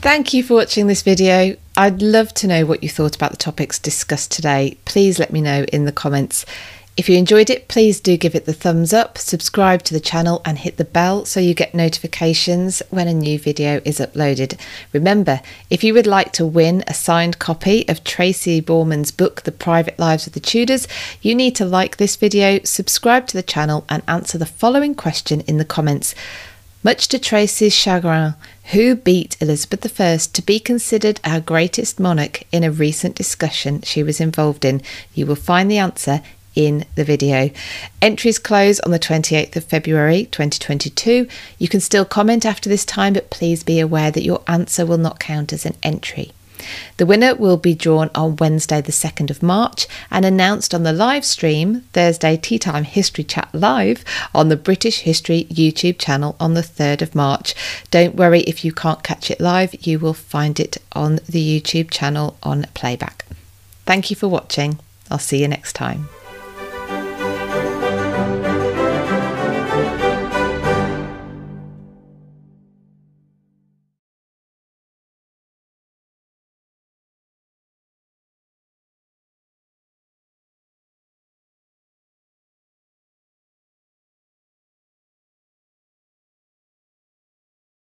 Thank 0.00 0.32
you 0.32 0.44
for 0.44 0.54
watching 0.54 0.86
this 0.86 1.02
video. 1.02 1.56
I'd 1.78 2.00
love 2.00 2.32
to 2.34 2.46
know 2.46 2.64
what 2.64 2.82
you 2.82 2.88
thought 2.88 3.16
about 3.16 3.32
the 3.32 3.36
topics 3.36 3.78
discussed 3.78 4.32
today. 4.32 4.78
Please 4.86 5.18
let 5.18 5.30
me 5.30 5.42
know 5.42 5.64
in 5.64 5.84
the 5.84 5.92
comments. 5.92 6.46
If 6.96 7.06
you 7.06 7.18
enjoyed 7.18 7.50
it, 7.50 7.68
please 7.68 8.00
do 8.00 8.16
give 8.16 8.34
it 8.34 8.46
the 8.46 8.54
thumbs 8.54 8.94
up, 8.94 9.18
subscribe 9.18 9.82
to 9.82 9.92
the 9.92 10.00
channel, 10.00 10.40
and 10.46 10.56
hit 10.56 10.78
the 10.78 10.86
bell 10.86 11.26
so 11.26 11.38
you 11.38 11.52
get 11.52 11.74
notifications 11.74 12.82
when 12.88 13.08
a 13.08 13.12
new 13.12 13.38
video 13.38 13.82
is 13.84 13.98
uploaded. 13.98 14.58
Remember, 14.94 15.42
if 15.68 15.84
you 15.84 15.92
would 15.92 16.06
like 16.06 16.32
to 16.32 16.46
win 16.46 16.82
a 16.86 16.94
signed 16.94 17.38
copy 17.38 17.86
of 17.88 18.02
Tracy 18.02 18.62
Borman's 18.62 19.10
book, 19.10 19.42
The 19.42 19.52
Private 19.52 19.98
Lives 19.98 20.26
of 20.26 20.32
the 20.32 20.40
Tudors, 20.40 20.88
you 21.20 21.34
need 21.34 21.54
to 21.56 21.66
like 21.66 21.98
this 21.98 22.16
video, 22.16 22.58
subscribe 22.64 23.26
to 23.26 23.36
the 23.36 23.42
channel, 23.42 23.84
and 23.90 24.02
answer 24.08 24.38
the 24.38 24.46
following 24.46 24.94
question 24.94 25.42
in 25.42 25.58
the 25.58 25.64
comments. 25.66 26.14
Much 26.82 27.08
to 27.08 27.18
Tracy's 27.18 27.74
chagrin, 27.74 28.34
who 28.72 28.96
beat 28.96 29.36
Elizabeth 29.40 30.00
I 30.00 30.16
to 30.16 30.42
be 30.42 30.58
considered 30.58 31.20
our 31.24 31.40
greatest 31.40 32.00
monarch 32.00 32.42
in 32.50 32.64
a 32.64 32.70
recent 32.70 33.14
discussion 33.14 33.82
she 33.82 34.02
was 34.02 34.20
involved 34.20 34.64
in? 34.64 34.82
You 35.14 35.26
will 35.26 35.36
find 35.36 35.70
the 35.70 35.78
answer 35.78 36.22
in 36.56 36.84
the 36.94 37.04
video. 37.04 37.50
Entries 38.02 38.38
close 38.38 38.80
on 38.80 38.90
the 38.90 38.98
28th 38.98 39.54
of 39.54 39.64
February 39.64 40.24
2022. 40.26 41.28
You 41.58 41.68
can 41.68 41.80
still 41.80 42.04
comment 42.04 42.44
after 42.44 42.68
this 42.68 42.84
time, 42.84 43.12
but 43.12 43.30
please 43.30 43.62
be 43.62 43.78
aware 43.78 44.10
that 44.10 44.24
your 44.24 44.42
answer 44.48 44.84
will 44.84 44.98
not 44.98 45.20
count 45.20 45.52
as 45.52 45.66
an 45.66 45.76
entry. 45.82 46.32
The 46.96 47.06
winner 47.06 47.34
will 47.34 47.56
be 47.56 47.74
drawn 47.74 48.10
on 48.14 48.36
Wednesday, 48.36 48.80
the 48.80 48.92
2nd 48.92 49.30
of 49.30 49.42
March, 49.42 49.86
and 50.10 50.24
announced 50.24 50.74
on 50.74 50.82
the 50.82 50.92
live 50.92 51.24
stream 51.24 51.82
Thursday 51.92 52.36
Tea 52.36 52.58
Time 52.58 52.84
History 52.84 53.24
Chat 53.24 53.48
Live 53.52 54.04
on 54.34 54.48
the 54.48 54.56
British 54.56 55.00
History 55.00 55.46
YouTube 55.50 55.98
channel 55.98 56.36
on 56.40 56.54
the 56.54 56.62
3rd 56.62 57.02
of 57.02 57.14
March. 57.14 57.54
Don't 57.90 58.16
worry 58.16 58.40
if 58.40 58.64
you 58.64 58.72
can't 58.72 59.02
catch 59.02 59.30
it 59.30 59.40
live, 59.40 59.74
you 59.86 59.98
will 59.98 60.14
find 60.14 60.58
it 60.58 60.78
on 60.92 61.20
the 61.28 61.60
YouTube 61.60 61.90
channel 61.90 62.38
on 62.42 62.66
playback. 62.74 63.24
Thank 63.84 64.10
you 64.10 64.16
for 64.16 64.28
watching. 64.28 64.78
I'll 65.10 65.18
see 65.18 65.40
you 65.40 65.48
next 65.48 65.74
time. 65.74 66.08